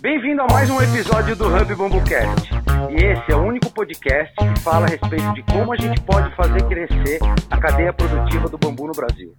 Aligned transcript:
Bem-vindo 0.00 0.40
a 0.40 0.46
mais 0.46 0.70
um 0.70 0.80
episódio 0.80 1.36
do 1.36 1.44
Hub 1.46 1.74
BambuCast. 1.74 2.50
E 2.90 3.04
esse 3.04 3.32
é 3.32 3.36
o 3.36 3.42
único 3.42 3.70
podcast 3.70 4.34
que 4.34 4.60
fala 4.62 4.86
a 4.86 4.88
respeito 4.88 5.34
de 5.34 5.42
como 5.42 5.74
a 5.74 5.76
gente 5.76 6.00
pode 6.04 6.34
fazer 6.34 6.66
crescer 6.68 7.18
a 7.50 7.60
cadeia 7.60 7.92
produtiva 7.92 8.48
do 8.48 8.56
bambu 8.56 8.86
no 8.86 8.94
Brasil. 8.94 9.34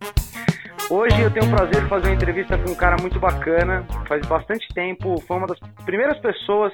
Hoje 0.87 1.19
eu 1.19 1.31
tenho 1.31 1.47
o 1.47 1.49
prazer 1.49 1.81
de 1.81 1.89
fazer 1.89 2.09
uma 2.09 2.15
entrevista 2.15 2.59
com 2.59 2.69
um 2.69 2.75
cara 2.75 2.95
muito 3.01 3.19
bacana, 3.19 3.87
faz 4.07 4.23
bastante 4.27 4.67
tempo, 4.71 5.19
foi 5.21 5.37
uma 5.37 5.47
das 5.47 5.57
primeiras 5.83 6.19
pessoas 6.19 6.71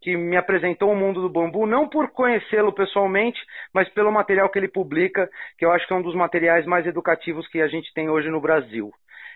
que 0.00 0.16
me 0.16 0.36
apresentou 0.36 0.92
o 0.92 0.96
mundo 0.96 1.20
do 1.20 1.28
bambu, 1.28 1.66
não 1.66 1.88
por 1.88 2.10
conhecê-lo 2.10 2.72
pessoalmente, 2.72 3.40
mas 3.74 3.88
pelo 3.88 4.12
material 4.12 4.48
que 4.50 4.58
ele 4.60 4.68
publica, 4.68 5.28
que 5.58 5.64
eu 5.64 5.72
acho 5.72 5.84
que 5.84 5.92
é 5.92 5.96
um 5.96 6.02
dos 6.02 6.14
materiais 6.14 6.64
mais 6.64 6.86
educativos 6.86 7.48
que 7.48 7.60
a 7.60 7.66
gente 7.66 7.92
tem 7.92 8.08
hoje 8.08 8.30
no 8.30 8.40
Brasil. 8.40 8.92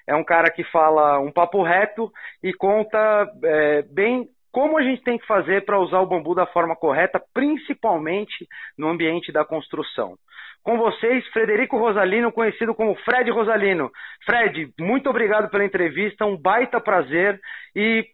É 0.06 0.14
um 0.14 0.24
cara 0.24 0.50
que 0.50 0.64
fala 0.64 1.18
um 1.20 1.32
papo 1.32 1.62
reto 1.62 2.10
e 2.42 2.52
conta 2.52 3.30
é, 3.44 3.82
bem 3.82 4.28
como 4.52 4.78
a 4.78 4.82
gente 4.82 5.02
tem 5.02 5.18
que 5.18 5.26
fazer 5.26 5.64
para 5.64 5.78
usar 5.78 6.00
o 6.00 6.06
bambu 6.06 6.34
da 6.34 6.46
forma 6.46 6.74
correta, 6.74 7.22
principalmente 7.32 8.46
no 8.76 8.88
ambiente 8.88 9.30
da 9.30 9.44
construção. 9.44 10.16
Com 10.62 10.76
vocês, 10.76 11.26
Frederico 11.28 11.78
Rosalino, 11.78 12.32
conhecido 12.32 12.74
como 12.74 12.94
Fred 12.96 13.30
Rosalino. 13.30 13.90
Fred, 14.26 14.72
muito 14.78 15.08
obrigado 15.08 15.48
pela 15.50 15.64
entrevista, 15.64 16.26
um 16.26 16.36
baita 16.36 16.80
prazer. 16.80 17.40
E, 17.74 18.04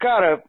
cara, 0.00 0.42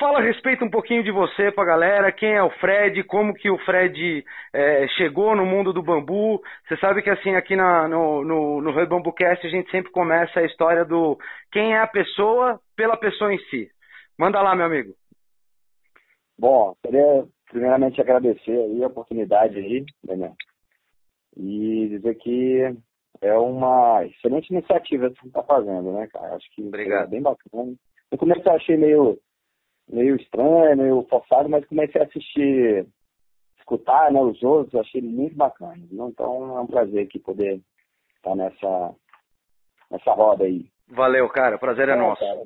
Fala 0.00 0.18
a 0.18 0.22
respeito 0.22 0.64
um 0.64 0.70
pouquinho 0.70 1.04
de 1.04 1.10
você 1.10 1.52
para 1.52 1.62
a 1.62 1.66
galera, 1.66 2.10
quem 2.10 2.32
é 2.32 2.42
o 2.42 2.48
Fred, 2.52 3.04
como 3.04 3.34
que 3.34 3.50
o 3.50 3.58
Fred 3.58 4.24
é, 4.50 4.88
chegou 4.96 5.36
no 5.36 5.44
mundo 5.44 5.74
do 5.74 5.82
bambu. 5.82 6.40
Você 6.66 6.78
sabe 6.78 7.02
que 7.02 7.10
assim 7.10 7.34
aqui 7.34 7.54
na, 7.54 7.86
no, 7.86 8.24
no, 8.24 8.86
Bambucast 8.86 9.46
a 9.46 9.50
gente 9.50 9.70
sempre 9.70 9.92
começa 9.92 10.40
a 10.40 10.46
história 10.46 10.86
do 10.86 11.18
quem 11.52 11.74
é 11.74 11.80
a 11.80 11.86
pessoa 11.86 12.58
pela 12.74 12.96
pessoa 12.96 13.34
em 13.34 13.38
si. 13.50 13.68
Manda 14.18 14.40
lá, 14.40 14.56
meu 14.56 14.64
amigo. 14.64 14.94
Bom, 16.38 16.74
queria 16.82 17.26
primeiramente 17.50 18.00
agradecer 18.00 18.56
aí 18.56 18.82
a 18.82 18.86
oportunidade 18.86 19.58
aí, 19.58 19.84
Daniel, 20.02 20.32
e 21.36 21.88
dizer 21.90 22.14
que 22.14 22.74
é 23.20 23.36
uma 23.36 24.02
excelente 24.06 24.48
iniciativa 24.48 25.10
que 25.10 25.20
você 25.20 25.26
está 25.26 25.42
fazendo, 25.42 25.92
né, 25.92 26.08
cara? 26.10 26.36
Acho 26.36 26.50
que 26.54 26.62
Obrigado. 26.62 27.04
é 27.04 27.10
bem 27.10 27.20
bacana. 27.20 27.74
No 28.10 28.16
começo 28.16 28.48
eu 28.48 28.52
achei 28.52 28.78
meio 28.78 29.18
meio 29.92 30.16
estranho, 30.16 30.76
meio 30.76 31.06
forçado, 31.08 31.48
mas 31.48 31.66
comecei 31.66 32.00
a 32.00 32.04
assistir, 32.04 32.86
escutar 33.58 34.10
né, 34.12 34.20
os 34.20 34.42
outros, 34.42 34.74
achei 34.80 35.02
muito 35.02 35.36
bacana. 35.36 35.76
Então 35.90 36.56
é 36.56 36.60
um 36.60 36.66
prazer 36.66 37.04
aqui 37.04 37.18
poder 37.18 37.60
estar 38.16 38.34
nessa, 38.34 38.94
nessa 39.90 40.12
roda 40.12 40.44
aí. 40.44 40.66
Valeu, 40.88 41.28
cara, 41.28 41.58
prazer 41.58 41.88
é, 41.88 41.92
é 41.92 41.96
nosso. 41.96 42.20
Cara. 42.20 42.42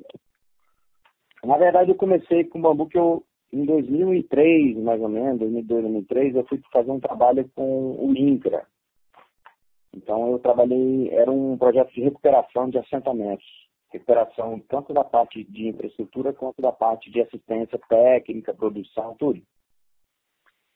Na 1.43 1.57
verdade, 1.57 1.91
eu 1.91 1.95
comecei 1.95 2.43
com 2.43 2.61
bambu 2.61 2.87
que 2.87 2.97
eu, 2.97 3.23
em 3.53 3.65
2003, 3.65 4.77
mais 4.77 4.99
ou 5.01 5.09
menos, 5.09 5.39
2002, 5.39 5.81
2003, 5.83 6.35
eu 6.35 6.45
fui 6.45 6.61
fazer 6.71 6.91
um 6.91 6.99
trabalho 6.99 7.47
com 7.55 7.95
o 7.99 8.13
INCRA. 8.15 8.65
Então, 9.95 10.31
eu 10.31 10.39
trabalhei, 10.39 11.09
era 11.11 11.31
um 11.31 11.57
projeto 11.57 11.93
de 11.93 12.01
recuperação 12.01 12.69
de 12.69 12.77
assentamentos 12.77 13.45
recuperação 13.95 14.59
tanto 14.67 14.93
da 14.93 15.03
parte 15.03 15.43
de 15.43 15.69
infraestrutura 15.69 16.33
quanto 16.33 16.61
da 16.61 16.71
parte 16.71 17.09
de 17.09 17.21
assistência 17.21 17.79
técnica, 17.89 18.53
produção, 18.53 19.15
tudo. 19.15 19.41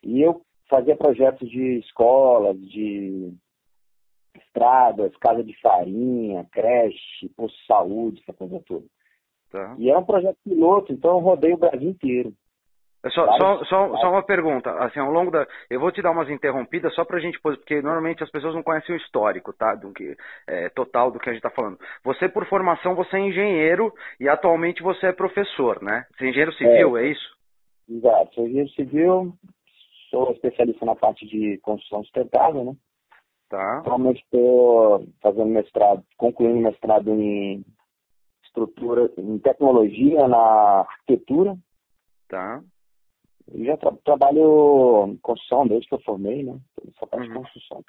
E 0.03 0.21
eu 0.21 0.41
fazia 0.69 0.95
projetos 0.95 1.49
de 1.49 1.79
escolas, 1.79 2.57
de 2.59 3.33
estradas, 4.35 5.15
casa 5.17 5.43
de 5.43 5.59
farinha, 5.59 6.47
creche, 6.51 7.29
posto 7.35 7.57
de 7.57 7.65
saúde, 7.65 8.21
essa 8.21 8.33
coisa 8.33 8.61
toda. 8.65 8.85
Tá. 9.51 9.75
E 9.79 9.89
era 9.89 9.99
um 9.99 10.05
projeto 10.05 10.37
piloto, 10.43 10.93
então 10.93 11.11
eu 11.11 11.19
rodei 11.19 11.53
o 11.53 11.57
Brasil 11.57 11.89
inteiro. 11.89 12.33
É 13.01 13.09
só, 13.11 13.25
só, 13.37 13.63
só, 13.63 13.97
só, 13.97 14.11
uma 14.11 14.23
pergunta, 14.23 14.71
assim, 14.83 14.99
ao 14.99 15.09
longo 15.09 15.31
da. 15.31 15.47
Eu 15.69 15.79
vou 15.79 15.89
te 15.89 16.01
dar 16.01 16.11
umas 16.11 16.29
interrompidas 16.29 16.93
só 16.93 17.05
para 17.05 17.17
a 17.17 17.19
gente, 17.21 17.39
porque 17.41 17.81
normalmente 17.81 18.21
as 18.21 18.29
pessoas 18.29 18.53
não 18.53 18.61
conhecem 18.61 18.93
o 18.93 18.97
histórico, 18.97 19.53
tá? 19.53 19.73
Do 19.73 19.93
que, 19.93 20.17
é, 20.45 20.67
total 20.69 21.09
do 21.09 21.17
que 21.17 21.29
a 21.29 21.33
gente 21.33 21.43
está 21.43 21.49
falando. 21.49 21.79
Você, 22.03 22.27
por 22.27 22.45
formação, 22.47 22.95
você 22.95 23.15
é 23.15 23.21
engenheiro 23.21 23.93
e 24.19 24.27
atualmente 24.27 24.83
você 24.83 25.07
é 25.07 25.13
professor, 25.13 25.81
né? 25.81 26.05
Você 26.17 26.25
é 26.25 26.29
engenheiro 26.29 26.53
civil, 26.53 26.97
é, 26.97 27.05
é 27.05 27.11
isso? 27.11 27.37
Exato, 27.89 28.35
sou 28.35 28.43
engenheiro 28.43 28.69
civil, 28.71 29.33
sou 30.09 30.31
especialista 30.33 30.85
na 30.85 30.95
parte 30.95 31.25
de 31.25 31.57
construção 31.59 32.03
sustentável, 32.03 32.65
né? 32.65 32.73
Tá. 33.49 33.79
Atualmente 33.79 34.21
estou 34.23 35.07
fazendo 35.21 35.47
mestrado, 35.47 36.03
concluindo 36.17 36.59
mestrado 36.59 37.09
em 37.11 37.63
estrutura, 38.43 39.09
em 39.17 39.39
tecnologia 39.39 40.27
na 40.27 40.81
arquitetura. 40.81 41.55
Tá. 42.27 42.61
Eu 43.53 43.65
já 43.65 43.77
tra 43.77 43.91
trabalho 44.03 45.07
em 45.07 45.17
construção 45.17 45.67
desde 45.67 45.87
que 45.87 45.95
eu 45.95 46.01
formei, 46.01 46.43
né? 46.43 46.59
Só 46.99 47.05
parte 47.05 47.27
uhum. 47.27 47.33
de 47.33 47.39
construção. 47.39 47.83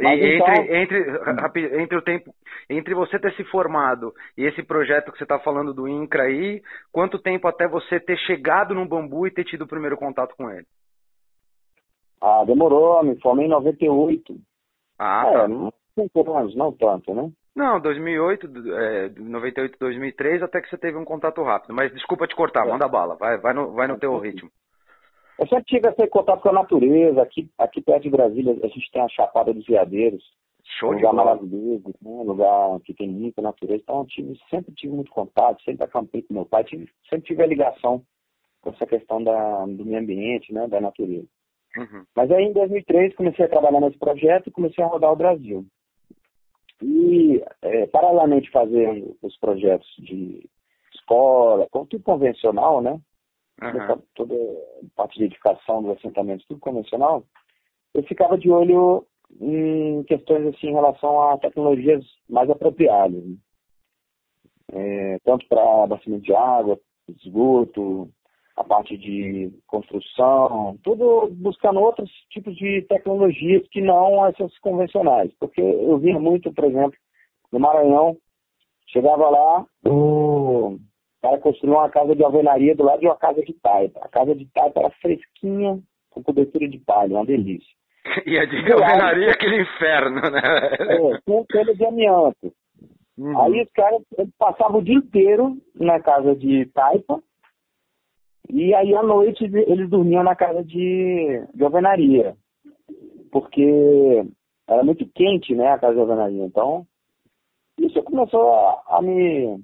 Mas 0.00 0.20
e 0.20 0.36
então... 0.36 0.54
entre, 0.54 0.98
entre, 0.98 1.82
entre 1.82 1.98
o 1.98 2.02
tempo, 2.02 2.34
entre 2.68 2.94
você 2.94 3.18
ter 3.18 3.32
se 3.36 3.44
formado 3.44 4.12
e 4.36 4.44
esse 4.44 4.62
projeto 4.62 5.12
que 5.12 5.18
você 5.18 5.24
está 5.24 5.38
falando 5.38 5.72
do 5.72 5.86
INCRA 5.86 6.24
aí, 6.24 6.62
quanto 6.90 7.18
tempo 7.18 7.46
até 7.46 7.68
você 7.68 8.00
ter 8.00 8.18
chegado 8.18 8.74
no 8.74 8.86
bambu 8.86 9.26
e 9.26 9.30
ter 9.30 9.44
tido 9.44 9.62
o 9.62 9.68
primeiro 9.68 9.96
contato 9.96 10.34
com 10.36 10.50
ele? 10.50 10.66
Ah, 12.20 12.44
demorou, 12.44 13.04
me 13.04 13.20
formei 13.20 13.46
em 13.46 13.50
98. 13.50 14.36
Ah, 14.98 15.24
é, 15.26 15.32
tá. 15.32 15.48
não, 15.48 15.72
anos, 16.36 16.56
não 16.56 16.72
tanto, 16.72 17.14
né? 17.14 17.30
Não, 17.54 17.80
2008, 17.80 18.48
é, 18.76 19.08
98, 19.16 19.78
2003, 19.78 20.42
até 20.42 20.60
que 20.60 20.68
você 20.68 20.76
teve 20.76 20.98
um 20.98 21.04
contato 21.04 21.42
rápido. 21.42 21.72
Mas 21.72 21.92
desculpa 21.92 22.26
te 22.26 22.34
cortar, 22.34 22.66
é. 22.66 22.70
manda 22.70 22.88
bala, 22.88 23.14
vai, 23.14 23.38
vai 23.38 23.54
no, 23.54 23.72
vai 23.72 23.86
no 23.86 23.98
teu 23.98 24.18
ritmo. 24.18 24.50
Eu 25.38 25.46
sempre 25.48 25.64
tive 25.64 25.88
esse 25.88 26.06
contato 26.08 26.40
com 26.40 26.48
a 26.48 26.52
natureza. 26.52 27.22
Aqui, 27.22 27.48
aqui 27.58 27.80
perto 27.80 28.02
de 28.02 28.10
Brasília, 28.10 28.52
a 28.62 28.68
gente 28.68 28.90
tem 28.90 29.02
a 29.02 29.08
Chapada 29.08 29.52
dos 29.52 29.66
Veadeiros. 29.66 30.22
Show 30.78 30.90
um 30.90 30.94
lugar 30.94 31.12
maravilhoso, 31.12 31.88
né? 31.88 31.92
um 32.02 32.22
lugar 32.22 32.80
que 32.84 32.94
tem 32.94 33.08
muita 33.08 33.42
natureza. 33.42 33.82
Então, 33.82 33.98
eu 33.98 34.06
tive, 34.06 34.38
sempre 34.48 34.72
tive 34.74 34.94
muito 34.94 35.10
contato, 35.10 35.62
sempre 35.62 35.84
acampei 35.84 36.22
com 36.22 36.34
meu 36.34 36.46
pai, 36.46 36.64
tive, 36.64 36.88
sempre 37.10 37.26
tive 37.26 37.42
a 37.42 37.46
ligação 37.46 38.02
com 38.62 38.70
essa 38.70 38.86
questão 38.86 39.22
da, 39.22 39.66
do 39.66 39.84
meio 39.84 40.00
ambiente, 40.00 40.52
né? 40.54 40.66
da 40.66 40.80
natureza. 40.80 41.28
Uhum. 41.76 42.04
Mas 42.16 42.30
aí, 42.30 42.44
em 42.44 42.52
2003, 42.52 43.14
comecei 43.14 43.44
a 43.44 43.48
trabalhar 43.48 43.80
nesse 43.80 43.98
projeto 43.98 44.46
e 44.46 44.52
comecei 44.52 44.82
a 44.82 44.86
rodar 44.86 45.12
o 45.12 45.16
Brasil. 45.16 45.66
E, 46.82 47.42
é, 47.62 47.86
paralelamente 47.86 48.50
fazendo 48.50 49.16
os 49.22 49.36
projetos 49.38 49.88
de 49.98 50.48
escola, 50.94 51.68
tudo 51.70 52.00
convencional, 52.00 52.80
né? 52.80 53.00
Uhum. 53.62 54.02
Toda 54.14 54.34
parte 54.96 55.18
de 55.18 55.24
edificação 55.24 55.82
dos 55.82 55.96
assentamentos, 55.96 56.46
tudo 56.46 56.60
convencional, 56.60 57.24
eu 57.94 58.02
ficava 58.02 58.36
de 58.36 58.50
olho 58.50 59.06
em 59.40 60.02
questões 60.04 60.46
assim 60.46 60.68
em 60.68 60.74
relação 60.74 61.20
a 61.20 61.38
tecnologias 61.38 62.04
mais 62.28 62.50
apropriadas. 62.50 63.24
Né? 63.24 63.36
É, 64.72 65.18
tanto 65.24 65.46
para 65.48 65.84
abastecimento 65.84 66.24
de 66.24 66.34
água, 66.34 66.80
esgoto, 67.08 68.10
a 68.56 68.62
parte 68.62 68.96
de 68.96 69.50
construção, 69.66 70.78
tudo 70.82 71.28
buscando 71.32 71.80
outros 71.80 72.10
tipos 72.30 72.54
de 72.56 72.82
tecnologias 72.88 73.66
que 73.68 73.80
não 73.80 74.26
essas 74.26 74.56
convencionais. 74.58 75.32
Porque 75.40 75.60
eu 75.60 75.98
via 75.98 76.18
muito, 76.18 76.52
por 76.52 76.64
exemplo, 76.64 76.96
no 77.52 77.58
Maranhão, 77.58 78.16
chegava 78.88 79.28
lá, 79.28 79.66
o 79.84 80.78
cara 81.20 81.38
construiu 81.38 81.74
uma 81.74 81.90
casa 81.90 82.14
de 82.14 82.22
alvenaria 82.22 82.76
do 82.76 82.84
lado 82.84 83.00
de 83.00 83.06
uma 83.06 83.16
casa 83.16 83.42
de 83.42 83.52
taipa. 83.54 84.00
A 84.02 84.08
casa 84.08 84.34
de 84.34 84.46
taipa 84.52 84.80
era 84.80 84.90
fresquinha, 85.02 85.80
com 86.10 86.22
cobertura 86.22 86.68
de 86.68 86.78
palha, 86.78 87.16
uma 87.16 87.26
delícia. 87.26 87.74
E 88.26 88.38
a 88.38 88.44
de 88.44 88.72
alvenaria, 88.72 89.30
aquele 89.30 89.62
inferno, 89.62 90.20
né? 90.30 90.40
É, 90.78 91.20
com 91.26 91.44
telha 91.46 91.74
de 91.74 91.84
amianto. 91.84 92.52
Uhum. 93.16 93.40
Aí 93.40 93.62
os 93.62 93.70
caras 93.72 94.02
passavam 94.38 94.80
o 94.80 94.84
dia 94.84 94.96
inteiro 94.96 95.56
na 95.74 96.00
casa 96.00 96.36
de 96.36 96.66
taipa, 96.66 97.20
e 98.50 98.74
aí 98.74 98.94
à 98.94 99.02
noite 99.02 99.44
eles 99.44 99.88
dormiam 99.88 100.22
na 100.22 100.36
casa 100.36 100.62
de, 100.64 101.42
de 101.54 101.64
alvenaria, 101.64 102.36
porque 103.32 104.24
era 104.66 104.82
muito 104.82 105.06
quente, 105.14 105.54
né, 105.54 105.68
a 105.68 105.78
casa 105.78 105.94
de 105.94 106.00
alvenaria. 106.00 106.44
Então, 106.44 106.86
isso 107.78 108.02
começou 108.02 108.52
a, 108.52 108.82
a 108.98 109.02
me 109.02 109.62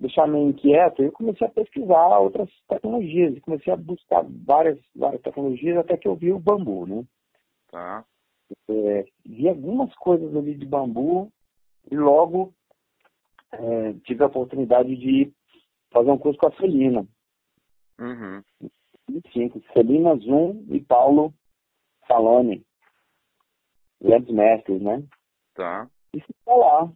deixar 0.00 0.26
meio 0.26 0.48
inquieto 0.48 1.02
e 1.02 1.06
eu 1.06 1.12
comecei 1.12 1.46
a 1.46 1.50
pesquisar 1.50 2.18
outras 2.18 2.50
tecnologias. 2.68 3.38
Comecei 3.40 3.72
a 3.72 3.76
buscar 3.76 4.24
várias, 4.46 4.78
várias 4.94 5.22
tecnologias 5.22 5.78
até 5.78 5.96
que 5.96 6.08
eu 6.08 6.16
vi 6.16 6.32
o 6.32 6.38
bambu, 6.38 6.86
né? 6.86 7.04
Tá. 7.70 8.04
É, 8.68 9.04
vi 9.24 9.48
algumas 9.48 9.94
coisas 9.96 10.34
ali 10.36 10.54
de 10.54 10.66
bambu 10.66 11.30
e 11.90 11.96
logo 11.96 12.52
é, 13.52 13.92
tive 14.04 14.22
a 14.24 14.26
oportunidade 14.26 14.94
de 14.96 15.32
fazer 15.90 16.10
um 16.10 16.18
curso 16.18 16.38
com 16.38 16.48
a 16.48 16.56
Celina. 16.56 17.06
Uhum. 18.02 18.42
25. 19.08 19.62
Celina 19.72 20.16
Zoom 20.16 20.64
e 20.68 20.80
Paulo 20.80 21.32
Salone. 22.08 22.66
Grandes 24.00 24.34
mestres, 24.34 24.82
né? 24.82 25.04
Tá. 25.54 25.88
E 26.14 26.20
ficou 26.20 26.58
lá. 26.58 26.92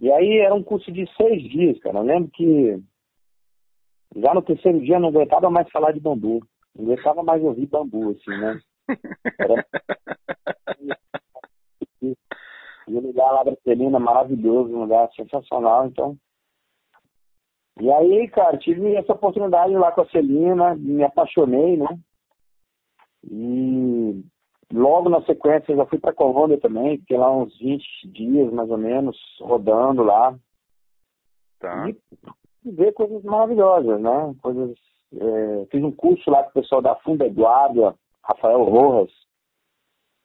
E 0.00 0.10
aí 0.10 0.38
era 0.38 0.54
um 0.54 0.62
curso 0.62 0.90
de 0.92 1.04
seis 1.16 1.42
dias, 1.50 1.78
cara. 1.80 1.98
Eu 1.98 2.04
lembro 2.04 2.30
que 2.30 2.80
já 4.16 4.32
no 4.34 4.42
terceiro 4.42 4.80
dia 4.80 4.96
eu 4.96 5.00
não 5.00 5.08
aguentava 5.08 5.50
mais 5.50 5.68
falar 5.70 5.92
de 5.92 6.00
bambu. 6.00 6.40
Não 6.76 6.84
aguentava 6.84 7.22
mais 7.22 7.42
ouvir 7.42 7.66
bambu, 7.66 8.10
assim, 8.10 8.30
né? 8.38 8.60
Era... 9.38 9.66
E 12.88 12.94
o 12.94 13.00
lugar 13.00 13.30
lá 13.30 13.44
da 13.44 13.54
Celina, 13.62 14.00
maravilhoso, 14.00 14.74
um 14.74 14.80
lugar 14.80 15.08
sensacional, 15.12 15.86
então. 15.86 16.16
E 17.80 17.90
aí, 17.90 18.28
cara, 18.28 18.58
tive 18.58 18.94
essa 18.96 19.12
oportunidade 19.12 19.74
lá 19.74 19.90
com 19.92 20.02
a 20.02 20.08
Celina, 20.08 20.74
me 20.74 21.02
apaixonei, 21.02 21.76
né? 21.76 21.98
E 23.24 24.24
logo 24.72 25.08
na 25.08 25.22
sequência 25.22 25.74
já 25.74 25.86
fui 25.86 25.98
para 25.98 26.12
Colômbia 26.12 26.60
também, 26.60 26.98
fiquei 26.98 27.16
lá 27.16 27.30
uns 27.30 27.56
20 27.58 27.84
dias 28.08 28.52
mais 28.52 28.70
ou 28.70 28.78
menos, 28.78 29.16
rodando 29.40 30.02
lá. 30.02 30.36
Tá. 31.58 31.88
E 31.88 32.70
ver 32.70 32.92
coisas 32.92 33.22
maravilhosas, 33.22 34.00
né? 34.00 34.34
Coisas. 34.42 34.76
É, 35.14 35.66
fiz 35.70 35.82
um 35.82 35.92
curso 35.92 36.30
lá 36.30 36.42
com 36.42 36.50
o 36.50 36.62
pessoal 36.62 36.80
da 36.80 36.94
Funda 36.96 37.26
Eduardo, 37.26 37.94
Rafael 38.22 38.64
Rojas, 38.64 39.12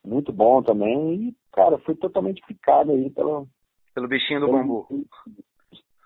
muito 0.08 0.32
bom 0.32 0.64
também. 0.64 1.16
E, 1.16 1.36
cara, 1.52 1.78
fui 1.80 1.96
totalmente 1.96 2.42
picado 2.48 2.92
aí 2.92 3.10
pelo. 3.10 3.48
Pelo 3.94 4.08
bichinho 4.08 4.40
do 4.40 4.52
bambu. 4.52 4.88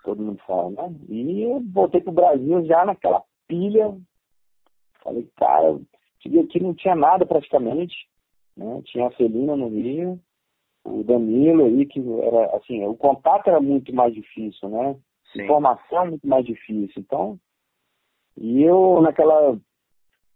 Todo 0.04 0.22
mundo 0.22 0.40
fala, 0.46 0.70
né? 0.70 0.96
E 1.08 1.42
eu 1.42 1.60
voltei 1.72 2.00
pro 2.00 2.12
Brasil 2.12 2.64
já 2.64 2.84
naquela 2.84 3.22
pilha. 3.46 3.96
Falei, 5.02 5.28
cara, 5.36 5.80
cheguei 6.20 6.40
aqui 6.42 6.60
não 6.60 6.74
tinha 6.74 6.94
nada 6.94 7.24
praticamente. 7.24 7.94
Né? 8.56 8.82
Tinha 8.84 9.06
a 9.06 9.12
Celina 9.12 9.56
no 9.56 9.68
Rio, 9.68 10.20
o 10.84 11.02
Danilo 11.02 11.64
aí, 11.64 11.86
que 11.86 12.00
era 12.22 12.56
assim, 12.56 12.84
o 12.84 12.94
contato 12.94 13.48
era 13.48 13.60
muito 13.60 13.94
mais 13.94 14.12
difícil, 14.12 14.68
né? 14.68 14.96
Sim. 15.32 15.44
Informação 15.44 16.08
muito 16.08 16.26
mais 16.26 16.44
difícil. 16.44 17.00
Então, 17.00 17.38
e 18.36 18.62
eu 18.62 19.00
naquela 19.00 19.58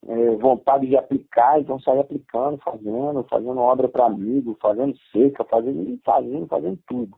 é, 0.06 0.36
vontade 0.36 0.86
de 0.86 0.96
aplicar, 0.96 1.60
então 1.60 1.80
saí 1.80 1.98
aplicando, 1.98 2.58
fazendo, 2.58 3.24
fazendo 3.24 3.58
obra 3.58 3.88
para 3.88 4.06
amigo, 4.06 4.56
fazendo 4.60 4.96
seca, 5.12 5.44
fazendo, 5.44 5.98
fazendo, 6.04 6.46
fazendo 6.46 6.78
tudo. 6.86 7.16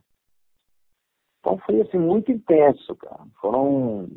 Então 1.39 1.57
foi 1.59 1.81
assim, 1.81 1.97
muito 1.97 2.31
intenso, 2.31 2.95
cara. 2.95 3.23
Foram 3.39 4.07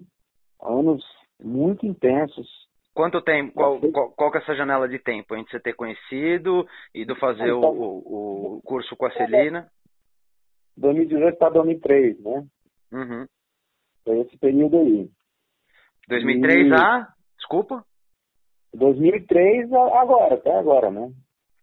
anos 0.61 1.05
muito 1.43 1.87
intensos. 1.87 2.49
Quanto 2.95 3.23
tempo? 3.23 3.55
Qual, 3.55 3.81
qual, 3.81 4.11
qual 4.11 4.31
que 4.31 4.39
é 4.39 4.41
essa 4.43 4.55
janela 4.55 4.89
de 4.89 4.99
tempo 4.99 5.35
entre 5.35 5.51
você 5.51 5.61
ter 5.61 5.75
conhecido 5.75 6.67
e 6.95 7.05
do 7.05 7.17
fazer 7.17 7.49
então, 7.49 7.71
o, 7.71 8.57
o, 8.57 8.63
curso 8.63 8.95
com 8.97 9.07
a 9.07 9.13
Celina? 9.13 9.71
2018 10.77 11.39
para 11.39 11.51
2003, 11.51 12.21
né? 12.23 12.47
Uhum. 12.93 13.27
Foi 14.05 14.21
esse 14.21 14.37
período 14.37 14.79
aí. 14.79 15.11
2003 16.09 16.67
e... 16.69 16.75
a? 16.75 17.09
Desculpa? 17.39 17.85
2003 18.75 19.73
agora, 19.73 20.35
até 20.35 20.59
agora, 20.59 20.91
né? 20.91 21.13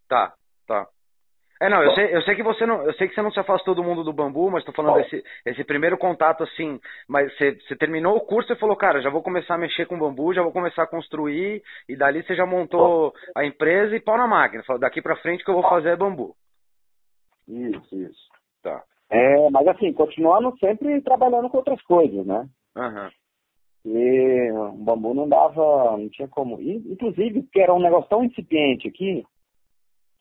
Tá, 0.08 0.34
tá. 0.68 0.88
É, 1.62 1.68
não, 1.68 1.84
eu 1.84 1.92
sei, 1.92 2.16
eu 2.16 2.22
sei 2.22 2.36
que 2.36 2.44
você 2.44 2.66
não, 2.66 2.84
eu 2.84 2.94
sei 2.94 3.10
que 3.10 3.14
você 3.14 3.22
não 3.22 3.32
se 3.32 3.40
afastou 3.40 3.76
do 3.76 3.84
mundo 3.84 4.02
do 4.02 4.14
bambu, 4.14 4.50
mas 4.50 4.64
tô 4.64 4.72
falando 4.72 4.96
desse 4.96 5.22
esse 5.46 5.62
primeiro 5.66 5.98
contato 5.98 6.42
assim, 6.42 6.80
mas 7.08 7.36
você, 7.36 7.52
você 7.56 7.76
terminou 7.76 8.16
o 8.16 8.22
curso 8.22 8.54
e 8.54 8.56
falou, 8.56 8.78
cara, 8.78 9.02
já 9.02 9.10
vou 9.10 9.22
começar 9.22 9.56
a 9.56 9.58
mexer 9.58 9.86
com 9.86 10.00
bambu, 10.00 10.34
já 10.34 10.42
vou 10.42 10.54
começar 10.54 10.84
a 10.84 10.88
construir, 10.88 11.62
e 11.90 11.98
dali 11.98 12.24
você 12.24 12.34
já 12.34 12.46
montou 12.46 13.14
a 13.36 13.46
empresa 13.46 13.94
e 13.94 14.00
pau 14.00 14.18
na 14.18 14.26
máquina. 14.26 14.64
Falou, 14.64 14.80
daqui 14.80 15.02
pra 15.02 15.18
frente 15.18 15.44
que 15.44 15.52
eu 15.52 15.56
vou 15.56 15.70
fazer 15.70 15.90
é 15.90 15.96
bambu. 15.98 16.34
Isso, 17.46 17.94
isso. 17.94 18.30
Tá. 18.64 18.82
É, 19.10 19.50
mas 19.50 19.68
assim, 19.68 19.92
continuando 19.92 20.58
sempre 20.60 21.02
trabalhando 21.02 21.50
com 21.50 21.58
outras 21.58 21.82
coisas, 21.82 22.26
né? 22.26 22.48
Uhum. 22.78 23.10
E 23.86 24.52
o 24.52 24.72
bambu 24.74 25.14
não 25.14 25.28
dava, 25.28 25.98
não 25.98 26.08
tinha 26.10 26.28
como. 26.28 26.62
Inclusive, 26.62 27.42
porque 27.42 27.60
era 27.60 27.74
um 27.74 27.82
negócio 27.82 28.10
tão 28.10 28.24
incipiente 28.24 28.88
aqui, 28.88 29.26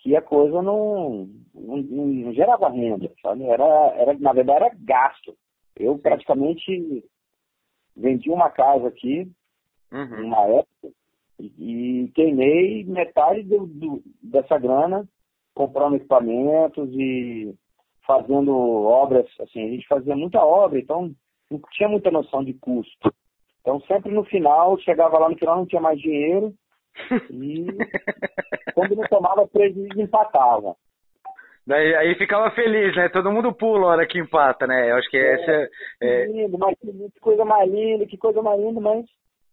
que 0.08 0.16
a 0.16 0.22
coisa 0.22 0.62
não, 0.62 1.28
não, 1.55 1.76
não, 1.76 2.32
gerava 2.32 2.70
renda, 2.70 3.12
sabe? 3.20 3.44
Era, 3.44 3.64
era, 3.94 4.19
na 4.19 4.32
verdade, 4.32 4.64
era 4.64 4.76
gasto. 4.81 5.37
Eu 5.76 5.99
praticamente 5.99 7.05
vendi 7.94 8.31
uma 8.31 8.49
casa 8.49 8.88
aqui, 8.88 9.31
uhum. 9.93 10.22
numa 10.22 10.43
época, 10.46 10.96
e, 11.38 12.05
e 12.05 12.08
queimei 12.12 12.84
metade 12.84 13.43
do, 13.43 13.66
do, 13.66 14.02
dessa 14.22 14.58
grana 14.58 15.06
comprando 15.55 15.96
equipamentos 15.96 16.88
e 16.94 17.55
fazendo 18.06 18.56
obras, 18.56 19.26
assim, 19.40 19.62
a 19.62 19.69
gente 19.69 19.87
fazia 19.87 20.16
muita 20.16 20.43
obra, 20.43 20.78
então 20.78 21.14
não 21.50 21.60
tinha 21.72 21.88
muita 21.88 22.10
noção 22.10 22.43
de 22.43 22.55
custo. 22.55 23.12
Então 23.60 23.78
sempre 23.82 24.10
no 24.10 24.25
final, 24.25 24.78
chegava 24.78 25.19
lá 25.19 25.28
no 25.28 25.37
final, 25.37 25.56
não 25.56 25.66
tinha 25.66 25.82
mais 25.82 26.00
dinheiro, 26.00 26.55
e 27.31 27.67
quando 28.75 28.97
não 28.97 29.05
tomava 29.05 29.47
prejuízo, 29.47 30.00
empatava. 30.00 30.75
Daí, 31.67 31.95
aí 31.97 32.15
ficava 32.15 32.50
feliz, 32.53 32.97
né? 32.97 33.11
Todo 33.11 33.31
mundo 33.31 33.53
pula 33.53 33.85
a 33.85 33.89
hora 33.91 34.06
que 34.06 34.19
empata, 34.19 34.67
né? 34.67 34.91
Eu 34.91 34.97
acho 34.97 35.11
que 35.11 35.19
é, 35.19 35.35
essa 35.35 35.71
é... 36.00 36.27
Lindo, 36.27 36.59
mas 36.59 36.75
que 36.79 37.21
coisa 37.21 37.45
mais 37.45 37.71
linda, 37.71 38.06
que 38.06 38.17
coisa 38.17 38.41
mais 38.41 38.59
linda, 38.59 38.81
mas 38.81 39.05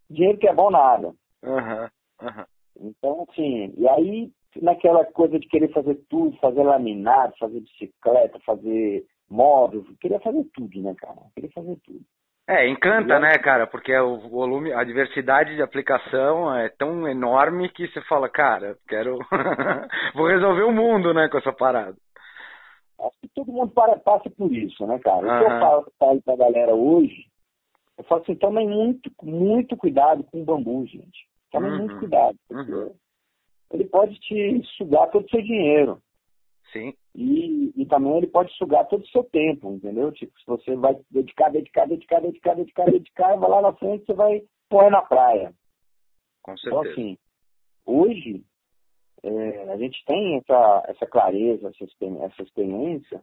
dinheiro 0.09 0.37
que 0.37 0.47
é 0.47 0.53
bom 0.53 0.71
nada. 0.71 1.07
Uhum, 1.43 1.89
uhum. 2.21 2.45
Então, 2.79 3.25
assim, 3.29 3.73
e 3.77 3.87
aí 3.87 4.31
naquela 4.61 5.03
coisa 5.05 5.37
de 5.37 5.47
querer 5.47 5.71
fazer 5.73 5.95
tudo, 6.09 6.37
fazer 6.37 6.63
laminado, 6.63 7.33
fazer 7.37 7.59
bicicleta, 7.59 8.39
fazer 8.45 9.05
móvel, 9.29 9.83
queria 9.99 10.19
fazer 10.19 10.45
tudo, 10.53 10.81
né, 10.81 10.93
cara? 10.97 11.19
Queria 11.33 11.51
fazer 11.51 11.77
tudo. 11.83 12.01
É, 12.47 12.67
encanta, 12.69 13.19
né, 13.19 13.39
cara? 13.39 13.65
Porque 13.65 13.95
o 13.97 14.29
volume, 14.29 14.71
a 14.71 14.83
diversidade 14.83 15.55
de 15.55 15.63
aplicação 15.63 16.55
é 16.55 16.69
tão 16.69 17.07
enorme 17.07 17.69
que 17.69 17.87
você 17.87 18.01
fala, 18.01 18.29
cara, 18.29 18.77
quero. 18.87 19.17
Vou 20.13 20.27
resolver 20.27 20.63
o 20.63 20.71
mundo, 20.71 21.11
né, 21.11 21.27
com 21.27 21.39
essa 21.39 21.51
parada. 21.51 21.97
Acho 22.99 23.19
que 23.19 23.27
todo 23.29 23.51
mundo 23.51 23.71
para, 23.71 23.97
passa 23.97 24.29
por 24.29 24.53
isso, 24.53 24.85
né, 24.85 24.99
cara? 24.99 25.17
O 25.17 25.39
que 25.39 25.53
eu 25.53 25.59
falo, 25.59 25.93
falo 25.99 26.21
pra 26.21 26.35
galera 26.35 26.75
hoje, 26.75 27.25
eu 27.97 28.03
falo 28.03 28.21
assim, 28.21 28.35
tomem 28.35 28.67
muito, 28.67 29.11
muito 29.23 29.75
cuidado 29.75 30.23
com 30.25 30.41
o 30.41 30.45
bambu, 30.45 30.85
gente. 30.85 31.27
Tomem 31.51 31.71
uhum. 31.71 31.77
muito 31.79 31.97
cuidado, 31.97 32.37
porque 32.47 32.71
uhum. 32.71 32.95
ele 33.73 33.85
pode 33.85 34.19
te 34.19 34.61
sugar 34.77 35.09
todo 35.09 35.25
o 35.25 35.29
seu 35.29 35.41
dinheiro. 35.41 35.99
Sim. 36.71 36.93
E, 37.15 37.71
e 37.77 37.85
também 37.85 38.17
ele 38.17 38.27
pode 38.27 38.51
sugar 38.57 38.85
todo 38.87 39.01
o 39.01 39.07
seu 39.07 39.23
tempo, 39.23 39.71
entendeu? 39.71 40.11
Tipo, 40.11 40.37
se 40.37 40.45
você 40.45 40.75
vai 40.75 40.97
dedicar, 41.09 41.49
dedicar, 41.49 41.87
dedicar, 41.87 42.19
dedicar, 42.19 42.55
dedicar, 42.55 42.85
dedicar, 42.85 43.37
vai 43.37 43.49
lá 43.49 43.61
na 43.61 43.73
frente, 43.73 44.05
você 44.05 44.13
vai 44.13 44.43
pôr 44.69 44.91
na 44.91 45.01
praia. 45.01 45.53
Com 46.43 46.51
então, 46.51 46.83
certeza. 46.83 46.91
Então, 46.91 46.91
assim, 46.91 47.17
hoje, 47.85 48.43
é, 49.23 49.71
a 49.71 49.77
gente 49.77 50.03
tem 50.05 50.37
essa, 50.37 50.83
essa 50.89 51.05
clareza, 51.05 51.69
essa, 51.69 51.85
essa 52.25 52.41
experiência, 52.43 53.21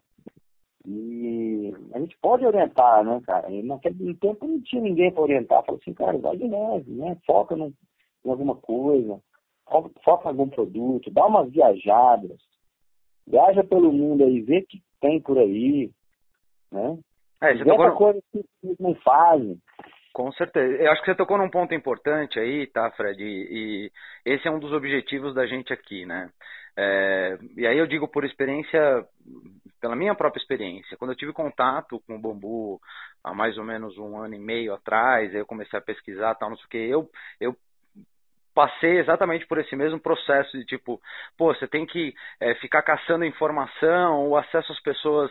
e 0.87 1.73
a 1.93 2.01
gente 2.01 2.17
pode 2.21 2.47
orientar, 2.47 3.05
né, 3.05 3.21
cara? 3.27 3.51
E 3.51 3.63
naquele 3.63 4.15
tempo 4.15 4.47
não 4.47 4.61
tinha 4.63 4.81
ninguém 4.81 5.13
para 5.13 5.23
orientar. 5.23 5.65
Falou 5.65 5.79
assim, 5.81 5.93
cara, 5.93 6.17
vai 6.19 6.37
de 6.37 6.49
leve, 6.49 6.91
né? 6.93 7.17
Foca 7.27 7.55
no, 7.55 7.73
em 8.25 8.31
alguma 8.31 8.57
coisa, 8.57 9.21
foca 10.03 10.25
em 10.25 10.29
algum 10.29 10.49
produto, 10.49 11.11
dá 11.11 11.27
umas 11.27 11.51
viajadas, 11.53 12.41
Viaja 13.27 13.65
pelo 13.65 13.93
mundo 13.93 14.25
aí, 14.25 14.41
vê 14.41 14.59
o 14.59 14.67
que 14.67 14.83
tem 15.01 15.21
por 15.21 15.39
aí, 15.39 15.91
né? 16.71 16.99
É, 17.41 17.57
você 17.57 17.65
tocou... 17.65 17.93
coisa 17.93 18.23
que 18.33 18.45
não 18.79 18.95
fazem. 18.97 19.59
Com 20.13 20.31
certeza. 20.33 20.83
Eu 20.83 20.93
acho 20.93 21.01
que 21.03 21.11
você 21.11 21.17
tocou 21.17 21.39
num 21.39 21.51
ponto 21.51 21.75
importante 21.75 22.39
aí, 22.39 22.67
tá, 22.67 22.91
Fred? 22.93 23.23
E, 23.23 23.89
e 24.27 24.33
esse 24.33 24.47
é 24.47 24.51
um 24.51 24.59
dos 24.59 24.73
objetivos 24.73 25.35
da 25.35 25.47
gente 25.47 25.73
aqui, 25.73 26.05
né? 26.05 26.31
É, 26.77 27.39
e 27.57 27.67
aí 27.67 27.79
eu 27.79 27.87
digo 27.87 28.07
por 28.09 28.25
experiência, 28.25 29.07
pela 29.81 29.97
minha 29.97 30.15
própria 30.15 30.41
experiência. 30.41 30.97
Quando 30.97 31.13
eu 31.13 31.17
tive 31.17 31.33
contato 31.33 32.01
com 32.07 32.17
o 32.17 32.21
bambu 32.21 32.81
há 33.25 33.35
mais 33.35 33.57
ou 33.57 33.65
menos 33.65 33.97
um 33.99 34.19
ano 34.19 34.35
e 34.35 34.39
meio 34.39 34.75
atrás, 34.75 35.35
eu 35.35 35.47
comecei 35.47 35.79
a 35.79 35.83
pesquisar 35.83 36.35
tal, 36.35 36.51
não 36.51 36.57
sei 36.57 36.67
o 36.67 36.69
que, 36.69 36.79
eu, 36.79 37.11
eu 37.41 37.57
passei 38.55 38.99
exatamente 38.99 39.47
por 39.47 39.59
esse 39.59 39.75
mesmo 39.75 39.99
processo 39.99 40.57
de 40.57 40.65
tipo, 40.65 41.01
pô, 41.37 41.55
você 41.55 41.67
tem 41.67 41.87
que 41.87 42.15
é, 42.41 42.55
ficar 42.57 42.83
caçando 42.83 43.25
informação, 43.25 44.29
o 44.29 44.37
acesso 44.37 44.73
às 44.73 44.81
pessoas 44.81 45.31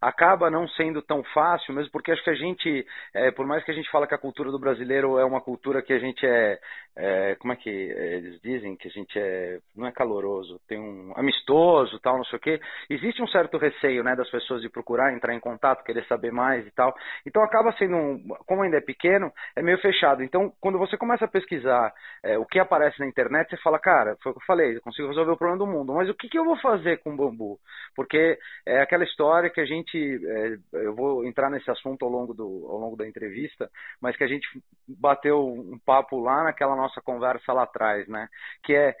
acaba 0.00 0.50
não 0.50 0.66
sendo 0.68 1.02
tão 1.02 1.22
fácil, 1.34 1.74
mesmo 1.74 1.90
porque 1.92 2.10
acho 2.10 2.24
que 2.24 2.30
a 2.30 2.34
gente, 2.34 2.86
é, 3.14 3.30
por 3.30 3.46
mais 3.46 3.62
que 3.64 3.70
a 3.70 3.74
gente 3.74 3.90
fala 3.90 4.06
que 4.06 4.14
a 4.14 4.18
cultura 4.18 4.50
do 4.50 4.58
brasileiro 4.58 5.18
é 5.18 5.24
uma 5.24 5.40
cultura 5.40 5.82
que 5.82 5.92
a 5.92 5.98
gente 5.98 6.24
é, 6.26 6.58
é 6.96 7.34
como 7.36 7.52
é 7.52 7.56
que 7.56 7.68
eles 7.68 8.40
dizem 8.40 8.76
que 8.76 8.88
a 8.88 8.90
gente 8.90 9.18
é, 9.18 9.58
não 9.76 9.86
é 9.86 9.92
caloroso, 9.92 10.58
tem 10.66 10.78
um 10.78 11.12
amistoso, 11.16 12.00
tal, 12.00 12.16
não 12.16 12.24
sei 12.24 12.38
o 12.38 12.40
quê. 12.40 12.60
Existe 12.88 13.22
um 13.22 13.28
certo 13.28 13.58
receio, 13.58 14.02
né, 14.02 14.16
das 14.16 14.30
pessoas 14.30 14.62
de 14.62 14.70
procurar 14.70 15.12
entrar 15.12 15.34
em 15.34 15.40
contato, 15.40 15.84
querer 15.84 16.04
saber 16.06 16.32
mais 16.32 16.66
e 16.66 16.70
tal. 16.70 16.94
Então 17.26 17.42
acaba 17.42 17.72
sendo, 17.72 17.96
um, 17.96 18.28
como 18.46 18.62
ainda 18.62 18.78
é 18.78 18.80
pequeno, 18.80 19.30
é 19.54 19.62
meio 19.62 19.78
fechado. 19.78 20.22
Então 20.22 20.52
quando 20.60 20.78
você 20.78 20.96
começa 20.96 21.26
a 21.26 21.28
pesquisar 21.28 21.92
é, 22.24 22.38
o 22.38 22.46
que 22.46 22.58
aparece 22.58 22.98
na 23.00 23.06
internet, 23.06 23.50
você 23.50 23.56
fala, 23.58 23.78
cara, 23.78 24.16
foi 24.22 24.32
o 24.32 24.34
que 24.34 24.40
eu 24.40 24.46
falei, 24.46 24.76
eu 24.76 24.80
consigo 24.80 25.08
resolver 25.08 25.32
o 25.32 25.36
problema 25.36 25.58
do 25.58 25.70
mundo, 25.70 25.92
mas 25.92 26.08
o 26.08 26.14
que, 26.14 26.28
que 26.28 26.38
eu 26.38 26.44
vou 26.44 26.56
fazer 26.56 26.98
com 26.98 27.12
o 27.12 27.16
bambu? 27.16 27.58
Porque 27.94 28.38
é 28.66 28.80
aquela 28.80 29.04
história 29.04 29.50
que 29.50 29.60
a 29.60 29.66
gente 29.66 29.89
gente, 29.90 30.26
é, 30.26 30.84
eu 30.84 30.94
vou 30.94 31.24
entrar 31.24 31.50
nesse 31.50 31.70
assunto 31.70 32.04
ao 32.04 32.10
longo, 32.10 32.34
do, 32.34 32.66
ao 32.68 32.78
longo 32.78 32.96
da 32.96 33.06
entrevista, 33.06 33.70
mas 34.00 34.16
que 34.16 34.24
a 34.24 34.28
gente 34.28 34.46
bateu 34.86 35.46
um 35.46 35.78
papo 35.84 36.20
lá 36.20 36.44
naquela 36.44 36.76
nossa 36.76 37.00
conversa 37.00 37.52
lá 37.52 37.64
atrás, 37.64 38.06
né? 38.08 38.28
Que 38.62 38.74
é 38.74 38.94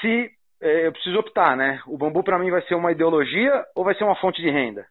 se 0.00 0.30
é, 0.60 0.86
eu 0.86 0.92
preciso 0.92 1.18
optar, 1.18 1.56
né? 1.56 1.80
O 1.86 1.96
bambu 1.96 2.22
para 2.22 2.38
mim 2.38 2.50
vai 2.50 2.62
ser 2.62 2.74
uma 2.74 2.92
ideologia 2.92 3.64
ou 3.74 3.84
vai 3.84 3.94
ser 3.94 4.04
uma 4.04 4.16
fonte 4.16 4.40
de 4.40 4.50
renda? 4.50 4.86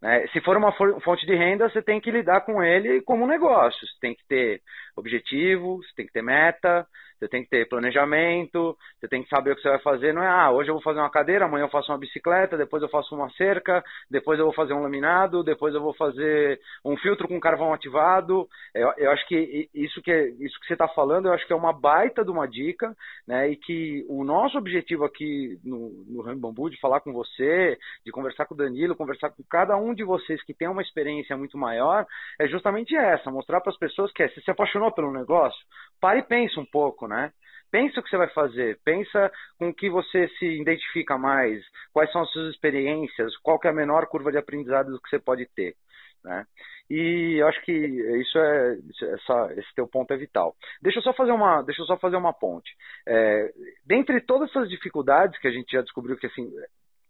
Né? 0.00 0.26
Se 0.28 0.40
for 0.40 0.56
uma 0.56 0.72
fonte 0.72 1.26
de 1.26 1.34
renda, 1.34 1.68
você 1.68 1.82
tem 1.82 2.00
que 2.00 2.10
lidar 2.10 2.42
com 2.42 2.62
ele 2.62 3.00
como 3.02 3.24
um 3.24 3.28
negócio. 3.28 3.86
Você 3.86 3.98
tem 4.00 4.14
que 4.14 4.26
ter 4.28 4.60
objetivo, 4.96 5.78
você 5.78 5.90
tem 5.96 6.06
que 6.06 6.12
ter 6.12 6.22
meta, 6.22 6.86
você 7.18 7.28
tem 7.28 7.42
que 7.42 7.50
ter 7.50 7.68
planejamento, 7.68 8.76
você 8.98 9.08
tem 9.08 9.22
que 9.22 9.28
saber 9.28 9.52
o 9.52 9.56
que 9.56 9.62
você 9.62 9.68
vai 9.68 9.80
fazer. 9.80 10.12
Não 10.12 10.22
é, 10.22 10.28
ah, 10.28 10.50
hoje 10.50 10.70
eu 10.70 10.74
vou 10.74 10.82
fazer 10.82 10.98
uma 10.98 11.10
cadeira, 11.10 11.44
amanhã 11.44 11.64
eu 11.64 11.70
faço 11.70 11.92
uma 11.92 11.98
bicicleta, 11.98 12.56
depois 12.56 12.82
eu 12.82 12.88
faço 12.88 13.14
uma 13.14 13.30
cerca, 13.30 13.84
depois 14.10 14.38
eu 14.38 14.46
vou 14.46 14.54
fazer 14.54 14.72
um 14.72 14.82
laminado, 14.82 15.44
depois 15.44 15.74
eu 15.74 15.80
vou 15.80 15.94
fazer 15.94 16.58
um 16.84 16.96
filtro 16.96 17.28
com 17.28 17.38
carvão 17.38 17.74
ativado. 17.74 18.48
Eu, 18.74 18.92
eu 18.96 19.10
acho 19.10 19.26
que 19.28 19.68
isso 19.74 20.00
que, 20.00 20.10
é, 20.10 20.28
isso 20.40 20.58
que 20.60 20.66
você 20.66 20.72
está 20.72 20.88
falando, 20.88 21.26
eu 21.26 21.32
acho 21.32 21.46
que 21.46 21.52
é 21.52 21.56
uma 21.56 21.72
baita 21.72 22.24
de 22.24 22.30
uma 22.30 22.46
dica, 22.46 22.94
né? 23.26 23.50
E 23.50 23.56
que 23.56 24.04
o 24.08 24.24
nosso 24.24 24.56
objetivo 24.56 25.04
aqui 25.04 25.58
no, 25.62 25.90
no 26.08 26.22
Ramo 26.22 26.40
Bambu, 26.40 26.70
de 26.70 26.80
falar 26.80 27.00
com 27.00 27.12
você, 27.12 27.78
de 28.04 28.10
conversar 28.10 28.46
com 28.46 28.54
o 28.54 28.56
Danilo, 28.56 28.96
conversar 28.96 29.30
com 29.30 29.42
cada 29.50 29.76
um 29.76 29.94
de 29.94 30.04
vocês 30.04 30.42
que 30.44 30.54
tem 30.54 30.68
uma 30.68 30.82
experiência 30.82 31.36
muito 31.36 31.58
maior, 31.58 32.06
é 32.40 32.48
justamente 32.48 32.96
essa, 32.96 33.30
mostrar 33.30 33.60
para 33.60 33.70
as 33.70 33.78
pessoas 33.78 34.12
que 34.12 34.22
é, 34.22 34.28
se 34.28 34.46
se 34.46 34.50
apaixonou 34.50 34.92
pelo 34.92 35.12
negócio, 35.12 35.58
pare 36.00 36.20
e 36.20 36.22
pense 36.22 36.58
um 36.58 36.64
pouco 36.64 37.05
né? 37.06 37.32
Pensa 37.70 38.00
o 38.00 38.02
que 38.02 38.08
você 38.08 38.16
vai 38.16 38.28
fazer, 38.28 38.78
pensa 38.84 39.30
com 39.58 39.74
que 39.74 39.90
você 39.90 40.28
se 40.38 40.46
identifica 40.46 41.18
mais, 41.18 41.62
quais 41.92 42.10
são 42.12 42.22
as 42.22 42.30
suas 42.30 42.54
experiências, 42.54 43.36
qual 43.38 43.58
é 43.64 43.68
a 43.68 43.72
menor 43.72 44.06
curva 44.06 44.30
de 44.30 44.38
aprendizado 44.38 45.00
que 45.02 45.10
você 45.10 45.18
pode 45.18 45.46
ter. 45.54 45.74
Né? 46.24 46.44
E 46.88 47.40
eu 47.40 47.48
acho 47.48 47.60
que 47.62 47.72
isso 47.72 48.38
é 48.38 48.78
essa, 49.14 49.52
esse 49.56 49.74
teu 49.74 49.88
ponto 49.88 50.12
é 50.12 50.16
vital. 50.16 50.54
Deixa 50.80 51.00
eu 51.00 51.02
só 51.02 51.12
fazer 51.12 51.32
uma, 51.32 51.62
deixa 51.62 51.82
eu 51.82 51.86
só 51.86 51.96
fazer 51.96 52.16
uma 52.16 52.32
ponte. 52.32 52.70
É, 53.06 53.52
dentre 53.84 54.20
todas 54.20 54.48
essas 54.50 54.68
dificuldades 54.68 55.38
que 55.40 55.48
a 55.48 55.50
gente 55.50 55.70
já 55.70 55.82
descobriu 55.82 56.16
que 56.16 56.26
assim 56.26 56.48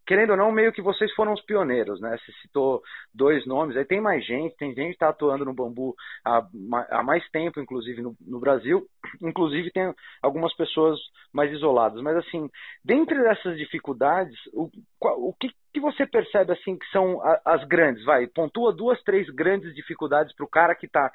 querendo 0.07 0.31
ou 0.31 0.37
não, 0.37 0.53
meio 0.53 0.73
que 0.73 0.81
vocês 0.81 1.13
foram 1.15 1.33
os 1.33 1.43
pioneiros, 1.43 2.01
né? 2.01 2.17
Você 2.17 2.33
citou 2.41 2.83
dois 3.13 3.45
nomes, 3.47 3.77
aí 3.77 3.85
tem 3.85 4.01
mais 4.01 4.25
gente, 4.25 4.57
tem 4.57 4.75
gente 4.75 4.89
que 4.89 4.93
está 4.93 5.09
atuando 5.09 5.45
no 5.45 5.53
bambu 5.53 5.95
há, 6.25 6.47
há 6.91 7.03
mais 7.03 7.29
tempo, 7.31 7.61
inclusive 7.61 8.01
no, 8.01 8.17
no, 8.21 8.39
Brasil, 8.39 8.87
inclusive 9.21 9.71
tem 9.73 9.93
algumas 10.23 10.55
pessoas 10.55 10.99
mais 11.33 11.53
isoladas. 11.53 12.01
Mas 12.03 12.17
assim, 12.17 12.49
dentre 12.85 13.19
essas 13.27 13.57
dificuldades, 13.59 14.39
o, 14.53 14.71
o 15.15 15.33
que, 15.33 15.49
que 15.73 15.81
você 15.81 16.07
percebe 16.07 16.53
assim 16.53 16.77
que 16.77 16.87
são 16.91 17.21
as 17.45 17.63
grandes? 17.65 18.05
Vai, 18.05 18.27
pontua 18.27 18.73
duas, 18.73 19.03
três 19.03 19.29
grandes 19.31 19.75
dificuldades 19.75 20.35
para 20.35 20.45
o 20.45 20.49
cara 20.49 20.75
que 20.75 20.89
tá, 20.89 21.13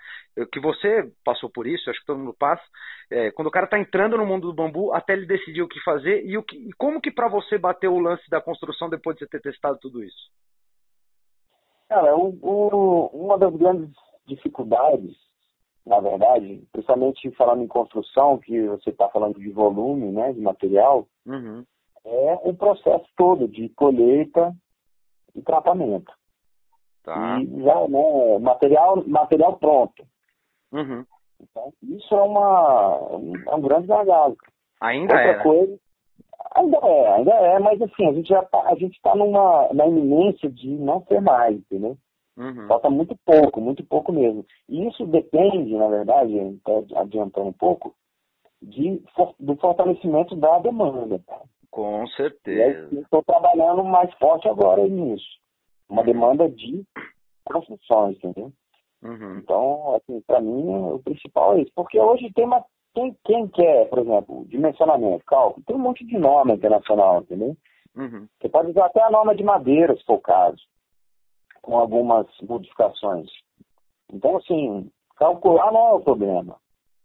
que 0.51 0.59
você 0.59 1.11
passou 1.23 1.49
por 1.49 1.65
isso, 1.65 1.89
acho 1.89 1.99
que 1.99 2.05
todo 2.05 2.19
mundo 2.19 2.35
passa. 2.37 2.63
É, 3.09 3.31
quando 3.31 3.47
o 3.47 3.51
cara 3.51 3.65
está 3.65 3.79
entrando 3.79 4.17
no 4.17 4.25
mundo 4.25 4.47
do 4.47 4.53
bambu, 4.53 4.93
até 4.93 5.13
ele 5.13 5.25
decidir 5.25 5.61
o 5.61 5.67
que 5.67 5.79
fazer 5.83 6.25
e, 6.25 6.37
o 6.37 6.43
que, 6.43 6.57
e 6.57 6.71
como 6.73 7.01
que 7.01 7.11
para 7.11 7.27
você 7.27 7.57
bateu 7.57 7.93
o 7.93 7.99
lance 7.99 8.29
da 8.29 8.41
construção 8.41 8.89
depois 8.89 9.15
de 9.15 9.25
você 9.25 9.29
ter 9.29 9.41
testado 9.41 9.77
tudo 9.79 10.03
isso? 10.03 10.29
Cara, 11.89 12.15
o, 12.15 12.37
o, 12.41 13.07
uma 13.13 13.37
das 13.37 13.53
grandes 13.55 13.89
dificuldades, 14.25 15.17
na 15.85 15.99
verdade, 15.99 16.63
principalmente 16.71 17.31
falando 17.31 17.63
em 17.63 17.67
construção, 17.67 18.37
que 18.37 18.67
você 18.67 18.91
está 18.91 19.09
falando 19.09 19.39
de 19.39 19.49
volume, 19.49 20.11
né, 20.11 20.31
de 20.33 20.39
material, 20.39 21.07
uhum 21.25 21.65
é 22.05 22.39
o 22.43 22.53
processo 22.53 23.05
todo 23.15 23.47
de 23.47 23.69
colheita 23.69 24.53
e 25.35 25.41
tratamento. 25.41 26.11
Tá. 27.03 27.39
E 27.41 27.63
já, 27.63 27.87
né, 27.87 28.39
material, 28.39 29.03
material 29.07 29.57
pronto. 29.57 30.05
Uhum. 30.71 31.05
Então, 31.41 31.73
isso 31.83 32.15
é, 32.15 32.21
uma, 32.21 32.99
é 33.47 33.55
um 33.55 33.61
grande 33.61 33.87
gargalo. 33.87 34.37
Ainda 34.79 35.13
Outra 35.13 35.31
é. 35.31 35.37
Né? 35.37 35.43
Coisa, 35.43 35.79
ainda 36.55 36.77
é, 36.77 37.13
ainda 37.13 37.31
é, 37.31 37.59
mas 37.59 37.81
assim, 37.81 38.07
a 38.07 38.13
gente 38.13 38.29
já 38.29 38.43
tá, 38.43 38.61
a 38.67 38.75
gente 38.75 38.95
está 38.95 39.15
numa 39.15 39.69
na 39.73 39.87
iminência 39.87 40.49
de 40.49 40.69
não 40.69 41.03
ser 41.05 41.21
mais, 41.21 41.57
entendeu? 41.57 41.97
Uhum. 42.37 42.67
Falta 42.67 42.89
muito 42.89 43.15
pouco, 43.25 43.59
muito 43.59 43.83
pouco 43.85 44.11
mesmo. 44.11 44.45
E 44.69 44.87
isso 44.87 45.05
depende, 45.05 45.75
na 45.75 45.87
verdade, 45.87 46.59
até 46.65 46.99
adiantando 46.99 47.49
um 47.49 47.53
pouco, 47.53 47.93
de, 48.61 49.03
do 49.39 49.55
fortalecimento 49.57 50.35
da 50.35 50.59
demanda. 50.59 51.19
Tá? 51.25 51.41
Com 51.71 52.05
certeza. 52.07 52.99
Estou 52.99 53.23
trabalhando 53.23 53.83
mais 53.83 54.13
forte 54.15 54.47
agora 54.47 54.85
nisso. 54.87 55.39
Uma 55.89 56.03
demanda 56.03 56.49
de 56.49 56.83
construções, 57.45 58.17
entendeu? 58.17 58.51
Uhum. 59.01 59.37
Então, 59.37 59.95
assim, 59.95 60.21
para 60.21 60.41
mim, 60.41 60.91
o 60.91 60.99
principal 60.99 61.55
é 61.55 61.61
isso. 61.61 61.71
Porque 61.73 61.99
hoje 61.99 62.31
tem 62.33 62.45
uma. 62.45 62.63
Quem, 62.93 63.15
quem 63.23 63.47
quer, 63.47 63.87
por 63.89 63.99
exemplo, 63.99 64.45
dimensionamento, 64.47 65.23
cálculo, 65.25 65.63
tem 65.65 65.75
um 65.75 65.79
monte 65.79 66.05
de 66.05 66.17
norma 66.17 66.53
internacional, 66.53 67.21
entendeu? 67.21 67.55
Uhum. 67.95 68.27
Você 68.39 68.49
pode 68.49 68.71
usar 68.71 68.87
até 68.87 69.01
a 69.01 69.09
norma 69.09 69.33
de 69.33 69.43
madeira, 69.43 69.95
se 69.95 70.03
for 70.03 70.15
o 70.15 70.21
caso, 70.21 70.61
com 71.61 71.77
algumas 71.77 72.27
modificações. 72.41 73.29
Então, 74.11 74.35
assim, 74.37 74.91
calcular 75.15 75.71
não 75.71 75.87
é 75.87 75.93
o 75.93 76.01
problema. 76.01 76.57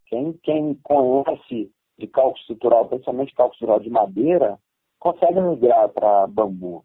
Quem, 0.06 0.32
quem 0.42 0.74
conhece 0.82 1.70
de 1.98 2.06
cálculo 2.06 2.36
estrutural, 2.40 2.86
principalmente 2.88 3.34
cálculo 3.34 3.54
estrutural 3.54 3.80
de 3.80 3.90
madeira, 3.90 4.58
consegue 4.98 5.40
migrar 5.40 5.88
para 5.88 6.26
bambu. 6.26 6.84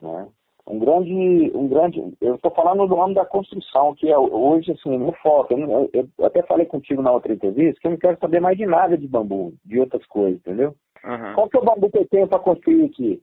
Né? 0.00 0.28
Um 0.66 0.78
grande, 0.78 1.52
um 1.54 1.68
grande, 1.68 2.02
eu 2.22 2.36
estou 2.36 2.50
falando 2.52 2.86
do 2.86 2.94
ramo 2.94 3.12
da 3.12 3.26
construção, 3.26 3.94
que 3.94 4.10
é 4.10 4.18
hoje 4.18 4.72
assim, 4.72 4.96
meu 4.96 5.12
foco. 5.22 5.52
Eu, 5.52 5.90
eu, 5.92 6.08
até 6.24 6.42
falei 6.42 6.64
contigo 6.64 7.02
na 7.02 7.12
outra 7.12 7.34
entrevista 7.34 7.78
que 7.80 7.86
eu 7.86 7.90
não 7.90 7.98
quero 7.98 8.18
saber 8.18 8.40
mais 8.40 8.56
de 8.56 8.64
nada 8.64 8.96
de 8.96 9.06
bambu, 9.06 9.52
de 9.62 9.78
outras 9.78 10.04
coisas, 10.06 10.40
entendeu? 10.40 10.74
Uhum. 11.04 11.34
Qual 11.34 11.48
que 11.50 11.56
é 11.58 11.60
o 11.60 11.64
bambu 11.64 11.90
que 11.90 11.98
eu 11.98 12.08
tenho 12.08 12.26
para 12.26 12.38
construir 12.38 12.86
aqui? 12.86 13.22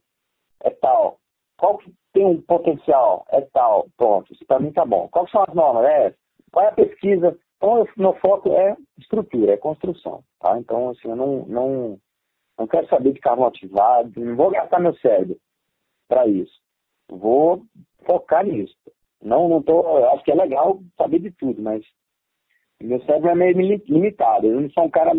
É 0.64 0.70
tal. 0.70 1.18
Qual 1.58 1.80
que 1.80 1.92
tem 2.14 2.26
um 2.26 2.40
potencial? 2.42 3.26
É 3.32 3.42
tal. 3.42 3.88
Pronto, 3.98 4.32
isso 4.32 4.46
para 4.46 4.60
mim 4.60 4.72
tá 4.72 4.86
bom. 4.86 5.08
Quais 5.10 5.32
são 5.32 5.44
as 5.48 5.54
normas? 5.56 5.86
É 5.86 6.14
Qual 6.52 6.64
é 6.64 6.70
a 6.70 6.74
pesquisa? 6.74 7.36
Então, 7.62 7.88
meu 7.96 8.14
foco 8.16 8.52
é 8.54 8.76
estrutura, 8.98 9.54
é 9.54 9.58
construção. 9.58 10.24
Tá? 10.40 10.58
Então, 10.58 10.90
assim, 10.90 11.10
eu 11.10 11.16
não, 11.16 11.46
não, 11.46 12.00
não 12.58 12.68
quero 12.68 12.88
saber 12.88 13.14
de 13.14 13.20
carro 13.20 13.46
ativado, 13.46 14.20
não 14.20 14.36
vou 14.36 14.50
gastar 14.50 14.80
meu 14.80 14.96
cérebro 14.96 15.38
para 16.08 16.26
isso. 16.26 16.60
Vou 17.08 17.62
focar 18.04 18.44
nisso. 18.44 18.76
Não, 19.22 19.48
não 19.48 19.62
tô, 19.62 19.86
acho 20.08 20.24
que 20.24 20.32
é 20.32 20.36
legal 20.36 20.80
saber 20.98 21.20
de 21.20 21.30
tudo, 21.30 21.62
mas 21.62 21.86
meu 22.82 23.00
cérebro 23.04 23.30
é 23.30 23.36
meio 23.36 23.80
limitado. 23.88 24.48
Eu 24.48 24.60
não 24.60 24.70
sou 24.72 24.86
um 24.86 24.90
cara 24.90 25.12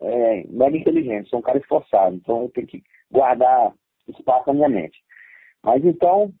é, 0.00 0.44
mega 0.46 0.76
inteligente, 0.76 1.28
sou 1.28 1.40
um 1.40 1.42
cara 1.42 1.58
esforçado. 1.58 2.14
Então, 2.14 2.42
eu 2.42 2.48
tenho 2.50 2.68
que 2.68 2.80
guardar 3.10 3.74
espaço 4.06 4.46
na 4.46 4.54
minha 4.54 4.68
mente. 4.68 5.02
Mas 5.64 5.84
então, 5.84 6.32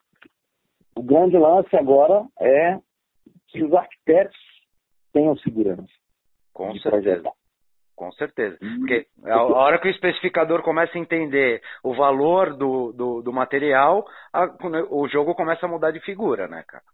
o 0.94 1.02
grande 1.02 1.36
lance 1.36 1.74
agora 1.74 2.24
é 2.38 2.78
que 3.48 3.64
os 3.64 3.74
arquitetos 3.74 4.47
tenham 5.18 5.36
segurança. 5.38 5.88
Com 6.52 6.72
certeza. 6.74 6.90
Projetar. 6.90 7.32
Com 7.96 8.12
certeza. 8.12 8.56
Hum. 8.62 8.78
Porque 8.78 9.06
a 9.24 9.42
hora 9.42 9.80
que 9.80 9.88
o 9.88 9.90
especificador 9.90 10.62
começa 10.62 10.96
a 10.96 11.00
entender 11.00 11.60
o 11.82 11.94
valor 11.94 12.56
do, 12.56 12.92
do, 12.92 13.22
do 13.22 13.32
material, 13.32 14.06
a, 14.32 14.44
o 14.88 15.08
jogo 15.08 15.34
começa 15.34 15.66
a 15.66 15.68
mudar 15.68 15.90
de 15.90 15.98
figura, 16.00 16.46
né, 16.46 16.62
cara? 16.66 16.84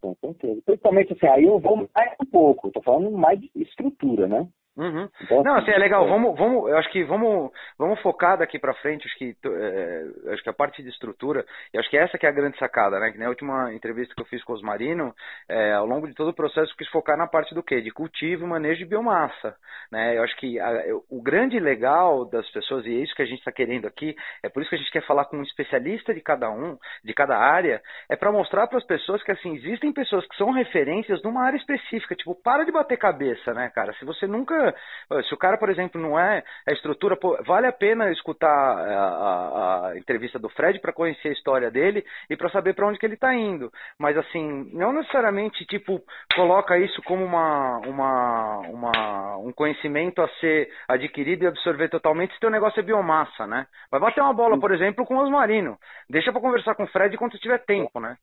Com 0.00 0.14
certeza. 0.16 0.60
Principalmente 0.66 1.14
assim, 1.14 1.26
aí 1.26 1.44
eu 1.44 1.58
vou 1.58 1.76
mais 1.76 2.12
um 2.20 2.26
pouco, 2.26 2.68
estou 2.68 2.82
falando 2.82 3.10
mais 3.12 3.40
de 3.40 3.50
estrutura, 3.54 4.26
né? 4.28 4.46
Uhum. 4.76 5.06
Então, 5.20 5.42
não, 5.42 5.56
assim, 5.56 5.70
é 5.70 5.78
legal. 5.78 6.06
É. 6.06 6.08
Vamos, 6.08 6.36
vamos, 6.36 6.70
eu 6.70 6.78
acho 6.78 6.90
que 6.90 7.04
vamos, 7.04 7.50
vamos 7.78 8.00
focar 8.00 8.38
daqui 8.38 8.58
para 8.58 8.72
frente. 8.74 9.06
Acho 9.06 9.18
que, 9.18 9.36
é, 9.44 10.32
acho 10.32 10.42
que 10.42 10.48
a 10.48 10.54
parte 10.54 10.82
de 10.82 10.88
estrutura, 10.88 11.44
e 11.74 11.78
acho 11.78 11.90
que 11.90 11.96
essa 11.96 12.16
que 12.16 12.24
é 12.24 12.28
a 12.28 12.32
grande 12.32 12.58
sacada, 12.58 12.98
né? 12.98 13.12
Que 13.12 13.18
na 13.18 13.28
última 13.28 13.72
entrevista 13.74 14.14
que 14.14 14.22
eu 14.22 14.26
fiz 14.26 14.42
com 14.44 14.54
os 14.54 14.62
Marino, 14.62 15.14
é, 15.48 15.72
ao 15.72 15.86
longo 15.86 16.08
de 16.08 16.14
todo 16.14 16.30
o 16.30 16.34
processo, 16.34 16.74
quis 16.76 16.88
focar 16.88 17.18
na 17.18 17.26
parte 17.26 17.54
do 17.54 17.62
quê? 17.62 17.82
De 17.82 17.90
cultivo 17.90 18.44
e 18.44 18.48
manejo 18.48 18.78
de 18.78 18.86
biomassa, 18.86 19.54
né? 19.90 20.16
Eu 20.16 20.22
acho 20.22 20.36
que 20.36 20.58
a, 20.58 20.70
o 21.10 21.22
grande 21.22 21.60
legal 21.60 22.24
das 22.24 22.48
pessoas 22.50 22.86
e 22.86 22.90
é 22.90 23.02
isso 23.02 23.14
que 23.14 23.22
a 23.22 23.26
gente 23.26 23.40
está 23.40 23.52
querendo 23.52 23.86
aqui, 23.86 24.16
é 24.42 24.48
por 24.48 24.62
isso 24.62 24.70
que 24.70 24.76
a 24.76 24.78
gente 24.78 24.90
quer 24.90 25.06
falar 25.06 25.26
com 25.26 25.36
um 25.36 25.42
especialista 25.42 26.14
de 26.14 26.20
cada 26.22 26.50
um, 26.50 26.78
de 27.04 27.12
cada 27.12 27.36
área, 27.36 27.82
é 28.08 28.16
para 28.16 28.32
mostrar 28.32 28.66
para 28.68 28.78
as 28.78 28.86
pessoas 28.86 29.22
que 29.22 29.32
assim 29.32 29.54
existem 29.54 29.92
pessoas 29.92 30.26
que 30.26 30.36
são 30.36 30.50
referências 30.50 31.22
numa 31.22 31.44
área 31.44 31.58
específica. 31.58 32.14
Tipo, 32.14 32.34
para 32.34 32.64
de 32.64 32.72
bater 32.72 32.96
cabeça, 32.96 33.52
né, 33.52 33.70
cara? 33.74 33.92
Se 33.94 34.04
você 34.06 34.26
nunca 34.26 34.61
se 35.28 35.34
o 35.34 35.38
cara, 35.38 35.58
por 35.58 35.70
exemplo, 35.70 36.00
não 36.00 36.18
é 36.18 36.42
a 36.66 36.72
estrutura, 36.72 37.16
pô, 37.16 37.38
vale 37.44 37.66
a 37.66 37.72
pena 37.72 38.10
escutar 38.10 38.48
a, 38.48 39.08
a, 39.08 39.88
a 39.88 39.98
entrevista 39.98 40.38
do 40.38 40.48
Fred 40.50 40.80
para 40.80 40.92
conhecer 40.92 41.28
a 41.28 41.32
história 41.32 41.70
dele 41.70 42.04
e 42.28 42.36
para 42.36 42.50
saber 42.50 42.74
para 42.74 42.86
onde 42.86 42.98
que 42.98 43.06
ele 43.06 43.14
está 43.14 43.34
indo. 43.34 43.70
Mas 43.98 44.16
assim, 44.16 44.70
não 44.72 44.92
necessariamente 44.92 45.64
tipo 45.66 46.00
coloca 46.34 46.78
isso 46.78 47.02
como 47.02 47.24
uma, 47.24 47.78
uma, 47.86 48.58
uma, 48.68 49.36
um 49.38 49.52
conhecimento 49.52 50.20
a 50.22 50.28
ser 50.40 50.70
adquirido 50.88 51.44
e 51.44 51.46
absorver 51.46 51.88
totalmente 51.88 52.34
se 52.34 52.40
teu 52.40 52.50
negócio 52.50 52.80
é 52.80 52.82
biomassa, 52.82 53.46
né? 53.46 53.66
Vai 53.90 54.00
bater 54.00 54.22
uma 54.22 54.34
bola, 54.34 54.58
por 54.58 54.72
exemplo, 54.72 55.04
com 55.04 55.16
o 55.16 55.22
Osmarino. 55.22 55.78
Deixa 56.08 56.32
para 56.32 56.40
conversar 56.40 56.74
com 56.74 56.84
o 56.84 56.88
Fred 56.88 57.16
quando 57.16 57.38
tiver 57.38 57.58
tempo, 57.64 58.00
né? 58.00 58.16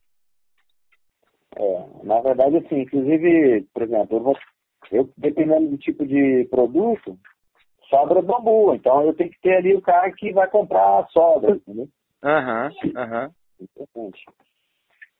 É, 1.56 2.04
na 2.04 2.20
verdade, 2.20 2.58
assim, 2.58 2.80
inclusive, 2.82 3.66
por 3.74 3.82
exemplo, 3.82 4.16
eu, 4.16 4.22
vou, 4.22 4.38
eu 4.90 5.08
dependendo 5.16 5.70
do 5.70 5.78
tipo 5.78 6.06
de 6.06 6.46
produto, 6.50 7.18
sobra 7.88 8.22
bambu. 8.22 8.74
Então 8.74 9.02
eu 9.02 9.14
tenho 9.14 9.30
que 9.30 9.40
ter 9.40 9.56
ali 9.56 9.74
o 9.74 9.82
cara 9.82 10.10
que 10.12 10.32
vai 10.32 10.48
comprar 10.48 11.00
a 11.00 11.06
sobra, 11.08 11.56
entendeu? 11.56 11.88
Aham, 12.22 12.70
uhum, 12.84 12.92
aham. 12.96 13.30
Uhum. 13.94 14.10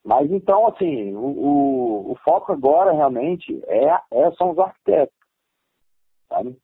Mas 0.05 0.31
então, 0.31 0.67
assim, 0.67 1.15
o, 1.15 1.27
o, 1.27 2.13
o, 2.13 2.17
foco 2.25 2.53
agora 2.53 2.93
realmente 2.93 3.61
é, 3.67 3.87
é, 4.13 4.33
são 4.33 4.51
os 4.51 4.59
arquitetos, 4.59 5.15
sabe? 6.29 6.57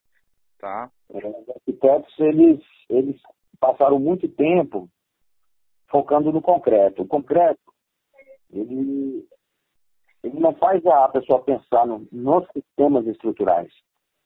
Tá. 0.59 0.91
É, 1.13 1.19
os 1.19 1.49
arquitetos, 1.51 2.19
eles, 2.19 2.61
eles 2.89 3.21
passaram 3.61 3.99
muito 3.99 4.27
tempo 4.27 4.89
focando 5.89 6.33
no 6.33 6.41
concreto. 6.41 7.03
O 7.03 7.07
concreto, 7.07 7.61
ele, 8.51 9.27
ele 10.27 10.41
não 10.41 10.55
faz 10.55 10.85
a 10.87 11.09
pessoa 11.09 11.43
pensar 11.43 11.87
no, 11.87 12.07
nos 12.11 12.47
sistemas 12.53 13.07
estruturais. 13.07 13.73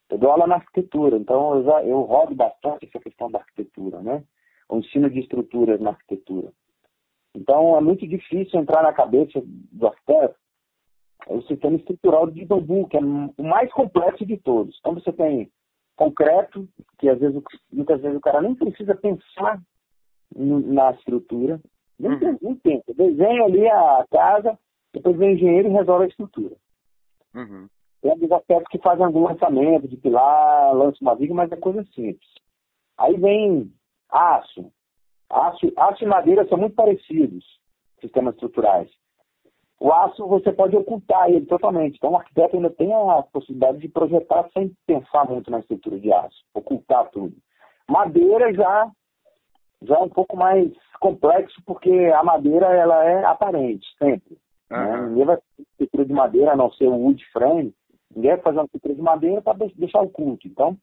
Eu 0.08 0.18
dou 0.18 0.30
aula 0.30 0.46
na 0.46 0.56
arquitetura, 0.56 1.16
então 1.16 1.56
eu, 1.56 1.64
já, 1.64 1.84
eu 1.84 2.00
rodo 2.00 2.34
bastante 2.34 2.86
essa 2.86 2.98
questão 2.98 3.30
da 3.30 3.38
arquitetura, 3.38 4.00
né? 4.00 4.24
O 4.68 4.78
ensino 4.78 5.10
de 5.10 5.20
estruturas 5.20 5.80
na 5.80 5.90
arquitetura. 5.90 6.52
Então 7.34 7.76
é 7.76 7.80
muito 7.80 8.06
difícil 8.06 8.58
entrar 8.58 8.82
na 8.82 8.92
cabeça 8.92 9.40
do 9.44 9.86
arquiteto 9.86 10.34
o 11.28 11.42
sistema 11.42 11.76
estrutural 11.76 12.30
de 12.30 12.44
bambu, 12.44 12.88
que 12.88 12.96
é 12.96 13.00
o 13.00 13.44
mais 13.44 13.70
complexo 13.72 14.24
de 14.24 14.36
todos. 14.38 14.76
Então 14.80 14.94
você 14.94 15.12
tem 15.12 15.50
concreto, 15.96 16.66
que 16.98 17.08
às 17.08 17.20
vezes, 17.20 17.40
muitas 17.70 18.00
vezes 18.00 18.16
o 18.16 18.22
cara 18.22 18.40
nem 18.40 18.54
precisa 18.54 18.94
pensar 18.94 19.60
na 20.34 20.92
estrutura, 20.92 21.60
nem, 21.98 22.12
uhum. 22.12 22.38
nem 22.40 22.54
pensa. 22.56 22.94
Desenha 22.94 23.44
ali 23.44 23.68
a 23.68 24.06
casa, 24.10 24.58
depois 24.92 25.16
vem 25.16 25.30
o 25.30 25.32
engenheiro 25.32 25.68
e 25.68 25.72
resolve 25.72 26.04
a 26.04 26.08
estrutura. 26.08 26.56
Uhum. 27.34 27.68
Tem 28.02 28.10
alguns 28.10 28.32
aspectos 28.32 28.68
que 28.70 28.78
fazem 28.78 29.04
algum 29.04 29.24
lançamento 29.24 29.86
de 29.86 29.96
pilar, 29.96 30.74
lança 30.74 30.98
uma 31.00 31.14
viga, 31.14 31.34
mas 31.34 31.52
é 31.52 31.56
coisa 31.56 31.84
simples. 31.94 32.28
Aí 32.98 33.16
vem 33.16 33.72
aço. 34.10 34.72
Aço, 35.28 35.72
aço 35.76 36.04
e 36.04 36.06
madeira 36.06 36.46
são 36.48 36.58
muito 36.58 36.74
parecidos, 36.74 37.44
sistemas 38.00 38.34
estruturais. 38.34 38.90
O 39.78 39.92
aço 39.92 40.26
você 40.26 40.52
pode 40.52 40.76
ocultar 40.76 41.30
ele 41.30 41.46
totalmente. 41.46 41.96
Então 41.96 42.10
o 42.10 42.16
arquiteto 42.16 42.56
ainda 42.56 42.70
tem 42.70 42.92
a 42.92 43.22
possibilidade 43.22 43.78
de 43.78 43.88
projetar 43.88 44.48
sem 44.52 44.74
pensar 44.86 45.24
muito 45.26 45.50
na 45.50 45.60
estrutura 45.60 45.98
de 45.98 46.12
aço, 46.12 46.44
ocultar 46.52 47.08
tudo. 47.10 47.34
Madeira 47.88 48.52
já, 48.52 48.90
já 49.82 49.96
é 49.96 50.02
um 50.02 50.08
pouco 50.08 50.36
mais 50.36 50.70
complexo, 51.00 51.62
porque 51.64 51.90
a 52.14 52.22
madeira 52.22 52.66
ela 52.66 53.04
é 53.04 53.24
aparente, 53.24 53.86
sempre. 53.98 54.36
Uhum. 54.70 54.78
Né? 54.78 55.08
Ninguém 55.08 55.24
vai 55.24 55.36
fazer 55.36 55.68
estrutura 55.70 56.04
de 56.04 56.12
madeira, 56.12 56.52
a 56.52 56.56
não 56.56 56.70
ser 56.72 56.86
o 56.86 56.94
wood 56.94 57.24
frame, 57.32 57.74
Ninguém 58.14 58.32
vai 58.32 58.40
fazer 58.40 58.58
uma 58.58 58.64
estrutura 58.64 58.94
de 58.94 59.02
madeira 59.02 59.42
para 59.42 59.66
deixar 59.76 60.00
o 60.00 60.10
culto. 60.10 60.46
Então, 60.48 60.76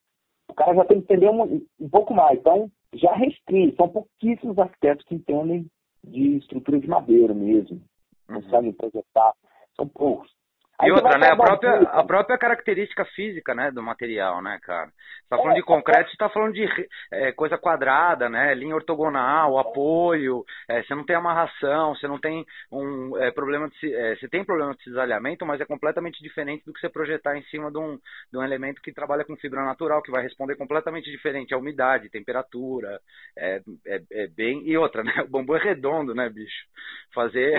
o 0.50 0.54
cara 0.54 0.74
já 0.74 0.86
tem 0.86 1.02
que 1.02 1.14
entender 1.14 1.30
um, 1.30 1.62
um 1.80 1.90
pouco 1.90 2.14
mais. 2.14 2.40
Então, 2.40 2.72
já 2.94 3.14
restringe. 3.14 3.76
São 3.76 3.90
pouquíssimos 3.90 4.58
arquitetos 4.58 5.06
que 5.06 5.16
entendem 5.16 5.68
de 6.04 6.38
estrutura 6.38 6.80
de 6.80 6.88
madeira 6.88 7.34
mesmo. 7.34 7.82
Uhum. 8.30 8.42
Conseguem 8.42 8.72
projetar. 8.74 9.34
São 9.76 9.88
poucos. 9.88 10.32
Aí 10.80 10.90
e 10.90 10.92
outra, 10.92 11.18
né? 11.18 11.30
A 11.32 11.36
própria, 11.36 11.82
a 11.82 12.04
própria 12.04 12.38
característica 12.38 13.04
física, 13.06 13.56
né, 13.56 13.72
do 13.72 13.82
material, 13.82 14.44
né, 14.44 14.60
cara? 14.62 14.86
Você 14.86 15.30
tá 15.30 15.38
falando 15.38 15.54
é, 15.54 15.56
de 15.56 15.64
concreto, 15.64 16.12
você 16.12 16.18
tá 16.18 16.30
falando 16.30 16.54
de 16.54 16.90
é, 17.12 17.32
coisa 17.32 17.58
quadrada, 17.58 18.30
né? 18.30 18.54
Linha 18.54 18.76
ortogonal, 18.76 19.58
apoio, 19.58 20.46
é, 20.70 20.84
você 20.84 20.94
não 20.94 21.04
tem 21.04 21.16
amarração, 21.16 21.96
você 21.96 22.08
não 22.08 22.20
tem 22.20 22.46
um 22.72 23.18
é, 23.18 23.32
problema 23.32 23.68
de 23.68 23.96
é, 23.96 24.16
você 24.16 24.28
tem 24.30 24.46
problema 24.46 24.76
de 24.76 24.84
cisalhamento, 24.84 25.48
mas 25.48 25.60
é 25.60 25.66
completamente 25.66 26.22
diferente 26.22 26.64
do 26.64 26.72
que 26.72 26.80
você 26.80 26.90
projetar 26.90 27.36
em 27.36 27.44
cima 27.46 27.72
de 27.72 27.80
um, 27.80 27.98
de 28.32 28.38
um 28.38 28.44
elemento 28.44 28.80
que 28.80 28.94
trabalha 28.94 29.26
com 29.26 29.36
fibra 29.36 29.66
natural, 29.66 30.04
que 30.04 30.12
vai 30.12 30.22
responder 30.22 30.56
completamente 30.58 31.10
diferente 31.10 31.56
à 31.56 31.58
umidade, 31.58 32.08
temperatura, 32.10 33.00
é, 33.36 33.62
é, 33.88 34.02
é 34.12 34.28
bem. 34.28 34.62
E 34.64 34.78
outra, 34.78 35.02
né? 35.04 35.24
O 35.24 35.28
bambu 35.28 35.56
é 35.56 35.60
redondo, 35.60 36.14
né, 36.14 36.30
bicho? 36.30 36.68
Fazer, 37.16 37.52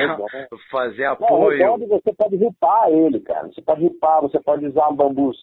fazer 0.70 1.06
apoio. 1.06 1.58
Não, 1.58 1.74
redondo 1.74 1.88
você 1.88 2.14
pode 2.14 2.36
ripar 2.36 2.88
ele 2.90 3.07
ele, 3.08 3.20
cara. 3.20 3.48
Você 3.48 3.60
pode 3.60 3.82
ripar, 3.82 4.22
você 4.22 4.38
pode 4.40 4.66
usar 4.66 4.88
um 4.88 4.96
bambus 4.96 5.36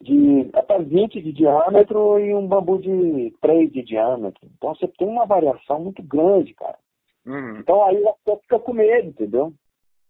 de 0.00 0.48
até 0.54 0.78
20 0.78 1.20
de 1.20 1.32
diâmetro 1.32 2.18
e 2.18 2.34
um 2.34 2.46
bambu 2.46 2.78
de 2.78 3.34
3 3.40 3.70
de 3.72 3.82
diâmetro. 3.82 4.40
Então 4.56 4.74
você 4.74 4.88
tem 4.88 5.06
uma 5.06 5.26
variação 5.26 5.80
muito 5.80 6.02
grande, 6.02 6.54
cara. 6.54 6.78
Uhum. 7.26 7.58
Então 7.58 7.84
aí 7.84 8.00
você 8.00 8.36
fica 8.42 8.58
com 8.58 8.72
medo, 8.72 9.08
entendeu? 9.08 9.52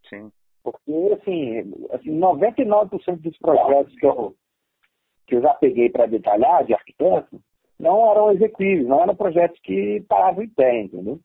Sim. 0.09 0.31
Porque, 0.62 0.92
assim, 1.20 1.59
assim 1.90 2.18
99% 2.18 3.20
dos 3.20 3.38
projetos 3.38 3.94
que 3.96 4.07
eu, 4.07 4.35
que 5.26 5.37
eu 5.37 5.42
já 5.42 5.55
peguei 5.55 5.90
para 5.90 6.07
detalhar 6.07 6.64
de 6.64 6.74
arquiteto 6.74 7.40
não 7.79 8.11
eram 8.11 8.31
executíveis, 8.31 8.87
não 8.87 9.03
eram 9.03 9.16
projetos 9.16 9.59
que 9.62 10.05
paravam 10.07 10.44
em 10.44 10.48
pé, 10.48 10.83
entendeu? 10.83 11.18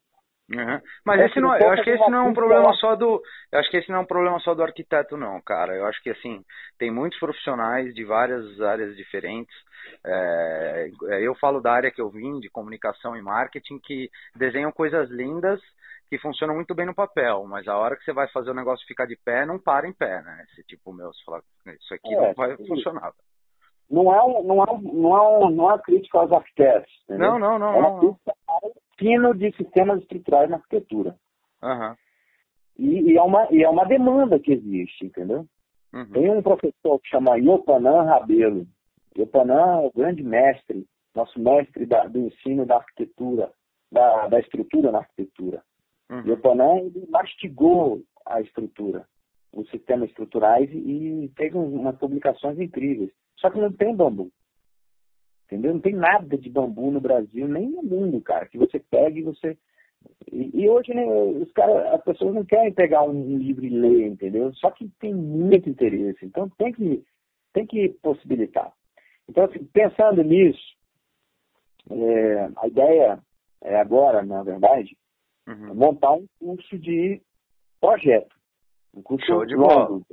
Uhum. 0.48 0.80
Mas 1.04 1.22
esse 1.22 1.40
não, 1.40 1.58
eu 1.58 1.72
acho 1.72 1.84
que 1.84 1.90
esse 1.90 2.10
não 2.10 2.20
é 2.20 2.30
um 2.30 2.34
problema 2.34 2.72
só 2.74 2.96
do, 2.96 3.20
eu 3.52 3.60
acho 3.60 3.70
que 3.70 3.78
esse 3.78 3.90
não 3.90 3.98
é 3.98 4.02
um 4.02 4.06
problema 4.06 4.40
só 4.40 4.54
do 4.54 4.62
arquiteto 4.62 5.18
não, 5.18 5.42
cara. 5.42 5.76
Eu 5.76 5.86
acho 5.86 6.02
que 6.04 6.12
assim 6.12 6.44
tem 6.78 6.92
muitos 6.92 7.18
profissionais 7.20 7.94
de 7.96 8.06
várias 8.06 8.62
áreas 8.62 8.96
diferentes. 8.96 9.56
É, 10.06 10.90
eu 11.22 11.34
falo 11.36 11.60
da 11.60 11.72
área 11.72 11.92
que 11.92 12.02
eu 12.02 12.10
vim 12.10 12.40
de 12.40 12.50
comunicação 12.50 13.16
e 13.16 13.22
marketing 13.22 13.80
que 13.80 14.10
desenham 14.36 14.72
coisas 14.72 15.10
lindas 15.10 15.60
que 16.10 16.20
funcionam 16.20 16.54
muito 16.54 16.76
bem 16.76 16.86
no 16.86 16.94
papel, 16.94 17.44
mas 17.46 17.68
a 17.68 17.76
hora 17.76 17.96
que 17.96 18.04
você 18.04 18.14
vai 18.14 18.28
fazer 18.28 18.52
o 18.52 18.56
negócio 18.56 18.86
ficar 18.88 19.08
de 19.08 19.18
pé 19.26 19.48
não 19.48 19.60
para 19.60 19.88
em 19.88 19.94
pé, 19.94 20.22
né? 20.22 20.46
Esse 20.52 20.64
tipo 20.64 20.94
meu, 20.94 21.08
você 21.08 21.24
fala, 21.26 21.42
isso 21.82 21.94
aqui 21.94 22.14
é, 22.14 22.22
não 22.22 22.34
vai 22.36 22.56
funcionar. 22.58 23.12
Não 23.90 24.14
é, 24.14 24.44
não 24.44 24.64
é, 24.64 24.80
não 24.94 25.18
é, 25.18 25.52
não 25.52 25.72
é 25.72 25.80
crítica 25.80 26.20
aos 26.20 26.32
arquitetos. 26.32 26.92
Entendeu? 27.06 27.40
Não, 27.40 27.40
não, 27.40 27.60
não. 27.60 27.74
É 27.74 27.78
uma 27.78 28.00
crítica 28.00 28.34
ensino 28.96 29.34
de 29.34 29.52
sistemas 29.56 30.02
estruturais 30.02 30.50
na 30.50 30.58
arquitetura. 30.58 31.16
Uhum. 31.62 31.96
E, 32.78 33.12
e, 33.12 33.18
é 33.18 33.22
uma, 33.22 33.48
e 33.52 33.64
é 33.64 33.70
uma 33.70 33.86
demanda 33.86 34.40
que 34.40 34.52
existe, 34.52 35.06
entendeu? 35.06 35.46
Uhum. 35.94 36.10
Tem 36.12 36.30
um 36.30 36.42
professor 36.42 37.00
que 37.00 37.10
chama 37.10 37.38
Yopanan 37.38 38.04
Rabelo. 38.04 38.68
Yopanan 39.18 39.84
é 39.84 39.88
o 39.88 39.92
grande 39.96 40.24
mestre, 40.24 40.86
nosso 41.16 41.40
mestre 41.40 41.86
da, 41.86 42.06
do 42.06 42.20
ensino 42.20 42.66
da 42.66 42.76
arquitetura, 42.76 43.52
da, 43.92 44.28
da 44.28 44.40
estrutura 44.40 44.92
na 44.92 45.00
arquitetura. 45.00 45.64
Uhum. 46.10 46.28
Yopanan 46.28 46.80
ele 46.80 47.08
mastigou 47.10 48.02
a 48.26 48.42
estrutura, 48.42 49.08
os 49.54 49.70
sistemas 49.70 50.10
estruturais 50.10 50.70
e, 50.72 51.24
e 51.24 51.30
teve 51.30 51.58
umas 51.58 51.96
publicações 51.98 52.60
incríveis. 52.60 53.12
Só 53.38 53.50
que 53.50 53.60
não 53.60 53.72
tem 53.72 53.96
bambu. 53.96 54.30
Entendeu? 55.46 55.74
Não 55.74 55.80
tem 55.80 55.94
nada 55.94 56.38
de 56.38 56.50
bambu 56.50 56.90
no 56.90 57.00
Brasil, 57.00 57.48
nem 57.48 57.70
no 57.70 57.84
mundo, 57.84 58.20
cara. 58.20 58.48
Que 58.48 58.58
você 58.58 58.80
pegue 58.80 59.20
e 59.20 59.24
você. 59.24 59.58
E, 60.32 60.64
e 60.64 60.70
hoje, 60.70 60.94
né, 60.94 61.06
os 61.06 61.52
cara, 61.52 61.96
as 61.96 62.04
pessoas 62.04 62.34
não 62.34 62.44
querem 62.44 62.74
pegar 62.74 63.04
um 63.04 63.38
livro 63.38 63.64
e 63.64 63.70
ler, 63.70 64.08
entendeu? 64.08 64.52
Só 64.56 64.72
que 64.72 64.90
tem 65.00 65.14
muito 65.14 65.70
interesse. 65.70 66.26
Então 66.26 66.50
tem 66.58 66.74
que, 66.74 67.04
tem 67.54 67.66
que 67.66 67.90
possibilitar. 68.02 68.74
Então, 69.30 69.46
assim, 69.46 69.64
pensando 69.66 70.24
nisso, 70.24 70.76
é, 71.92 72.50
a 72.58 72.68
ideia 72.68 73.20
é 73.64 73.76
agora, 73.80 74.24
na 74.24 74.42
verdade, 74.42 74.98
uhum. 75.48 75.76
montar 75.76 76.14
um 76.14 76.26
curso 76.40 76.78
de 76.78 77.22
projeto. 77.80 78.36
Um 78.96 79.04
curso 79.04 79.26
Show 79.28 79.46
de 79.46 79.56
longo. 79.56 80.06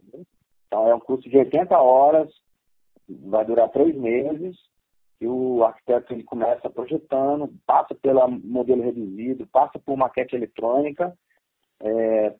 Então 0.66 0.88
é 0.88 0.94
um 0.94 1.00
curso 1.00 1.28
de 1.28 1.38
80 1.38 1.78
horas, 1.78 2.30
vai 3.08 3.44
durar 3.44 3.70
três 3.70 3.94
meses 3.96 4.56
que 5.22 5.26
o 5.28 5.62
arquiteto 5.62 6.12
ele 6.12 6.24
começa 6.24 6.68
projetando, 6.68 7.48
passa 7.64 7.94
pelo 7.94 8.28
modelo 8.28 8.82
reduzido, 8.82 9.46
passa 9.46 9.78
por 9.78 9.96
maquete 9.96 10.34
eletrônica, 10.34 11.16
é, 11.80 12.34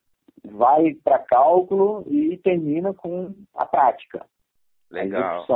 vai 0.44 0.92
para 0.94 1.20
cálculo 1.20 2.04
e 2.08 2.36
termina 2.38 2.92
com 2.92 3.32
a 3.54 3.64
prática. 3.64 4.26
Legal. 4.90 5.42
A 5.42 5.46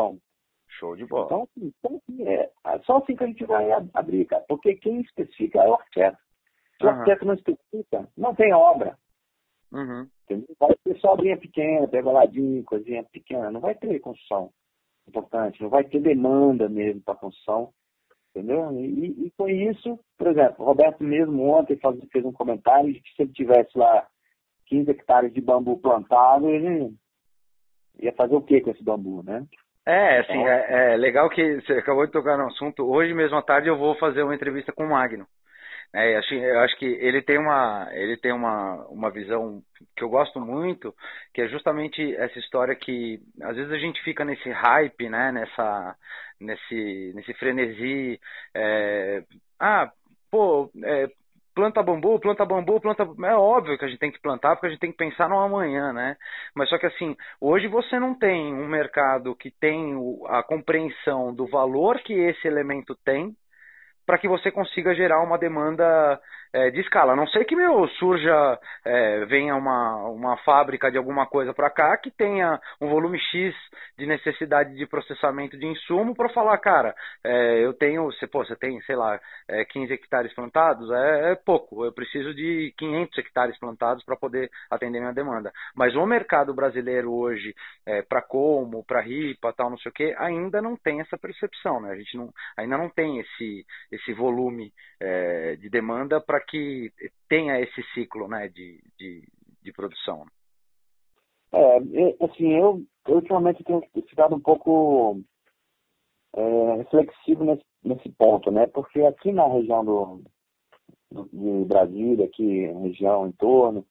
Show 0.69 0.95
de 0.95 1.05
bola. 1.05 1.27
Então, 1.27 1.43
assim, 1.43 1.73
então 1.79 1.97
assim, 1.97 2.29
é, 2.29 2.51
é 2.65 2.79
só 2.81 2.99
assim 2.99 3.17
que 3.17 3.25
a 3.25 3.27
gente 3.27 3.45
vai 3.45 3.73
abrir, 3.93 4.27
cara. 4.27 4.45
Porque 4.47 4.77
quem 4.77 5.01
especifica 5.01 5.61
é 5.61 5.69
o 5.69 5.75
arquiteto. 5.75 6.19
Se 6.79 6.85
uhum. 6.85 6.91
o 6.91 6.93
arquiteto 6.93 7.25
não 7.25 7.35
especifica, 7.35 8.09
não 8.17 8.35
tem 8.37 8.55
obra. 8.55 8.97
Uhum. 9.73 10.09
Vai 10.61 10.77
ter 10.85 10.97
só 11.01 11.15
obrinha 11.15 11.37
pequena, 11.37 11.89
pegoladinho, 11.89 12.63
coisinha 12.63 13.03
pequena. 13.05 13.51
Não 13.51 13.61
vai 13.61 13.75
ter 13.75 13.99
construção 13.99 14.53
importante, 15.09 15.63
não 15.63 15.69
vai 15.69 15.85
ter 15.85 16.01
demanda 16.01 16.69
mesmo 16.69 17.01
para 17.01 17.15
a 17.15 17.19
construção, 17.19 17.73
entendeu? 18.31 18.71
E, 18.73 19.27
e, 19.27 19.33
com 19.37 19.49
isso, 19.49 19.99
por 20.19 20.29
exemplo, 20.29 20.57
o 20.59 20.65
Roberto 20.65 21.03
mesmo 21.03 21.49
ontem 21.49 21.77
faz, 21.77 21.97
fez 22.11 22.25
um 22.25 22.33
comentário 22.33 22.93
de 22.93 23.01
que 23.01 23.11
se 23.15 23.23
ele 23.23 23.33
tivesse 23.33 23.77
lá 23.77 24.07
15 24.67 24.91
hectares 24.91 25.33
de 25.33 25.41
bambu 25.41 25.79
plantado, 25.79 26.49
ele 26.49 26.95
ia 28.01 28.13
fazer 28.13 28.35
o 28.35 28.43
que 28.43 28.61
com 28.61 28.71
esse 28.71 28.83
bambu, 28.83 29.23
né? 29.23 29.47
É, 29.87 30.19
assim, 30.19 30.33
então, 30.33 30.49
é, 30.49 30.95
é, 30.95 30.97
legal 30.97 31.31
que 31.31 31.61
você 31.61 31.75
acabou 31.75 32.05
de 32.05 32.13
tocar 32.13 32.37
no 32.37 32.49
assunto. 32.49 32.85
Hoje 32.85 33.15
mesmo 33.15 33.37
à 33.37 33.43
tarde 33.43 33.69
eu 33.69 33.79
vou 33.79 33.95
fazer 33.95 34.23
uma 34.23 34.35
entrevista 34.35 34.73
com 34.73 34.85
o 34.85 34.91
Magno. 34.91 35.27
É, 35.99 36.15
eu 36.15 36.61
acho 36.61 36.77
que 36.77 36.85
ele 36.85 37.23
tem 37.23 37.39
uma, 37.39 37.89
ele 37.93 38.19
tem 38.19 38.31
uma, 38.31 38.87
uma 38.89 39.11
visão 39.11 39.63
que 39.97 40.05
eu 40.05 40.11
gosto 40.11 40.39
muito, 40.39 40.95
que 41.33 41.41
é 41.41 41.49
justamente 41.49 42.15
essa 42.17 42.39
história 42.39 42.77
que 42.77 43.19
às 43.41 43.57
vezes 43.57 43.73
a 43.73 43.79
gente 43.79 44.03
fica 44.03 44.23
nesse 44.23 44.51
hype, 44.51 45.09
né, 45.09 45.33
nessa, 45.33 45.97
nesse, 46.39 47.13
nesse 47.15 47.33
frenesi, 47.35 48.21
é, 48.55 49.25
ah, 49.59 49.91
pô, 50.31 50.71
é, 50.85 51.09
planta 51.55 51.83
bambu, 51.83 52.21
planta 52.21 52.45
bambu, 52.45 52.79
planta. 52.79 53.09
É 53.25 53.35
óbvio 53.35 53.79
que 53.79 53.85
a 53.87 53.89
gente 53.89 53.99
tem 53.99 54.13
que 54.13 54.21
plantar 54.21 54.55
porque 54.55 54.67
a 54.67 54.71
gente 54.71 54.81
tem 54.81 54.93
que 54.93 54.99
pensar 54.99 55.31
no 55.31 55.39
amanhã, 55.39 55.95
né? 55.95 56.19
Mas 56.55 56.69
só 56.69 56.77
que 56.77 56.85
assim, 56.85 57.17
hoje 57.41 57.69
você 57.69 57.99
não 57.99 58.15
tem 58.15 58.53
um 58.53 58.69
mercado 58.69 59.35
que 59.35 59.51
tem 59.51 59.95
a 60.27 60.43
compreensão 60.43 61.35
do 61.35 61.47
valor 61.47 61.99
que 62.01 62.13
esse 62.13 62.47
elemento 62.47 62.95
tem 63.03 63.35
para 64.07 64.19
que 64.19 64.29
você 64.29 64.51
consiga 64.51 64.95
gerar 64.95 65.21
uma 65.23 65.37
demanda 65.37 66.21
é, 66.53 66.71
de 66.71 66.81
escala. 66.81 67.13
A 67.13 67.17
não 67.17 67.27
sei 67.27 67.45
que 67.45 67.57
meu 67.57 67.87
surja, 67.99 68.59
é, 68.85 69.25
venha 69.27 69.55
uma, 69.57 70.09
uma 70.09 70.37
fábrica 70.39 70.91
de 70.91 70.99
alguma 70.99 71.27
coisa 71.27 71.53
para 71.53 71.71
cá 71.71 71.97
que 71.97 72.11
tenha 72.11 72.61
um 72.81 72.89
volume 72.89 73.19
X 73.19 73.55
de 73.99 74.07
necessidade 74.07 74.75
de 74.75 74.87
processamento 74.87 75.59
de 75.59 75.67
insumo 75.67 76.15
para 76.15 76.29
falar, 76.29 76.59
cara, 76.59 76.95
é, 77.25 77.65
eu 77.65 77.73
tenho, 77.73 78.05
você, 78.05 78.27
pô, 78.27 78.45
você 78.45 78.57
tem, 78.57 78.81
sei 78.83 78.97
lá, 78.97 79.19
é, 79.49 79.65
15 79.65 79.93
hectares 79.93 80.35
plantados, 80.35 80.91
é, 80.91 81.33
é, 81.33 81.35
pouco, 81.35 81.85
eu 81.85 81.93
preciso 81.93 82.35
de 82.35 82.75
500 82.77 83.19
hectares 83.19 83.59
plantados 83.59 84.05
para 84.05 84.17
poder 84.17 84.51
atender 84.71 85.01
minha 85.01 85.13
demanda. 85.13 85.53
Mas 85.75 85.95
o 85.95 86.07
mercado 86.07 86.55
brasileiro 86.55 87.13
hoje, 87.13 87.55
é, 87.85 88.03
para 88.03 88.23
como, 88.23 88.85
para 88.85 89.01
ripa, 89.01 89.53
tal, 89.53 89.71
não 89.71 89.79
sei 89.79 89.91
o 89.91 89.95
que, 89.95 90.15
ainda 90.19 90.61
não 90.61 90.77
tem 90.77 91.01
essa 91.01 91.19
percepção, 91.19 91.81
né? 91.81 91.93
A 91.93 91.97
gente 91.97 92.17
não, 92.17 92.33
ainda 92.57 92.77
não 92.77 92.89
tem 92.89 93.21
esse, 93.21 93.67
esse 93.91 94.13
volume 94.13 94.73
é, 95.01 95.57
de 95.57 95.69
demanda 95.69 96.21
para 96.21 96.41
que 96.49 96.93
tenha 97.29 97.61
esse 97.61 97.83
ciclo 97.95 98.29
né, 98.29 98.49
de, 98.49 98.83
de, 98.99 99.25
de 99.63 99.73
produção. 99.73 100.27
É, 101.53 101.77
assim, 102.25 102.53
eu, 102.53 102.83
eu 103.07 103.15
ultimamente 103.15 103.63
tenho 103.65 103.83
ficado 104.09 104.35
um 104.35 104.41
pouco 104.41 105.21
é, 106.35 106.77
reflexivo 106.77 107.45
nesse, 107.45 107.65
nesse 107.83 108.11
ponto, 108.11 108.51
né? 108.51 108.67
Porque 108.67 109.01
aqui 109.03 109.33
na 109.33 109.47
região 109.47 109.85
do, 109.85 110.23
do, 111.11 111.29
de 111.33 111.65
Brasília, 111.67 112.27
aqui 112.27 112.67
região 112.67 113.27
em 113.27 113.33
torno, 113.33 113.87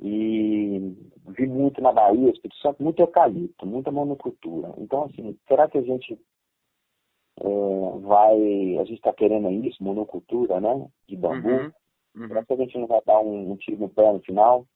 e 0.00 0.94
vi 1.28 1.46
muito 1.46 1.80
na 1.80 1.92
Bahia, 1.92 2.30
Espírito 2.30 2.60
Santo, 2.60 2.82
muito 2.82 3.00
eucalipto, 3.00 3.66
muita 3.66 3.90
monocultura. 3.90 4.72
Então, 4.78 5.04
assim, 5.04 5.36
será 5.48 5.68
que 5.68 5.78
a 5.78 5.82
gente 5.82 6.18
é, 7.40 7.98
vai, 8.00 8.78
a 8.78 8.84
gente 8.84 8.98
está 8.98 9.12
querendo 9.12 9.50
isso, 9.66 9.82
monocultura, 9.82 10.60
né, 10.60 10.88
de 11.08 11.16
bambu? 11.16 11.48
Uhum. 11.48 11.72
Uhum. 12.14 12.28
Será 12.28 12.44
que 12.44 12.52
a 12.52 12.56
gente 12.56 12.78
não 12.78 12.86
vai 12.86 13.00
dar 13.06 13.20
um, 13.20 13.52
um 13.52 13.56
tiro 13.56 13.80
no 13.80 13.88
pé 13.88 14.12
no 14.12 14.20
final? 14.20 14.66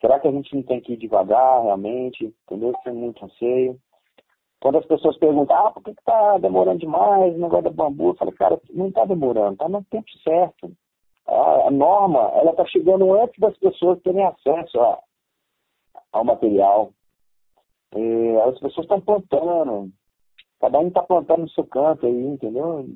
Será 0.00 0.20
que 0.20 0.28
a 0.28 0.32
gente 0.32 0.54
não 0.54 0.62
tem 0.62 0.80
que 0.80 0.92
ir 0.92 0.96
devagar 0.96 1.62
realmente? 1.62 2.34
Entendeu? 2.44 2.72
Sem 2.82 2.92
muito 2.92 3.24
anseio. 3.24 3.78
Quando 4.60 4.78
as 4.78 4.86
pessoas 4.86 5.18
perguntam, 5.18 5.56
ah, 5.56 5.70
por 5.70 5.82
que 5.82 5.90
está 5.90 6.38
demorando 6.38 6.78
demais 6.78 7.34
o 7.34 7.38
negócio 7.38 7.64
do 7.64 7.70
bambu? 7.70 8.08
Eu 8.08 8.14
falo, 8.14 8.32
cara, 8.32 8.60
não 8.72 8.88
está 8.88 9.04
demorando, 9.04 9.52
está 9.52 9.68
no 9.68 9.84
tempo 9.84 10.08
certo. 10.22 10.72
A, 11.26 11.68
a 11.68 11.70
norma, 11.70 12.20
ela 12.34 12.52
está 12.52 12.64
chegando 12.66 13.14
antes 13.14 13.38
das 13.38 13.56
pessoas 13.58 14.00
terem 14.00 14.24
acesso 14.24 14.80
a, 14.80 14.98
ao 16.12 16.24
material. 16.24 16.92
E 17.94 18.36
as 18.48 18.58
pessoas 18.58 18.84
estão 18.84 19.00
plantando. 19.00 19.90
Cada 20.60 20.78
um 20.78 20.88
está 20.88 21.02
plantando 21.02 21.42
no 21.42 21.50
seu 21.50 21.66
canto 21.66 22.06
aí, 22.06 22.26
entendeu? 22.26 22.86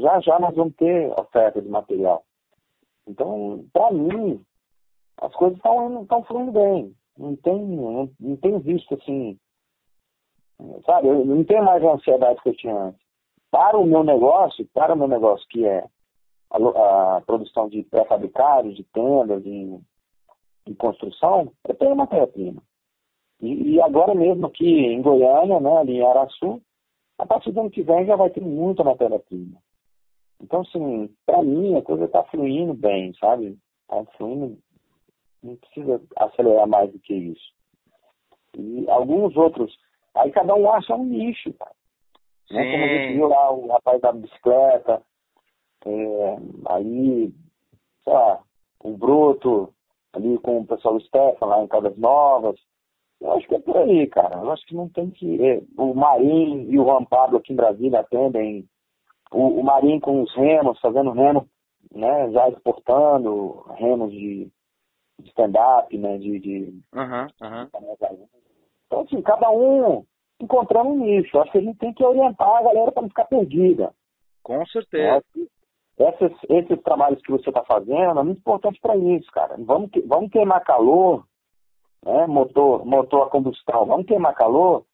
Já 0.00 0.20
já 0.20 0.38
nós 0.38 0.54
vamos 0.54 0.74
ter 0.76 1.10
oferta 1.18 1.60
de 1.60 1.68
material. 1.68 2.24
Então, 3.06 3.64
para 3.72 3.90
mim, 3.92 4.44
as 5.20 5.34
coisas 5.34 5.58
estão 5.58 6.24
fluindo 6.24 6.52
bem. 6.52 6.94
Não 7.16 7.36
tem, 7.36 7.60
não, 7.60 8.10
não 8.18 8.36
tenho 8.36 8.58
visto 8.60 8.94
assim, 8.94 9.38
sabe, 10.84 11.08
eu 11.08 11.24
não 11.24 11.44
tenho 11.44 11.64
mais 11.64 11.82
a 11.84 11.92
ansiedade 11.92 12.40
que 12.42 12.48
eu 12.48 12.56
tinha 12.56 12.74
antes. 12.74 13.00
Para 13.50 13.78
o 13.78 13.84
meu 13.84 14.02
negócio, 14.02 14.66
para 14.72 14.94
o 14.94 14.96
meu 14.96 15.08
negócio 15.08 15.46
que 15.48 15.66
é 15.66 15.84
a, 16.50 17.16
a 17.16 17.20
produção 17.22 17.68
de 17.68 17.82
pré-fabricados, 17.84 18.74
de 18.74 18.84
tendas, 18.84 19.42
de, 19.42 19.78
de, 20.66 20.74
construção, 20.74 21.52
eu 21.68 21.74
tenho 21.74 21.96
matéria-prima. 21.96 22.62
E, 23.40 23.74
e, 23.74 23.80
agora 23.80 24.14
mesmo 24.14 24.46
aqui 24.46 24.66
em 24.66 25.02
Goiânia, 25.02 25.60
né, 25.60 25.76
ali 25.78 25.98
em 25.98 26.06
Araçu, 26.06 26.62
a 27.18 27.26
partir 27.26 27.52
do 27.52 27.60
ano 27.60 27.70
que 27.70 27.82
vem 27.82 28.06
já 28.06 28.16
vai 28.16 28.30
ter 28.30 28.40
muita 28.40 28.84
matéria-prima. 28.84 29.58
Então, 30.42 30.62
assim, 30.62 31.08
para 31.24 31.42
mim 31.42 31.76
a 31.76 31.82
coisa 31.82 32.04
está 32.04 32.24
fluindo 32.24 32.74
bem, 32.74 33.14
sabe? 33.14 33.56
Está 33.82 34.04
fluindo, 34.16 34.58
não 35.42 35.56
precisa 35.56 36.02
acelerar 36.16 36.66
mais 36.66 36.92
do 36.92 36.98
que 36.98 37.14
isso. 37.14 37.52
E 38.56 38.88
alguns 38.90 39.36
outros, 39.36 39.74
aí 40.14 40.30
cada 40.32 40.54
um 40.54 40.70
acha 40.70 40.94
um 40.94 41.04
nicho, 41.04 41.52
cara. 41.54 41.74
Né? 42.50 42.70
Como 42.70 42.84
a 42.84 42.88
gente 42.88 43.14
viu 43.14 43.28
lá 43.28 43.52
o 43.52 43.66
rapaz 43.68 44.00
da 44.00 44.12
bicicleta, 44.12 45.02
é, 45.86 46.36
aí, 46.66 47.32
sei 48.04 48.12
lá, 48.12 48.42
o 48.80 48.96
Bruto, 48.96 49.72
ali 50.12 50.38
com 50.38 50.58
o 50.58 50.66
pessoal 50.66 50.98
do 50.98 51.04
Stefan 51.04 51.46
lá 51.46 51.62
em 51.62 51.68
Caldas 51.68 51.96
Novas. 51.96 52.60
Eu 53.20 53.32
acho 53.32 53.46
que 53.46 53.54
é 53.54 53.60
por 53.60 53.76
aí, 53.76 54.06
cara. 54.08 54.38
Eu 54.38 54.50
acho 54.50 54.66
que 54.66 54.74
não 54.74 54.88
tem 54.88 55.08
que. 55.10 55.42
É, 55.44 55.62
o 55.78 55.94
Marim 55.94 56.66
e 56.68 56.78
o 56.78 56.84
Juan 56.84 57.04
Pablo 57.04 57.38
aqui 57.38 57.52
em 57.52 57.56
Brasília 57.56 58.00
atendem 58.00 58.68
o, 59.32 59.60
o 59.60 59.64
Marinho 59.64 60.00
com 60.00 60.22
os 60.22 60.34
remos, 60.34 60.78
fazendo 60.80 61.10
remo, 61.10 61.48
né, 61.94 62.30
já 62.30 62.48
exportando 62.48 63.64
remos 63.76 64.10
de, 64.12 64.50
de 65.20 65.28
stand-up, 65.28 65.96
né, 65.96 66.18
de... 66.18 66.38
de 66.38 66.80
uhum, 66.94 67.26
uhum. 67.42 67.68
Então, 68.86 69.00
assim, 69.00 69.22
cada 69.22 69.50
um 69.50 70.04
encontrando 70.40 70.90
um 70.90 70.98
nicho. 70.98 71.38
Acho 71.38 71.52
que 71.52 71.58
a 71.58 71.62
gente 71.62 71.78
tem 71.78 71.94
que 71.94 72.04
orientar 72.04 72.48
a 72.48 72.62
galera 72.62 72.92
para 72.92 73.02
não 73.02 73.08
ficar 73.08 73.24
perdida. 73.24 73.94
Com 74.42 74.64
certeza. 74.66 75.24
Esses, 75.98 76.32
esses 76.48 76.82
trabalhos 76.82 77.22
que 77.22 77.30
você 77.30 77.48
está 77.48 77.64
fazendo 77.64 78.18
é 78.18 78.22
muito 78.22 78.38
importante 78.38 78.80
para 78.80 78.96
isso, 78.96 79.30
cara. 79.30 79.56
Vamos, 79.58 79.90
vamos 80.06 80.30
queimar 80.30 80.64
calor, 80.64 81.24
né, 82.04 82.26
motor, 82.26 82.84
motor 82.84 83.26
a 83.26 83.30
combustão, 83.30 83.86
vamos 83.86 84.06
queimar 84.06 84.34
calor 84.34 84.84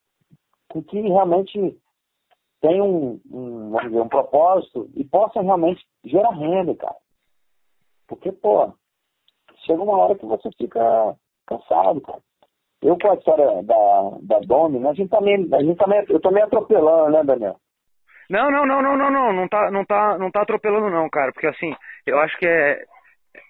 com 0.69 0.83
que 0.83 1.01
realmente 1.01 1.77
tenham 2.61 2.87
um, 2.87 3.21
um, 3.31 3.71
vamos 3.71 3.91
dizer, 3.91 4.01
um 4.01 4.09
propósito 4.09 4.91
e 4.95 5.05
possam 5.05 5.45
realmente 5.45 5.85
gerar 6.05 6.31
renda, 6.31 6.75
cara. 6.75 6.97
Porque, 8.07 8.33
pô, 8.33 8.73
chega 9.67 9.83
uma 9.83 9.97
hora 9.99 10.15
que 10.17 10.27
você 10.27 10.49
fica 10.57 10.81
cansado, 11.47 12.01
cara. 12.01 12.21
Eu 12.81 12.97
com 12.97 13.11
a 13.11 13.15
história 13.15 13.63
da, 13.65 14.11
da 14.23 14.39
Domi, 14.41 14.79
né, 14.79 14.91
a 14.91 14.95
gente 14.95 15.11
também, 15.11 15.49
a 15.53 15.63
gente 15.63 15.77
também, 15.77 16.05
eu 16.09 16.21
tô 16.21 16.31
meio 16.31 16.47
atropelando, 16.47 17.11
né, 17.11 17.25
Daniel? 17.25 17.57
Não, 18.31 18.51
não, 18.51 18.67
não, 18.67 18.83
não, 18.83 18.97
não, 18.97 19.11
não, 19.11 19.33
não 19.33 19.49
tá, 19.49 19.71
não 19.71 19.85
tá, 19.85 20.19
não 20.19 20.31
tá 20.31 20.43
atropelando 20.43 20.91
não, 20.91 21.09
cara, 21.09 21.33
porque 21.33 21.47
assim, 21.47 21.75
eu 22.07 22.19
acho 22.21 22.39
que 22.39 22.47
é, 22.47 22.85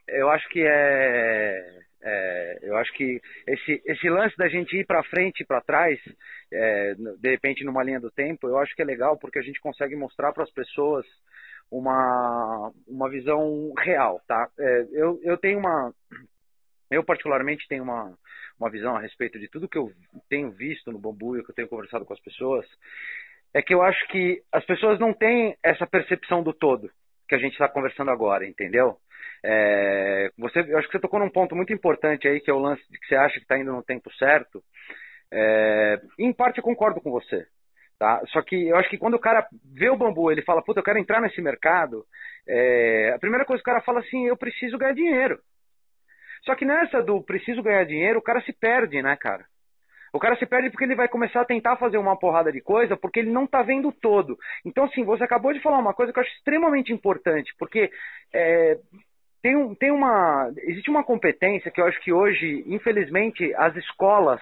eu 0.09 0.31
acho 0.31 0.49
que 0.49 0.65
é, 0.65 1.81
é, 2.09 2.59
eu 2.63 2.77
acho 2.77 2.93
que 2.95 3.21
esse, 3.47 3.83
esse 3.85 4.09
lance 4.09 4.37
da 4.37 4.49
gente 4.49 4.75
ir 4.77 4.87
para 4.87 5.05
frente 5.05 5.43
e 5.43 5.47
para 5.47 5.61
trás, 5.61 6.01
é, 6.51 6.95
de 6.95 7.31
repente 7.31 7.65
numa 7.65 7.83
linha 7.83 8.01
do 8.01 8.11
tempo, 8.11 8.49
eu 8.49 8.57
acho 8.59 8.75
que 8.75 8.81
é 8.81 8.85
legal 8.85 9.19
porque 9.19 9.39
a 9.39 9.43
gente 9.43 9.61
consegue 9.61 9.95
mostrar 9.95 10.33
para 10.33 10.45
as 10.45 10.51
pessoas 10.51 11.05
uma, 11.71 12.73
uma 12.87 13.11
visão 13.11 13.73
real, 13.79 14.23
tá? 14.27 14.49
É, 14.59 14.87
eu, 14.93 15.21
eu 15.23 15.37
tenho 15.37 15.59
uma, 15.59 15.93
eu 16.91 17.05
particularmente 17.05 17.69
tenho 17.69 17.83
uma, 17.83 18.17
uma 18.59 18.71
visão 18.71 18.97
a 18.97 19.01
respeito 19.01 19.39
de 19.39 19.49
tudo 19.49 19.69
que 19.69 19.77
eu 19.77 19.93
tenho 20.31 20.51
visto 20.51 20.91
no 20.91 20.99
bambu 20.99 21.37
e 21.37 21.45
que 21.45 21.51
eu 21.51 21.55
tenho 21.55 21.69
conversado 21.69 22.07
com 22.07 22.15
as 22.15 22.21
pessoas, 22.21 22.67
é 23.53 23.61
que 23.61 23.75
eu 23.75 23.83
acho 23.83 24.07
que 24.09 24.43
as 24.51 24.65
pessoas 24.65 24.99
não 24.99 25.13
têm 25.13 25.57
essa 25.63 25.87
percepção 25.87 26.43
do 26.43 26.55
todo 26.55 26.91
que 27.29 27.35
a 27.35 27.39
gente 27.39 27.53
está 27.53 27.69
conversando 27.69 28.11
agora, 28.11 28.47
entendeu? 28.47 28.97
É, 29.45 30.31
você, 30.39 30.61
eu 30.61 30.79
acho 30.79 30.89
que 30.89 30.93
você 30.93 31.01
tocou 31.01 31.21
num 31.21 31.31
ponto 31.31 31.55
muito 31.55 31.73
importante 31.73 32.27
aí, 32.27 32.41
que 32.41 32.51
é 32.51 32.55
o 32.55 32.59
lance 32.59 32.83
de 32.91 32.99
que 32.99 33.07
você 33.07 33.15
acha 33.15 33.35
que 33.35 33.43
está 33.43 33.59
indo 33.59 33.73
no 33.73 33.83
tempo 33.83 34.13
certo. 34.15 34.63
É, 35.31 36.01
em 36.19 36.33
parte 36.33 36.59
eu 36.59 36.65
concordo 36.65 37.01
com 37.01 37.11
você. 37.11 37.47
Tá? 37.99 38.23
Só 38.29 38.41
que 38.43 38.69
eu 38.69 38.77
acho 38.77 38.89
que 38.89 38.99
quando 38.99 39.15
o 39.15 39.21
cara 39.21 39.47
vê 39.75 39.91
o 39.91 39.97
bambu, 39.97 40.31
ele 40.31 40.43
fala, 40.43 40.63
puta, 40.63 40.79
eu 40.79 40.85
quero 40.85 40.99
entrar 40.99 41.21
nesse 41.21 41.43
mercado, 41.43 42.07
é, 42.47 43.13
a 43.15 43.19
primeira 43.19 43.45
coisa 43.45 43.63
que 43.63 43.69
o 43.69 43.73
cara 43.73 43.85
fala 43.85 43.99
assim, 43.99 44.27
eu 44.27 44.37
preciso 44.37 44.79
ganhar 44.79 44.95
dinheiro. 44.95 45.41
Só 46.45 46.55
que 46.55 46.65
nessa 46.65 47.03
do 47.03 47.21
preciso 47.23 47.63
ganhar 47.63 47.85
dinheiro, 47.85 48.21
o 48.21 48.23
cara 48.23 48.41
se 48.43 48.53
perde, 48.53 49.03
né, 49.03 49.17
cara? 49.17 49.45
O 50.13 50.19
cara 50.19 50.37
se 50.37 50.47
perde 50.47 50.71
porque 50.71 50.85
ele 50.85 50.95
vai 50.95 51.09
começar 51.09 51.43
a 51.43 51.47
tentar 51.47 51.77
fazer 51.77 51.99
uma 51.99 52.19
porrada 52.19 52.51
de 52.51 52.61
coisa 52.61 52.97
porque 52.97 53.21
ele 53.21 53.31
não 53.31 53.45
está 53.45 53.63
vendo 53.63 53.93
todo. 53.93 54.37
Então, 54.65 54.85
assim, 54.85 55.05
você 55.05 55.25
acabou 55.25 55.53
de 55.53 55.61
falar 55.61 55.79
uma 55.79 55.95
coisa 55.95 56.13
que 56.13 56.19
eu 56.19 56.23
acho 56.23 56.33
extremamente 56.37 56.93
importante, 56.93 57.55
porque 57.59 57.91
é, 58.33 58.79
tem, 59.43 59.75
tem 59.77 59.91
uma. 59.91 60.51
Existe 60.59 60.91
uma 60.91 61.05
competência 61.05 61.71
que 61.71 61.81
eu 61.81 61.87
acho 61.87 62.01
que 62.01 62.13
hoje, 62.13 62.65
infelizmente, 62.67 63.55
as 63.55 63.75
escolas 63.77 64.41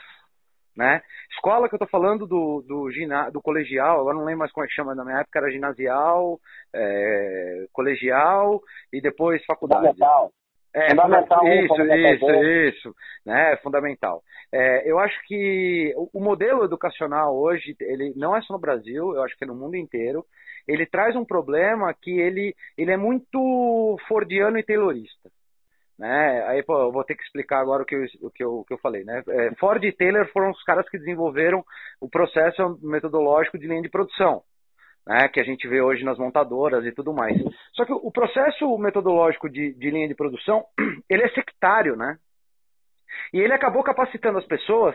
Né? 0.76 1.02
Escola 1.30 1.68
que 1.68 1.74
eu 1.74 1.78
estou 1.78 1.88
falando 1.88 2.26
do, 2.26 2.62
do, 2.66 2.88
do 3.32 3.42
colegial, 3.42 4.00
agora 4.00 4.16
não 4.16 4.24
lembro 4.24 4.40
mais 4.40 4.52
como 4.52 4.64
é 4.64 4.68
que 4.68 4.74
chama, 4.74 4.94
na 4.94 5.04
minha 5.04 5.20
época 5.20 5.38
era 5.38 5.50
ginasial, 5.50 6.38
é, 6.74 7.66
colegial 7.72 8.60
e 8.92 9.00
depois 9.00 9.44
faculdade. 9.44 9.86
Fundamental. 9.86 10.30
É, 10.76 10.90
fundamental, 10.90 11.48
isso, 11.48 11.68
fundamental 11.68 12.44
isso, 12.44 12.44
isso, 12.44 12.96
né, 13.24 13.56
fundamental. 13.62 14.22
É, 14.52 14.90
eu 14.90 14.98
acho 14.98 15.18
que 15.26 15.94
o, 15.96 16.10
o 16.12 16.22
modelo 16.22 16.64
educacional 16.64 17.34
hoje, 17.34 17.74
ele 17.80 18.12
não 18.14 18.36
é 18.36 18.42
só 18.42 18.52
no 18.52 18.60
Brasil, 18.60 19.14
eu 19.14 19.22
acho 19.22 19.34
que 19.38 19.44
é 19.44 19.46
no 19.46 19.54
mundo 19.54 19.74
inteiro, 19.74 20.22
ele 20.68 20.84
traz 20.84 21.16
um 21.16 21.24
problema 21.24 21.94
que 21.94 22.10
ele, 22.10 22.54
ele 22.76 22.92
é 22.92 22.96
muito 22.96 23.96
fordiano 24.06 24.58
e 24.58 24.62
taylorista. 24.62 25.30
Né? 25.98 26.44
Aí 26.46 26.62
pô, 26.62 26.78
eu 26.78 26.92
vou 26.92 27.04
ter 27.04 27.14
que 27.14 27.22
explicar 27.22 27.60
agora 27.60 27.82
o 27.82 27.86
que 27.86 27.94
eu, 27.94 28.04
o 28.20 28.30
que 28.30 28.44
eu, 28.44 28.58
o 28.58 28.64
que 28.66 28.74
eu 28.74 28.78
falei. 28.78 29.02
Né? 29.02 29.22
É, 29.28 29.54
Ford 29.54 29.82
e 29.82 29.92
Taylor 29.92 30.30
foram 30.30 30.50
os 30.50 30.62
caras 30.62 30.86
que 30.90 30.98
desenvolveram 30.98 31.64
o 32.02 32.08
processo 32.08 32.78
metodológico 32.82 33.56
de 33.58 33.66
linha 33.66 33.80
de 33.80 33.88
produção. 33.88 34.42
Né, 35.06 35.28
que 35.28 35.38
a 35.38 35.44
gente 35.44 35.68
vê 35.68 35.80
hoje 35.80 36.04
nas 36.04 36.18
montadoras 36.18 36.84
e 36.84 36.90
tudo 36.90 37.14
mais. 37.14 37.36
Só 37.74 37.84
que 37.84 37.92
o 37.92 38.10
processo 38.10 38.76
metodológico 38.76 39.48
de, 39.48 39.72
de 39.74 39.90
linha 39.90 40.08
de 40.08 40.16
produção, 40.16 40.64
ele 41.08 41.22
é 41.22 41.28
sectário, 41.28 41.94
né? 41.94 42.18
E 43.32 43.40
ele 43.40 43.52
acabou 43.52 43.82
capacitando 43.82 44.38
as 44.38 44.46
pessoas 44.46 44.94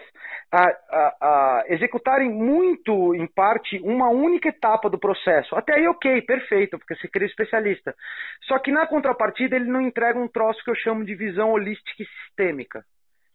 a, 0.51 0.63
a, 0.63 1.17
a, 1.21 1.63
executarem 1.67 2.29
muito, 2.29 3.15
em 3.15 3.27
parte, 3.27 3.79
uma 3.83 4.09
única 4.09 4.49
etapa 4.49 4.89
do 4.89 4.99
processo. 4.99 5.55
Até 5.55 5.75
aí, 5.75 5.87
ok, 5.87 6.21
perfeito, 6.23 6.77
porque 6.77 6.95
você 6.95 7.07
cria 7.07 7.27
especialista. 7.27 7.95
Só 8.43 8.59
que 8.59 8.71
na 8.71 8.85
contrapartida, 8.87 9.55
ele 9.55 9.71
não 9.71 9.81
entrega 9.81 10.19
um 10.19 10.27
troço 10.27 10.63
que 10.63 10.71
eu 10.71 10.75
chamo 10.75 11.05
de 11.05 11.15
visão 11.15 11.51
holística 11.51 12.03
e 12.03 12.05
sistêmica. 12.05 12.83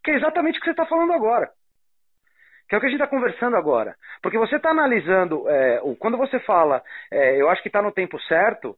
Que 0.05 0.13
é 0.13 0.17
exatamente 0.17 0.59
o 0.59 0.61
que 0.61 0.67
você 0.67 0.73
está 0.73 0.87
falando 0.87 1.13
agora. 1.13 1.51
Que 2.69 2.75
é 2.75 2.79
o 2.79 2.81
que 2.81 2.87
a 2.87 2.91
gente 2.91 3.01
está 3.01 3.07
conversando 3.07 3.57
agora. 3.57 3.95
Porque 4.23 4.39
você 4.39 4.57
está 4.57 4.71
analisando, 4.71 5.49
é, 5.49 5.81
quando 5.99 6.17
você 6.17 6.39
fala, 6.41 6.83
é, 7.11 7.41
eu 7.41 7.49
acho 7.49 7.63
que 7.63 7.69
está 7.69 7.81
no 7.81 7.93
tempo 7.93 8.21
certo, 8.23 8.77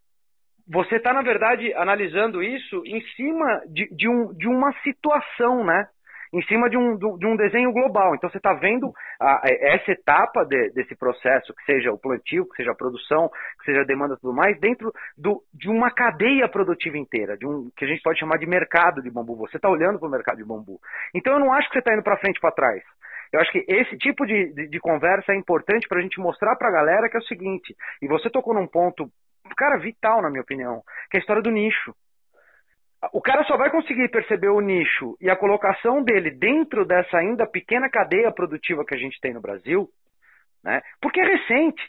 você 0.70 0.96
está, 0.96 1.14
na 1.14 1.22
verdade, 1.22 1.72
analisando 1.74 2.42
isso 2.42 2.82
em 2.84 3.00
cima 3.16 3.62
de, 3.66 3.88
de, 3.94 4.08
um, 4.08 4.34
de 4.34 4.46
uma 4.46 4.72
situação, 4.82 5.64
né? 5.64 5.88
em 6.32 6.42
cima 6.42 6.68
de 6.68 6.76
um, 6.76 6.96
de 6.96 7.26
um 7.26 7.36
desenho 7.36 7.72
global. 7.72 8.14
Então 8.14 8.28
você 8.28 8.36
está 8.36 8.52
vendo 8.54 8.92
a, 9.20 9.40
essa 9.44 9.92
etapa 9.92 10.44
de, 10.44 10.70
desse 10.70 10.94
processo, 10.96 11.54
que 11.54 11.64
seja 11.64 11.92
o 11.92 11.98
plantio, 11.98 12.46
que 12.48 12.56
seja 12.56 12.72
a 12.72 12.76
produção, 12.76 13.30
que 13.58 13.64
seja 13.64 13.80
a 13.80 13.84
demanda 13.86 14.14
e 14.14 14.20
tudo 14.20 14.34
mais, 14.34 14.58
dentro 14.60 14.92
do, 15.16 15.42
de 15.52 15.68
uma 15.68 15.90
cadeia 15.90 16.48
produtiva 16.48 16.98
inteira, 16.98 17.36
de 17.36 17.46
um 17.46 17.70
que 17.76 17.84
a 17.84 17.88
gente 17.88 18.02
pode 18.02 18.18
chamar 18.18 18.38
de 18.38 18.46
mercado 18.46 19.02
de 19.02 19.10
bambu. 19.10 19.36
Você 19.36 19.56
está 19.56 19.68
olhando 19.68 19.98
para 19.98 20.08
o 20.08 20.10
mercado 20.10 20.36
de 20.36 20.44
bambu. 20.44 20.78
Então 21.14 21.32
eu 21.34 21.40
não 21.40 21.52
acho 21.52 21.68
que 21.68 21.74
você 21.74 21.80
está 21.80 21.94
indo 21.94 22.02
para 22.02 22.18
frente 22.18 22.40
para 22.40 22.52
trás. 22.52 22.82
Eu 23.32 23.40
acho 23.40 23.52
que 23.52 23.64
esse 23.68 23.96
tipo 23.98 24.26
de, 24.26 24.52
de, 24.52 24.68
de 24.68 24.80
conversa 24.80 25.32
é 25.32 25.36
importante 25.36 25.88
para 25.88 25.98
a 25.98 26.02
gente 26.02 26.20
mostrar 26.20 26.56
para 26.56 26.68
a 26.68 26.72
galera 26.72 27.08
que 27.08 27.16
é 27.16 27.20
o 27.20 27.24
seguinte, 27.24 27.74
e 28.02 28.08
você 28.08 28.30
tocou 28.30 28.54
num 28.54 28.66
ponto, 28.66 29.10
cara, 29.56 29.78
vital 29.78 30.22
na 30.22 30.30
minha 30.30 30.42
opinião, 30.42 30.82
que 31.10 31.16
é 31.16 31.18
a 31.18 31.20
história 31.20 31.42
do 31.42 31.50
nicho 31.50 31.94
o 33.12 33.20
cara 33.20 33.44
só 33.44 33.56
vai 33.56 33.70
conseguir 33.70 34.08
perceber 34.08 34.48
o 34.48 34.60
nicho 34.60 35.16
e 35.20 35.30
a 35.30 35.36
colocação 35.36 36.02
dele 36.02 36.30
dentro 36.30 36.84
dessa 36.84 37.18
ainda 37.18 37.46
pequena 37.46 37.88
cadeia 37.88 38.32
produtiva 38.32 38.84
que 38.84 38.94
a 38.94 38.98
gente 38.98 39.20
tem 39.20 39.32
no 39.32 39.40
Brasil, 39.40 39.88
né? 40.64 40.82
Porque 41.00 41.20
é 41.20 41.24
recente. 41.24 41.82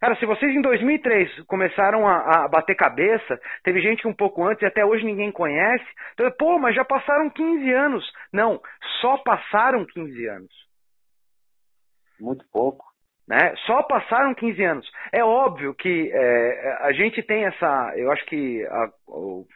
Cara, 0.00 0.16
se 0.16 0.24
vocês 0.24 0.54
em 0.54 0.62
2003 0.62 1.44
começaram 1.44 2.08
a, 2.08 2.44
a, 2.44 2.48
bater 2.48 2.74
cabeça, 2.74 3.38
teve 3.62 3.82
gente 3.82 4.00
que 4.00 4.08
um 4.08 4.14
pouco 4.14 4.42
antes 4.42 4.62
e 4.62 4.66
até 4.66 4.84
hoje 4.84 5.04
ninguém 5.04 5.30
conhece, 5.30 5.84
então, 6.14 6.30
pô, 6.38 6.58
mas 6.58 6.74
já 6.74 6.84
passaram 6.84 7.28
15 7.28 7.70
anos. 7.70 8.12
Não, 8.32 8.60
só 9.00 9.18
passaram 9.18 9.84
15 9.84 10.26
anos. 10.26 10.52
Muito 12.18 12.44
pouco. 12.50 12.84
Né? 13.28 13.54
Só 13.66 13.82
passaram 13.82 14.34
15 14.34 14.64
anos. 14.64 14.90
É 15.12 15.22
óbvio 15.22 15.74
que 15.74 16.10
é, 16.12 16.78
a 16.80 16.92
gente 16.92 17.22
tem 17.22 17.44
essa. 17.44 17.92
Eu 17.96 18.10
acho 18.10 18.24
que 18.26 18.66
a, 18.66 18.90
o 19.06 19.46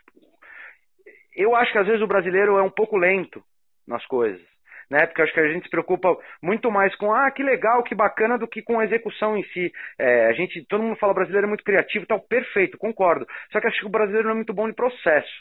eu 1.34 1.56
acho 1.56 1.72
que 1.72 1.78
às 1.78 1.86
vezes 1.86 2.00
o 2.00 2.06
brasileiro 2.06 2.58
é 2.58 2.62
um 2.62 2.70
pouco 2.70 2.96
lento 2.96 3.42
nas 3.86 4.04
coisas. 4.06 4.53
Né? 4.90 5.06
Porque 5.06 5.22
acho 5.22 5.32
que 5.32 5.40
a 5.40 5.52
gente 5.52 5.64
se 5.64 5.70
preocupa 5.70 6.16
muito 6.42 6.70
mais 6.70 6.94
com 6.96 7.12
ah, 7.12 7.30
que 7.30 7.42
legal, 7.42 7.82
que 7.82 7.94
bacana, 7.94 8.38
do 8.38 8.48
que 8.48 8.62
com 8.62 8.78
a 8.78 8.84
execução 8.84 9.36
em 9.36 9.44
si. 9.44 9.72
É, 9.98 10.26
a 10.26 10.32
gente, 10.32 10.64
todo 10.68 10.82
mundo 10.82 10.96
fala 10.96 11.14
brasileiro 11.14 11.46
é 11.46 11.48
muito 11.48 11.64
criativo, 11.64 12.06
tal, 12.06 12.20
perfeito, 12.20 12.78
concordo. 12.78 13.26
Só 13.50 13.60
que 13.60 13.66
acho 13.66 13.80
que 13.80 13.86
o 13.86 13.90
brasileiro 13.90 14.26
não 14.26 14.32
é 14.32 14.36
muito 14.36 14.54
bom 14.54 14.68
de 14.68 14.74
processo. 14.74 15.32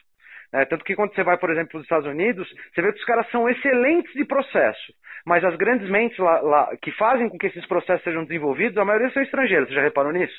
Né? 0.54 0.66
Tanto 0.66 0.86
que 0.86 0.96
quando 0.96 1.14
você 1.14 1.24
vai, 1.24 1.38
por 1.38 1.50
exemplo, 1.50 1.72
para 1.72 1.78
os 1.80 1.84
Estados 1.84 2.08
Unidos, 2.08 2.48
você 2.74 2.82
vê 2.82 2.94
que 2.94 3.00
os 3.00 3.06
caras 3.06 3.30
são 3.32 3.50
excelentes 3.50 4.14
de 4.14 4.24
processo. 4.24 4.94
Mas 5.26 5.44
as 5.44 5.56
grandes 5.56 5.90
mentes 5.90 6.18
lá, 6.20 6.40
lá, 6.42 6.78
que 6.82 6.92
fazem 6.92 7.28
com 7.28 7.38
que 7.38 7.48
esses 7.48 7.66
processos 7.66 8.04
sejam 8.04 8.24
desenvolvidos, 8.24 8.78
a 8.78 8.86
maioria 8.86 9.10
são 9.12 9.24
estrangeiros. 9.24 9.68
Você 9.68 9.76
já 9.76 9.82
reparou 9.82 10.12
nisso? 10.12 10.36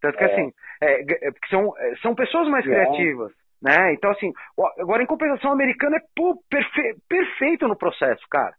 Tanto 0.00 0.18
que 0.18 0.24
é. 0.24 0.32
assim, 0.32 0.52
é, 0.82 1.28
é 1.28 1.30
são, 1.48 1.72
é, 1.78 1.96
são 1.96 2.14
pessoas 2.14 2.48
mais 2.48 2.66
é. 2.66 2.68
criativas. 2.68 3.32
Né? 3.64 3.94
Então, 3.94 4.10
assim, 4.10 4.30
agora 4.78 5.02
em 5.02 5.06
compensação, 5.06 5.50
o 5.50 5.54
americano 5.54 5.96
é 5.96 6.00
pô, 6.14 6.38
perfe 6.50 6.96
perfeito 7.08 7.66
no 7.66 7.74
processo, 7.74 8.22
cara. 8.30 8.52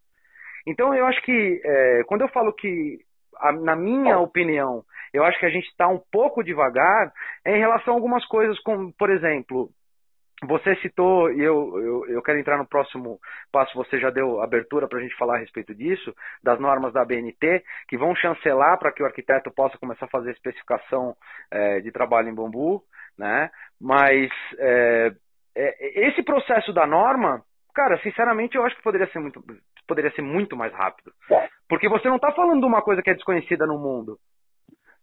Então, 0.66 0.92
eu 0.92 1.06
acho 1.06 1.22
que, 1.22 1.62
é, 1.64 2.02
quando 2.08 2.22
eu 2.22 2.28
falo 2.28 2.52
que, 2.52 2.98
a, 3.38 3.52
na 3.52 3.76
minha 3.76 4.18
opinião, 4.18 4.82
eu 5.14 5.22
acho 5.22 5.38
que 5.38 5.46
a 5.46 5.50
gente 5.50 5.68
está 5.68 5.86
um 5.86 6.00
pouco 6.10 6.42
devagar 6.42 7.12
é 7.44 7.56
em 7.56 7.60
relação 7.60 7.94
a 7.94 7.96
algumas 7.96 8.26
coisas, 8.26 8.58
como, 8.64 8.92
por 8.98 9.08
exemplo, 9.08 9.70
você 10.44 10.76
citou, 10.76 11.32
e 11.32 11.40
eu, 11.40 11.80
eu, 11.80 12.06
eu, 12.08 12.22
quero 12.22 12.38
entrar 12.38 12.58
no 12.58 12.66
próximo 12.66 13.18
passo, 13.50 13.74
você 13.74 13.98
já 13.98 14.10
deu 14.10 14.42
abertura 14.42 14.86
para 14.86 14.98
a 14.98 15.02
gente 15.02 15.16
falar 15.16 15.36
a 15.36 15.40
respeito 15.40 15.74
disso, 15.74 16.14
das 16.42 16.60
normas 16.60 16.92
da 16.92 17.04
BNT, 17.04 17.64
que 17.88 17.96
vão 17.96 18.14
chancelar 18.14 18.78
para 18.78 18.92
que 18.92 19.02
o 19.02 19.06
arquiteto 19.06 19.50
possa 19.50 19.78
começar 19.78 20.04
a 20.04 20.10
fazer 20.10 20.32
especificação 20.32 21.16
é, 21.50 21.80
de 21.80 21.90
trabalho 21.90 22.28
em 22.28 22.34
bambu 22.34 22.82
né? 23.18 23.50
Mas 23.80 24.30
é, 24.58 25.12
é, 25.56 26.08
esse 26.08 26.22
processo 26.22 26.72
da 26.72 26.86
norma, 26.86 27.42
cara, 27.74 27.98
sinceramente 28.02 28.56
eu 28.56 28.64
acho 28.64 28.76
que 28.76 28.82
poderia 28.82 29.10
ser 29.10 29.18
muito, 29.18 29.42
poderia 29.86 30.10
ser 30.12 30.22
muito 30.22 30.56
mais 30.56 30.72
rápido. 30.72 31.12
Porque 31.68 31.88
você 31.88 32.08
não 32.08 32.16
está 32.16 32.32
falando 32.32 32.60
de 32.60 32.66
uma 32.66 32.82
coisa 32.82 33.02
que 33.02 33.10
é 33.10 33.14
desconhecida 33.14 33.66
no 33.66 33.78
mundo. 33.78 34.18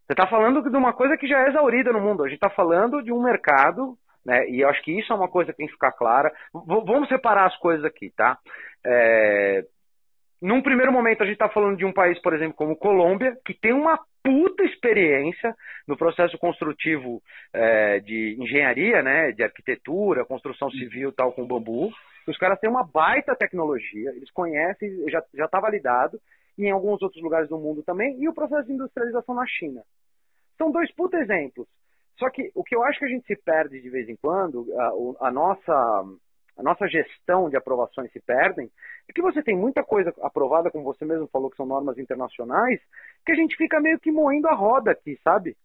Você 0.06 0.14
está 0.14 0.28
falando 0.28 0.62
de 0.62 0.78
uma 0.78 0.94
coisa 0.94 1.18
que 1.18 1.28
já 1.28 1.40
é 1.44 1.50
exaurida 1.50 1.92
no 1.92 2.02
mundo. 2.02 2.24
A 2.24 2.28
gente 2.28 2.36
está 2.36 2.50
falando 2.50 3.02
de 3.02 3.12
um 3.12 3.24
mercado, 3.24 3.98
né? 4.26 4.50
E 4.50 4.62
eu 4.62 4.70
acho 4.70 4.82
que 4.84 4.98
isso 4.98 5.12
é 5.12 5.16
uma 5.16 5.30
coisa 5.30 5.52
que 5.52 5.58
tem 5.58 5.68
que 5.68 5.74
ficar 5.74 5.92
clara. 5.92 6.30
V 6.54 6.84
vamos 6.86 7.08
separar 7.10 7.46
as 7.46 7.58
coisas 7.58 7.86
aqui, 7.86 8.12
tá? 8.16 8.38
É, 8.86 9.66
num 10.42 10.62
primeiro 10.62 10.92
momento, 10.92 11.24
a 11.24 11.26
gente 11.26 11.36
está 11.36 11.48
falando 11.48 11.78
de 11.78 11.86
um 11.86 11.94
país, 11.94 12.22
por 12.22 12.34
exemplo, 12.34 12.56
como 12.56 12.76
Colômbia, 12.76 13.38
que 13.46 13.54
tem 13.54 13.72
uma 13.74 13.98
puta 14.22 14.64
experiência 14.64 15.56
no 15.88 15.98
processo 15.98 16.38
construtivo 16.38 17.22
é, 17.54 18.00
de 18.00 18.36
engenharia, 18.40 19.02
né, 19.02 19.32
de 19.32 19.44
arquitetura, 19.44 20.26
construção 20.26 20.70
civil 20.72 21.14
tal 21.14 21.32
com 21.32 21.48
bambu. 21.48 21.92
Os 22.28 22.38
caras 22.38 22.60
têm 22.60 22.70
uma 22.70 22.86
baita 22.86 23.36
tecnologia, 23.36 24.10
eles 24.12 24.32
conhecem, 24.32 24.90
já 25.10 25.46
está 25.46 25.60
validado, 25.60 26.20
e 26.58 26.66
em 26.66 26.72
alguns 26.72 27.02
outros 27.02 27.22
lugares 27.22 27.50
do 27.50 27.58
mundo 27.58 27.84
também, 27.84 28.22
e 28.22 28.28
o 28.28 28.34
processo 28.34 28.68
de 28.68 28.74
industrialização 28.74 29.36
na 29.36 29.46
China. 29.46 29.82
São 30.58 30.72
dois 30.72 30.94
puta 30.94 31.18
exemplos. 31.18 31.68
Só 32.18 32.30
que 32.30 32.52
o 32.54 32.64
que 32.64 32.76
eu 32.76 32.84
acho 32.84 33.00
que 33.00 33.06
a 33.06 33.10
gente 33.10 33.26
se 33.26 33.36
perde 33.36 33.82
de 33.82 33.90
vez 33.90 34.08
em 34.08 34.16
quando, 34.16 34.68
a, 35.20 35.28
a 35.28 35.32
nossa 35.32 36.04
a 36.56 36.62
nossa 36.62 36.88
gestão 36.88 37.50
de 37.50 37.58
aprovações 37.58 38.12
se 38.12 38.20
perdem, 38.20 38.70
é 39.10 39.14
que 39.14 39.22
você 39.22 39.42
tem 39.42 39.58
muita 39.58 39.84
coisa 39.84 40.14
aprovada, 40.22 40.70
como 40.70 40.84
você 40.84 41.04
mesmo 41.04 41.28
falou, 41.28 41.50
que 41.50 41.58
são 41.58 41.66
normas 41.66 41.98
internacionais, 41.98 42.80
que 43.26 43.32
a 43.32 43.36
gente 43.36 43.56
fica 43.56 43.80
meio 43.80 44.00
que 44.00 44.12
moendo 44.12 44.48
a 44.48 44.54
roda 44.54 44.92
aqui, 44.92 45.20
sabe? 45.24 45.58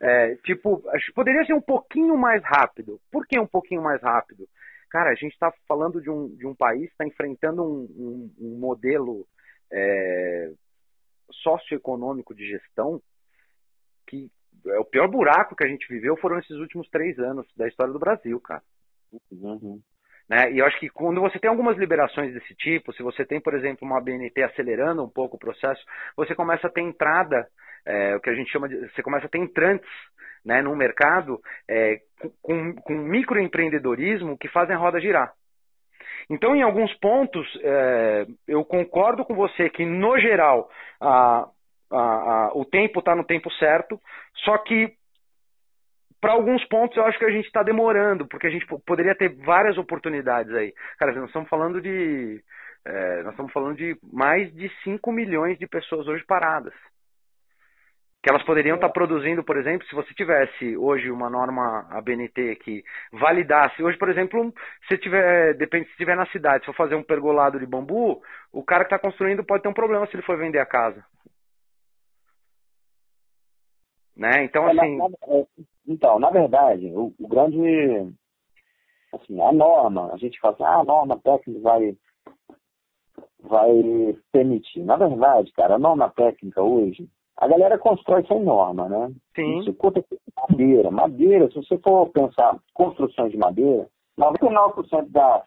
É, 0.00 0.36
tipo, 0.36 0.82
poderia 1.14 1.44
ser 1.44 1.54
um 1.54 1.60
pouquinho 1.60 2.16
mais 2.16 2.42
rápido. 2.42 3.00
Por 3.10 3.26
que 3.26 3.38
um 3.38 3.46
pouquinho 3.46 3.82
mais 3.82 4.00
rápido? 4.00 4.48
Cara, 4.90 5.10
a 5.10 5.14
gente 5.14 5.32
está 5.32 5.52
falando 5.66 6.00
de 6.00 6.08
um, 6.08 6.28
de 6.28 6.46
um 6.46 6.54
país 6.54 6.86
que 6.86 6.92
está 6.92 7.06
enfrentando 7.06 7.62
um, 7.62 7.82
um, 7.98 8.34
um 8.40 8.58
modelo 8.58 9.26
é, 9.70 10.52
socioeconômico 11.30 12.34
de 12.34 12.48
gestão 12.48 13.02
que 14.06 14.30
é 14.66 14.78
o 14.78 14.84
pior 14.84 15.08
buraco 15.08 15.56
que 15.56 15.64
a 15.64 15.68
gente 15.68 15.88
viveu 15.88 16.16
foram 16.16 16.38
esses 16.38 16.56
últimos 16.56 16.88
três 16.90 17.18
anos 17.18 17.46
da 17.56 17.66
história 17.68 17.92
do 17.92 17.98
Brasil, 17.98 18.40
cara. 18.40 18.62
Uhum. 19.30 19.80
Né? 20.28 20.52
E 20.52 20.58
eu 20.58 20.66
acho 20.66 20.78
que 20.78 20.88
quando 20.88 21.20
você 21.20 21.38
tem 21.38 21.48
algumas 21.48 21.78
liberações 21.78 22.34
desse 22.34 22.54
tipo, 22.54 22.92
se 22.92 23.02
você 23.02 23.24
tem, 23.24 23.40
por 23.40 23.54
exemplo, 23.54 23.86
uma 23.86 24.00
BNT 24.00 24.42
acelerando 24.42 25.02
um 25.02 25.08
pouco 25.08 25.36
o 25.36 25.38
processo, 25.38 25.82
você 26.16 26.34
começa 26.34 26.66
a 26.66 26.70
ter 26.70 26.82
entrada, 26.82 27.46
é, 27.86 28.14
o 28.16 28.20
que 28.20 28.28
a 28.28 28.34
gente 28.34 28.50
chama 28.50 28.68
de. 28.68 28.76
Você 28.90 29.02
começa 29.02 29.26
a 29.26 29.28
ter 29.28 29.38
entrantes 29.38 29.88
né, 30.44 30.60
no 30.60 30.76
mercado 30.76 31.40
é, 31.68 32.00
com, 32.42 32.74
com 32.74 32.94
microempreendedorismo 32.94 34.36
que 34.36 34.48
fazem 34.48 34.76
a 34.76 34.78
roda 34.78 35.00
girar. 35.00 35.32
Então, 36.30 36.54
em 36.54 36.62
alguns 36.62 36.92
pontos, 36.98 37.46
é, 37.62 38.26
eu 38.46 38.62
concordo 38.64 39.24
com 39.24 39.34
você 39.34 39.70
que, 39.70 39.86
no 39.86 40.18
geral, 40.18 40.68
a, 41.00 41.48
a, 41.90 41.96
a, 41.98 42.52
o 42.54 42.64
tempo 42.64 43.00
está 43.00 43.14
no 43.14 43.24
tempo 43.24 43.50
certo, 43.54 44.00
só 44.44 44.58
que 44.58 44.92
para 46.20 46.32
alguns 46.32 46.64
pontos 46.66 46.96
eu 46.96 47.04
acho 47.04 47.18
que 47.18 47.24
a 47.24 47.30
gente 47.30 47.46
está 47.46 47.62
demorando, 47.62 48.26
porque 48.26 48.46
a 48.46 48.50
gente 48.50 48.66
poderia 48.84 49.14
ter 49.14 49.28
várias 49.44 49.78
oportunidades 49.78 50.52
aí. 50.52 50.74
Cara, 50.98 51.12
nós 51.12 51.26
estamos 51.26 51.48
falando 51.48 51.80
de 51.80 52.42
É, 52.84 53.22
nós 53.22 53.32
estamos 53.32 53.52
falando 53.52 53.76
de 53.76 53.96
mais 54.02 54.52
de 54.54 54.68
5 54.82 55.12
milhões 55.12 55.58
de 55.58 55.66
pessoas 55.66 56.06
hoje 56.08 56.24
paradas. 56.24 56.72
Que 58.22 58.30
elas 58.30 58.42
poderiam 58.44 58.76
estar 58.76 58.88
produzindo, 58.88 59.44
por 59.44 59.56
exemplo, 59.56 59.86
se 59.86 59.94
você 59.94 60.12
tivesse 60.14 60.76
hoje 60.76 61.10
uma 61.10 61.30
norma 61.30 61.86
ABNT 61.90 62.56
que 62.56 62.82
validasse. 63.12 63.82
Hoje, 63.82 63.96
por 63.98 64.08
exemplo, 64.08 64.52
se 64.88 64.98
tiver, 64.98 65.54
depende 65.54 65.86
se 65.86 65.92
estiver 65.92 66.16
na 66.16 66.26
cidade, 66.26 66.60
se 66.60 66.66
for 66.66 66.74
fazer 66.74 66.96
um 66.96 67.02
pergolado 67.02 67.58
de 67.60 67.66
bambu, 67.66 68.20
o 68.52 68.64
cara 68.64 68.84
que 68.84 68.94
está 68.94 68.98
construindo 68.98 69.44
pode 69.44 69.62
ter 69.62 69.68
um 69.68 69.74
problema 69.74 70.06
se 70.06 70.16
ele 70.16 70.22
for 70.24 70.36
vender 70.38 70.58
a 70.58 70.66
casa. 70.66 71.04
Né? 74.18 74.44
Então, 74.44 74.68
É, 74.68 74.74
na- 74.74 74.82
assim. 74.82 74.96
na- 74.98 75.08
é, 75.28 75.46
então, 75.86 76.18
na 76.18 76.28
verdade, 76.30 76.86
o, 76.92 77.14
o 77.18 77.28
grande. 77.28 78.12
Assim, 79.14 79.40
a 79.40 79.52
norma, 79.52 80.12
a 80.12 80.16
gente 80.18 80.38
fala 80.40 80.54
assim, 80.54 80.64
ah, 80.64 80.80
a 80.80 80.84
norma 80.84 81.18
técnica 81.20 81.60
vai, 81.60 81.96
vai 83.40 83.72
permitir. 84.32 84.82
Na 84.82 84.96
verdade, 84.96 85.50
cara, 85.52 85.76
a 85.76 85.78
norma 85.78 86.10
técnica 86.10 86.60
hoje, 86.62 87.08
a 87.36 87.46
galera 87.48 87.78
constrói 87.78 88.26
sem 88.26 88.42
norma, 88.42 88.88
né? 88.88 89.10
Sim. 89.34 89.60
Isso 89.60 89.72
conta 89.74 90.02
com 90.02 90.16
madeira. 90.50 90.90
Madeira, 90.90 91.48
se 91.48 91.54
você 91.54 91.78
for 91.78 92.10
pensar 92.10 92.58
construções 92.74 93.30
de 93.30 93.38
madeira, 93.38 93.88
99% 94.18 95.08
da, 95.08 95.42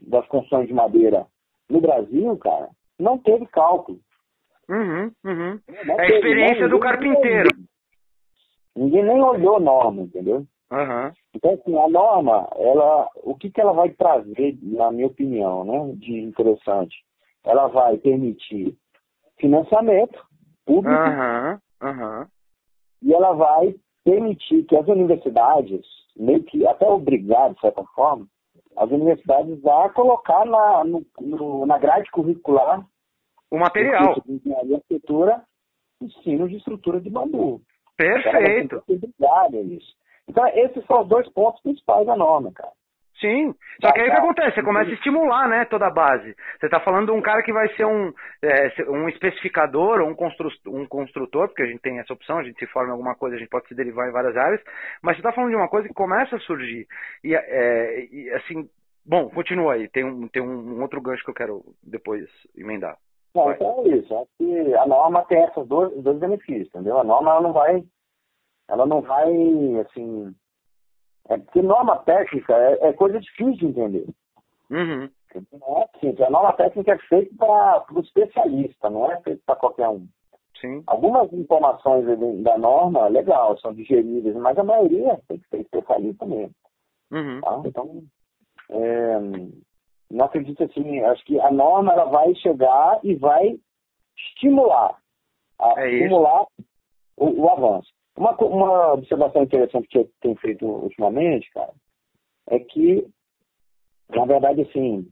das 0.00 0.26
construções 0.28 0.68
de 0.68 0.74
madeira 0.74 1.26
no 1.68 1.80
Brasil, 1.80 2.36
cara, 2.38 2.68
não 2.98 3.18
teve 3.18 3.46
cálculo. 3.46 3.98
Uhum, 4.70 5.10
uhum. 5.24 5.60
É 5.68 6.00
a 6.02 6.06
experiência 6.06 6.68
do 6.68 6.78
carpinteiro. 6.78 7.50
Ninguém 8.76 9.02
nem 9.04 9.20
olhou 9.20 9.58
norma, 9.58 10.02
entendeu? 10.02 10.46
Aham. 10.70 11.12
Então, 11.34 11.54
assim, 11.54 11.76
a 11.76 11.88
norma, 11.88 12.48
ela, 12.56 13.08
o 13.24 13.34
que, 13.34 13.50
que 13.50 13.60
ela 13.60 13.72
vai 13.72 13.90
trazer, 13.90 14.56
na 14.62 14.92
minha 14.92 15.08
opinião, 15.08 15.64
né, 15.64 15.92
de 15.96 16.20
interessante? 16.20 16.96
Ela 17.44 17.66
vai 17.66 17.96
permitir 17.98 18.76
financiamento 19.40 20.18
público 20.64 20.94
Aham. 20.94 21.58
Aham. 21.82 22.28
e 23.02 23.12
ela 23.12 23.32
vai 23.32 23.74
permitir 24.04 24.62
que 24.64 24.76
as 24.76 24.86
universidades, 24.86 25.84
meio 26.16 26.42
que 26.44 26.64
até 26.66 26.86
obrigar, 26.88 27.52
de 27.52 27.60
certa 27.60 27.82
forma, 27.94 28.26
as 28.76 28.88
universidades 28.90 29.64
a 29.66 29.88
colocar 29.88 30.44
na, 30.46 30.84
no- 30.84 31.04
no- 31.20 31.66
na 31.66 31.78
grade 31.78 32.10
curricular 32.12 32.86
O 33.50 33.58
material. 33.58 34.14
do 34.14 34.22
curso 34.22 34.40
de 34.44 34.74
arquitetura 34.74 35.42
ensino 36.02 36.48
de 36.48 36.56
estrutura 36.56 37.00
de 37.00 37.10
bambu. 37.10 37.60
Perfeito. 37.96 38.28
Ela 38.28 38.40
vai 38.40 38.80
ser 38.86 38.92
obrigada 38.92 39.56
a 39.56 39.60
isso. 39.60 39.94
Então, 40.28 40.46
esses 40.48 40.84
são 40.86 41.02
os 41.02 41.08
dois 41.08 41.28
pontos 41.30 41.60
principais 41.62 42.06
da 42.06 42.16
norma, 42.16 42.52
cara. 42.52 42.72
Sim. 43.20 43.54
Só 43.82 43.92
que 43.92 44.00
aí 44.00 44.08
o 44.08 44.10
que 44.10 44.18
acontece? 44.18 44.54
Você 44.54 44.62
começa 44.62 44.90
a 44.90 44.94
estimular, 44.94 45.46
né, 45.46 45.66
toda 45.66 45.86
a 45.86 45.90
base. 45.90 46.34
Você 46.58 46.66
está 46.66 46.80
falando 46.80 47.06
de 47.06 47.12
um 47.12 47.20
cara 47.20 47.42
que 47.42 47.52
vai 47.52 47.68
ser 47.74 47.84
um, 47.84 48.12
é, 48.40 48.72
um 48.88 49.08
especificador 49.10 50.00
ou 50.00 50.08
um, 50.08 50.14
constru 50.14 50.50
um 50.68 50.86
construtor, 50.86 51.48
porque 51.48 51.62
a 51.62 51.66
gente 51.66 51.80
tem 51.80 51.98
essa 51.98 52.14
opção, 52.14 52.38
a 52.38 52.42
gente 52.42 52.58
se 52.58 52.66
forma 52.68 52.88
em 52.88 52.92
alguma 52.92 53.14
coisa, 53.14 53.36
a 53.36 53.38
gente 53.38 53.50
pode 53.50 53.68
se 53.68 53.74
derivar 53.74 54.08
em 54.08 54.12
várias 54.12 54.36
áreas, 54.36 54.62
mas 55.02 55.16
você 55.16 55.20
está 55.20 55.32
falando 55.32 55.50
de 55.50 55.56
uma 55.56 55.68
coisa 55.68 55.86
que 55.86 55.92
começa 55.92 56.36
a 56.36 56.40
surgir. 56.40 56.86
E, 57.22 57.34
é, 57.34 58.06
e, 58.10 58.30
assim, 58.30 58.66
bom, 59.04 59.28
continua 59.28 59.74
aí. 59.74 59.86
Tem 59.88 60.02
um, 60.02 60.26
tem 60.26 60.42
um 60.42 60.80
outro 60.80 61.02
gancho 61.02 61.22
que 61.22 61.30
eu 61.30 61.34
quero 61.34 61.62
depois 61.82 62.26
emendar. 62.56 62.96
Não, 63.34 63.52
então 63.52 63.82
é 63.84 63.88
isso. 63.88 64.14
Acho 64.16 64.30
que 64.38 64.74
a 64.74 64.86
norma 64.86 65.24
tem 65.26 65.42
esses 65.44 65.66
dois, 65.66 66.02
dois 66.02 66.18
benefícios, 66.18 66.68
entendeu? 66.68 66.98
A 66.98 67.04
norma 67.04 67.30
ela 67.30 67.40
não 67.40 67.52
vai, 67.52 67.84
ela 68.68 68.86
não 68.86 69.00
vai, 69.00 69.30
assim, 69.80 70.34
é 71.28 71.38
porque 71.38 71.62
norma 71.62 71.96
técnica 71.98 72.54
é, 72.54 72.88
é 72.88 72.92
coisa 72.92 73.20
difícil 73.20 73.54
de 73.54 73.66
entender. 73.66 74.06
Uhum. 74.70 75.08
Não 75.52 75.78
é 75.78 75.88
assim, 75.94 76.22
a 76.22 76.30
norma 76.30 76.52
técnica 76.54 76.92
é 76.92 76.98
feita 76.98 77.34
para 77.36 77.84
o 77.92 78.00
especialista, 78.00 78.90
não 78.90 79.10
é 79.10 79.20
feita 79.20 79.40
para 79.46 79.56
qualquer 79.56 79.88
um. 79.88 80.08
Sim. 80.60 80.82
Algumas 80.86 81.32
informações 81.32 82.04
da 82.42 82.58
norma, 82.58 83.08
legal, 83.08 83.56
são 83.58 83.72
digeríveis, 83.72 84.34
mas 84.36 84.58
a 84.58 84.64
maioria 84.64 85.20
tem 85.28 85.38
que 85.38 85.48
ser 85.48 85.60
especialista 85.60 86.26
mesmo. 86.26 86.54
Uhum. 87.12 87.40
Tá? 87.40 87.62
Então, 87.64 88.02
é, 88.70 89.18
não 90.10 90.24
acredito 90.26 90.62
assim, 90.64 91.00
acho 91.00 91.24
que 91.24 91.38
a 91.40 91.50
norma 91.50 91.92
ela 91.92 92.04
vai 92.06 92.34
chegar 92.36 93.00
e 93.04 93.14
vai 93.14 93.58
estimular, 94.16 94.98
É 95.78 95.90
estimular 95.90 96.46
o, 97.16 97.42
o 97.42 97.48
avanço. 97.50 97.90
Uma, 98.16 98.32
uma 98.36 98.92
observação 98.94 99.42
interessante 99.42 99.88
que 99.88 99.98
eu 99.98 100.10
tenho 100.20 100.36
feito 100.36 100.66
ultimamente, 100.66 101.50
cara, 101.52 101.72
é 102.48 102.58
que, 102.58 103.06
na 104.10 104.24
verdade, 104.26 104.62
assim, 104.62 105.08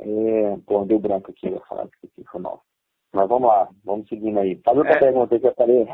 é, 0.00 0.56
pô, 0.66 0.84
deu 0.84 0.98
branco 0.98 1.30
aqui, 1.30 1.46
eu 1.48 1.60
falar 1.68 1.86
que 1.88 2.06
aqui 2.06 2.24
foi 2.30 2.40
mal. 2.40 2.62
Mas 3.12 3.28
vamos 3.28 3.48
lá, 3.48 3.68
vamos 3.84 4.08
seguindo 4.08 4.38
aí. 4.40 4.56
Faz 4.64 4.76
outra 4.76 4.94
É. 4.94 4.98
pergunta 4.98 5.38
que 5.38 5.46
eu 5.46 5.54
falei. 5.54 5.86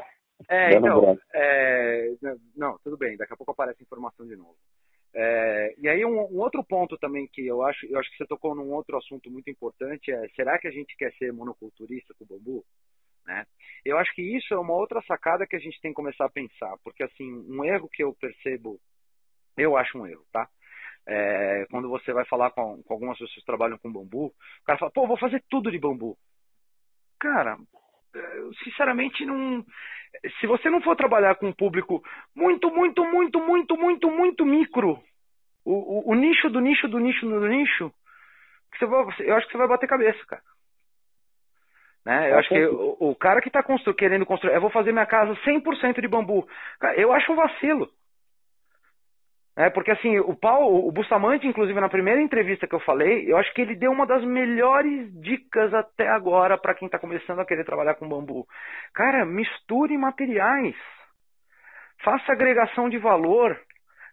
É, 0.48 0.70
Dando 0.70 0.86
então, 0.86 1.00
branco. 1.00 1.22
é, 1.34 2.14
não, 2.56 2.76
tudo 2.82 2.96
bem, 2.96 3.16
daqui 3.16 3.32
a 3.32 3.36
pouco 3.36 3.52
aparece 3.52 3.82
a 3.82 3.84
informação 3.84 4.26
de 4.26 4.34
novo. 4.36 4.56
É, 5.14 5.74
e 5.78 5.88
aí 5.88 6.04
um, 6.04 6.20
um 6.20 6.40
outro 6.40 6.64
ponto 6.64 6.96
também 6.96 7.28
que 7.28 7.46
eu 7.46 7.62
acho, 7.62 7.84
eu 7.86 7.98
acho 7.98 8.10
que 8.10 8.16
você 8.16 8.26
tocou 8.26 8.54
num 8.54 8.72
outro 8.72 8.96
assunto 8.96 9.30
muito 9.30 9.50
importante 9.50 10.10
é, 10.10 10.26
será 10.34 10.58
que 10.58 10.66
a 10.66 10.70
gente 10.70 10.96
quer 10.96 11.12
ser 11.14 11.32
monoculturista 11.32 12.14
com 12.14 12.24
o 12.24 12.26
bambu? 12.26 12.64
Né? 13.26 13.44
Eu 13.84 13.98
acho 13.98 14.12
que 14.14 14.22
isso 14.22 14.54
é 14.54 14.58
uma 14.58 14.74
outra 14.74 15.02
sacada 15.02 15.46
que 15.46 15.54
a 15.54 15.58
gente 15.58 15.80
tem 15.80 15.90
que 15.90 15.96
começar 15.96 16.24
a 16.24 16.30
pensar, 16.30 16.74
porque 16.82 17.02
assim, 17.02 17.30
um 17.48 17.64
erro 17.64 17.88
que 17.88 18.02
eu 18.02 18.14
percebo, 18.14 18.80
eu 19.56 19.76
acho 19.76 19.98
um 19.98 20.06
erro, 20.06 20.24
tá? 20.32 20.48
É, 21.06 21.66
quando 21.70 21.88
você 21.88 22.12
vai 22.12 22.24
falar 22.24 22.50
com, 22.52 22.82
com 22.82 22.94
algumas 22.94 23.18
pessoas 23.18 23.34
que 23.34 23.44
trabalham 23.44 23.78
com 23.78 23.92
bambu, 23.92 24.26
o 24.26 24.64
cara 24.64 24.78
fala, 24.78 24.92
pô, 24.92 25.06
vou 25.06 25.18
fazer 25.18 25.42
tudo 25.48 25.70
de 25.70 25.78
bambu. 25.78 26.16
Cara, 27.18 27.58
sinceramente 28.64 29.24
não. 29.24 29.64
Se 30.40 30.46
você 30.46 30.68
não 30.68 30.82
for 30.82 30.94
trabalhar 30.96 31.34
com 31.36 31.48
um 31.48 31.52
público 31.52 32.02
muito, 32.34 32.70
muito, 32.70 33.04
muito, 33.04 33.40
muito, 33.40 33.76
muito, 33.76 34.10
muito 34.10 34.44
micro, 34.44 35.02
o, 35.64 35.72
o, 35.72 36.12
o 36.12 36.14
nicho 36.14 36.50
do 36.50 36.60
nicho 36.60 36.88
do 36.88 36.98
nicho 36.98 37.26
do 37.26 37.48
nicho, 37.48 37.92
você 38.76 38.86
vai, 38.86 39.04
eu 39.20 39.36
acho 39.36 39.46
que 39.46 39.52
você 39.52 39.58
vai 39.58 39.68
bater 39.68 39.88
cabeça, 39.88 40.24
cara. 40.26 40.42
Né? 42.04 42.28
Eu 42.28 42.32
Com 42.32 42.38
acho 42.38 42.48
que 42.48 42.66
o, 42.66 42.96
o 43.10 43.14
cara 43.14 43.40
que 43.40 43.48
está 43.48 43.62
constru, 43.62 43.94
querendo 43.94 44.26
construir, 44.26 44.54
eu 44.54 44.60
vou 44.60 44.70
fazer 44.70 44.92
minha 44.92 45.06
casa 45.06 45.34
100% 45.44 46.00
de 46.00 46.08
bambu. 46.08 46.46
Cara, 46.80 46.98
eu 47.00 47.12
acho 47.12 47.32
um 47.32 47.36
vacilo. 47.36 47.88
É, 49.56 49.68
porque 49.68 49.90
assim, 49.90 50.18
o 50.18 50.34
Paulo, 50.34 50.88
o 50.88 50.92
Bustamante, 50.92 51.46
inclusive 51.46 51.78
na 51.78 51.88
primeira 51.88 52.22
entrevista 52.22 52.66
que 52.66 52.74
eu 52.74 52.80
falei, 52.80 53.30
eu 53.30 53.36
acho 53.36 53.52
que 53.52 53.60
ele 53.60 53.74
deu 53.74 53.92
uma 53.92 54.06
das 54.06 54.24
melhores 54.24 55.12
dicas 55.20 55.74
até 55.74 56.08
agora 56.08 56.56
para 56.56 56.74
quem 56.74 56.86
está 56.86 56.98
começando 56.98 57.40
a 57.40 57.44
querer 57.44 57.64
trabalhar 57.64 57.94
com 57.94 58.08
bambu. 58.08 58.46
Cara, 58.94 59.26
misture 59.26 59.96
materiais. 59.98 60.74
Faça 62.02 62.32
agregação 62.32 62.88
de 62.88 62.96
valor. 62.96 63.60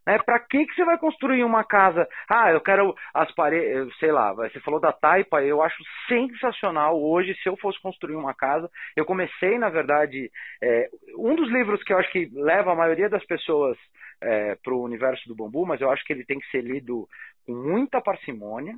Né? 0.06 0.18
Para 0.26 0.40
que, 0.40 0.66
que 0.66 0.74
você 0.76 0.84
vai 0.84 0.98
construir 0.98 1.44
uma 1.44 1.64
casa? 1.64 2.06
Ah, 2.30 2.52
eu 2.52 2.60
quero 2.60 2.94
as 3.14 3.32
paredes, 3.34 3.96
sei 3.98 4.12
lá, 4.12 4.34
você 4.34 4.60
falou 4.60 4.80
da 4.80 4.92
taipa, 4.92 5.42
eu 5.42 5.62
acho 5.62 5.82
sensacional 6.08 7.02
hoje, 7.02 7.34
se 7.36 7.48
eu 7.48 7.56
fosse 7.58 7.82
construir 7.82 8.16
uma 8.16 8.34
casa. 8.34 8.70
Eu 8.96 9.06
comecei, 9.06 9.58
na 9.58 9.70
verdade, 9.70 10.30
é, 10.62 10.90
um 11.18 11.34
dos 11.36 11.50
livros 11.50 11.82
que 11.84 11.94
eu 11.94 11.98
acho 11.98 12.12
que 12.12 12.30
leva 12.34 12.74
a 12.74 12.76
maioria 12.76 13.10
das 13.10 13.26
pessoas 13.26 13.78
é, 14.22 14.56
para 14.56 14.74
o 14.74 14.84
universo 14.84 15.28
do 15.28 15.36
bambu, 15.36 15.66
mas 15.66 15.82
eu 15.82 15.90
acho 15.92 16.04
que 16.06 16.14
ele 16.14 16.26
tem 16.26 16.40
que 16.40 16.50
ser 16.50 16.62
lido 16.62 17.08
com 17.46 17.54
muita 17.54 18.02
parcimônia, 18.02 18.76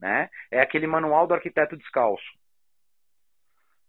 né? 0.00 0.28
É 0.50 0.60
aquele 0.60 0.86
manual 0.86 1.26
do 1.26 1.34
arquiteto 1.34 1.76
descalço. 1.76 2.24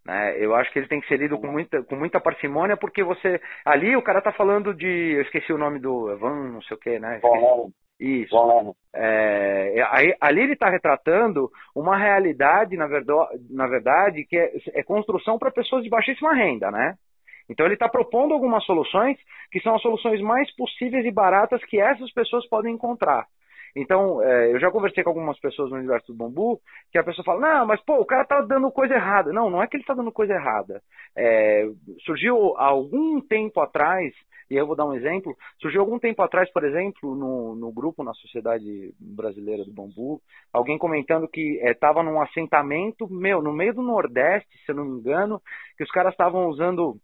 Né? 0.04 0.36
Eu 0.38 0.54
acho 0.54 0.72
que 0.72 0.78
ele 0.78 0.86
tem 0.88 1.00
que 1.00 1.08
ser 1.08 1.16
lido 1.18 1.36
com 1.38 1.48
muita, 1.48 1.82
com 1.82 1.96
muita 1.96 2.20
parcimônia, 2.20 2.76
porque 2.76 3.02
você. 3.02 3.40
Ali 3.64 3.96
o 3.96 4.02
cara 4.02 4.22
tá 4.22 4.30
falando 4.32 4.72
de. 4.72 4.86
Eu 4.86 5.22
esqueci 5.22 5.52
o 5.52 5.58
nome 5.58 5.80
do 5.80 6.10
Evan, 6.12 6.52
não 6.52 6.62
sei 6.62 6.76
o 6.76 6.80
que, 6.80 6.98
né? 6.98 7.16
Esqueci. 7.16 7.34
Isso. 7.98 8.30
É, 8.94 9.82
aí- 9.90 10.14
ali 10.20 10.42
ele 10.42 10.52
está 10.52 10.68
retratando 10.68 11.50
uma 11.74 11.96
realidade, 11.96 12.76
na, 12.76 12.86
verdo- 12.86 13.26
na 13.50 13.66
verdade, 13.66 14.24
que 14.24 14.36
é, 14.36 14.52
é 14.74 14.82
construção 14.82 15.38
para 15.38 15.50
pessoas 15.50 15.82
de 15.82 15.88
baixíssima 15.88 16.34
renda, 16.34 16.70
né? 16.70 16.94
Então 17.48 17.66
ele 17.66 17.74
está 17.74 17.88
propondo 17.88 18.34
algumas 18.34 18.64
soluções 18.64 19.16
que 19.50 19.60
são 19.60 19.74
as 19.74 19.82
soluções 19.82 20.20
mais 20.20 20.54
possíveis 20.56 21.04
e 21.04 21.10
baratas 21.10 21.64
que 21.64 21.80
essas 21.80 22.12
pessoas 22.12 22.46
podem 22.48 22.74
encontrar. 22.74 23.26
Então, 23.76 24.22
é, 24.22 24.54
eu 24.54 24.58
já 24.58 24.70
conversei 24.70 25.04
com 25.04 25.10
algumas 25.10 25.38
pessoas 25.38 25.70
no 25.70 25.76
universo 25.76 26.06
do 26.10 26.16
bambu, 26.16 26.58
que 26.90 26.96
a 26.96 27.04
pessoa 27.04 27.22
fala, 27.22 27.40
não, 27.40 27.66
mas 27.66 27.78
pô, 27.82 28.00
o 28.00 28.06
cara 28.06 28.24
tá 28.24 28.40
dando 28.40 28.72
coisa 28.72 28.94
errada. 28.94 29.34
Não, 29.34 29.50
não 29.50 29.62
é 29.62 29.66
que 29.66 29.76
ele 29.76 29.82
está 29.82 29.92
dando 29.92 30.10
coisa 30.10 30.32
errada. 30.32 30.82
É, 31.14 31.68
surgiu 32.06 32.56
algum 32.56 33.20
tempo 33.20 33.60
atrás, 33.60 34.14
e 34.50 34.56
eu 34.56 34.66
vou 34.66 34.74
dar 34.74 34.86
um 34.86 34.94
exemplo, 34.94 35.36
surgiu 35.60 35.82
algum 35.82 35.98
tempo 35.98 36.22
atrás, 36.22 36.50
por 36.52 36.64
exemplo, 36.64 37.14
no, 37.14 37.54
no 37.54 37.70
grupo, 37.70 38.02
na 38.02 38.14
Sociedade 38.14 38.94
Brasileira 38.98 39.62
do 39.62 39.74
Bambu, 39.74 40.22
alguém 40.50 40.78
comentando 40.78 41.28
que 41.28 41.60
estava 41.62 42.02
num 42.02 42.18
assentamento, 42.18 43.06
meu, 43.10 43.42
no 43.42 43.52
meio 43.52 43.74
do 43.74 43.82
Nordeste, 43.82 44.48
se 44.64 44.72
eu 44.72 44.76
não 44.76 44.86
me 44.86 44.98
engano, 45.00 45.38
que 45.76 45.84
os 45.84 45.90
caras 45.90 46.12
estavam 46.12 46.46
usando 46.46 46.96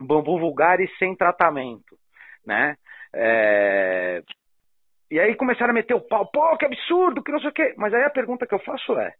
bambu 0.00 0.38
vulgares 0.38 0.90
sem 0.98 1.14
tratamento, 1.16 1.96
né? 2.46 2.76
É, 3.14 4.22
E 5.10 5.18
aí 5.20 5.34
começaram 5.36 5.70
a 5.70 5.74
meter 5.74 5.94
o 5.94 6.00
pau, 6.00 6.26
pô, 6.26 6.56
que 6.56 6.66
absurdo, 6.66 7.22
que 7.22 7.32
não 7.32 7.40
sei 7.40 7.50
o 7.50 7.52
quê. 7.52 7.74
Mas 7.76 7.94
aí 7.94 8.02
a 8.04 8.10
pergunta 8.10 8.46
que 8.46 8.54
eu 8.54 8.58
faço 8.58 8.98
é, 8.98 9.14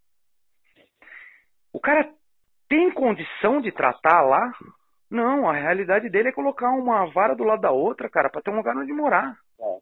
O 1.72 1.80
cara 1.80 2.08
tem 2.68 2.90
condição 2.90 3.60
de 3.60 3.70
tratar 3.72 4.22
lá? 4.22 4.52
Não, 5.10 5.48
a 5.48 5.52
realidade 5.54 6.08
dele 6.10 6.28
é 6.28 6.32
colocar 6.32 6.70
uma 6.70 7.06
vara 7.06 7.34
do 7.34 7.44
lado 7.44 7.60
da 7.60 7.70
outra, 7.70 8.10
cara, 8.10 8.28
para 8.28 8.42
ter 8.42 8.50
um 8.50 8.56
lugar 8.56 8.76
onde 8.76 8.92
morar. 8.92 9.36
É. 9.60 9.78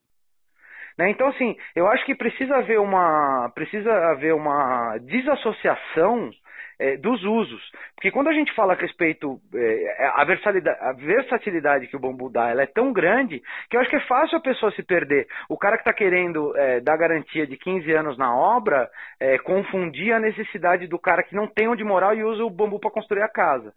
Né? 0.98 1.10
Então, 1.10 1.28
assim, 1.28 1.56
eu 1.74 1.88
acho 1.88 2.04
que 2.04 2.14
precisa 2.14 2.56
haver 2.56 2.78
uma, 2.78 3.50
precisa 3.54 3.92
haver 4.10 4.34
uma 4.34 4.98
desassociação 4.98 6.30
é, 6.78 6.96
dos 6.96 7.22
usos. 7.22 7.62
Porque 7.94 8.10
quando 8.10 8.28
a 8.28 8.32
gente 8.32 8.54
fala 8.54 8.72
a 8.72 8.76
respeito, 8.76 9.40
é, 9.54 10.06
a, 10.14 10.24
versatilidade, 10.24 10.78
a, 10.80 10.92
versatilidade, 10.92 11.86
que 11.86 11.96
o 11.96 12.00
bambu 12.00 12.30
dá, 12.30 12.50
ela 12.50 12.62
é 12.62 12.66
tão 12.66 12.92
grande 12.92 13.42
que 13.68 13.76
eu 13.76 13.80
acho 13.80 13.90
que 13.90 13.96
é 13.96 14.06
fácil 14.06 14.38
a 14.38 14.42
pessoa 14.42 14.72
se 14.72 14.82
perder. 14.82 15.26
O 15.48 15.56
cara 15.56 15.76
que 15.76 15.82
está 15.82 15.92
querendo 15.92 16.56
é, 16.56 16.80
dar 16.80 16.96
garantia 16.96 17.46
de 17.46 17.56
15 17.56 17.92
anos 17.92 18.18
na 18.18 18.34
obra, 18.34 18.90
é, 19.20 19.38
confundir 19.38 20.12
a 20.12 20.20
necessidade 20.20 20.86
do 20.86 20.98
cara 20.98 21.22
que 21.22 21.34
não 21.34 21.46
tem 21.46 21.68
onde 21.68 21.84
morar 21.84 22.16
e 22.16 22.24
usa 22.24 22.44
o 22.44 22.50
bambu 22.50 22.78
para 22.78 22.90
construir 22.90 23.22
a 23.22 23.28
casa. 23.28 23.72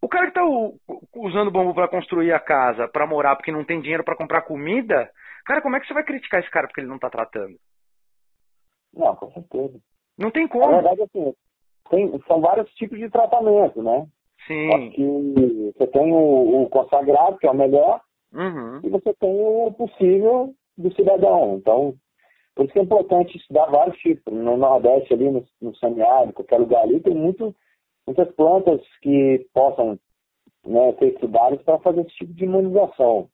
O 0.00 0.08
cara 0.08 0.30
que 0.30 0.38
está 0.38 0.44
usando 1.14 1.48
o 1.48 1.50
bambu 1.50 1.74
para 1.74 1.88
construir 1.88 2.32
a 2.32 2.38
casa, 2.38 2.86
para 2.86 3.06
morar, 3.06 3.34
porque 3.34 3.50
não 3.50 3.64
tem 3.64 3.80
dinheiro 3.80 4.04
para 4.04 4.16
comprar 4.16 4.42
comida, 4.42 5.10
cara, 5.44 5.62
como 5.62 5.76
é 5.76 5.80
que 5.80 5.86
você 5.86 5.94
vai 5.94 6.04
criticar 6.04 6.40
esse 6.40 6.50
cara 6.50 6.66
porque 6.66 6.80
ele 6.80 6.88
não 6.88 6.96
está 6.96 7.08
tratando? 7.08 7.56
Não, 8.94 9.14
com 9.16 9.30
certeza. 9.30 9.78
Não 10.18 10.30
tem 10.30 10.48
como. 10.48 10.66
Na 10.66 10.80
verdade, 10.80 11.02
assim, 11.02 11.34
tem, 11.90 12.20
são 12.26 12.40
vários 12.40 12.70
tipos 12.74 12.98
de 12.98 13.08
tratamento, 13.10 13.82
né? 13.82 14.06
Sim. 14.46 14.90
Que 14.90 15.72
você 15.76 15.86
tem 15.88 16.12
o, 16.12 16.62
o, 16.62 16.68
consagrado, 16.70 17.38
que 17.38 17.46
é 17.46 17.50
o 17.50 17.54
melhor, 17.54 18.00
uhum. 18.32 18.80
e 18.82 18.88
você 18.88 19.12
tem 19.14 19.40
o 19.40 19.72
possível 19.72 20.54
do 20.76 20.94
cidadão. 20.94 21.56
Então, 21.56 21.94
por 22.54 22.64
isso 22.64 22.72
que 22.72 22.78
é 22.78 22.82
importante 22.82 23.36
estudar 23.36 23.66
vários 23.66 23.96
tipos. 23.98 24.32
No 24.32 24.56
Nordeste, 24.56 25.12
ali, 25.12 25.30
no, 25.30 25.44
no 25.60 25.74
semiárido, 25.76 26.32
qualquer 26.32 26.58
lugar 26.58 26.82
ali, 26.82 27.00
tem 27.00 27.14
muito, 27.14 27.54
muitas 28.06 28.32
plantas 28.34 28.80
que 29.02 29.46
possam 29.52 29.98
né, 30.64 30.92
ser 30.98 31.14
estudadas 31.14 31.60
para 31.62 31.78
fazer 31.80 32.02
esse 32.02 32.16
tipo 32.16 32.32
de 32.32 32.44
imunização. 32.44 33.28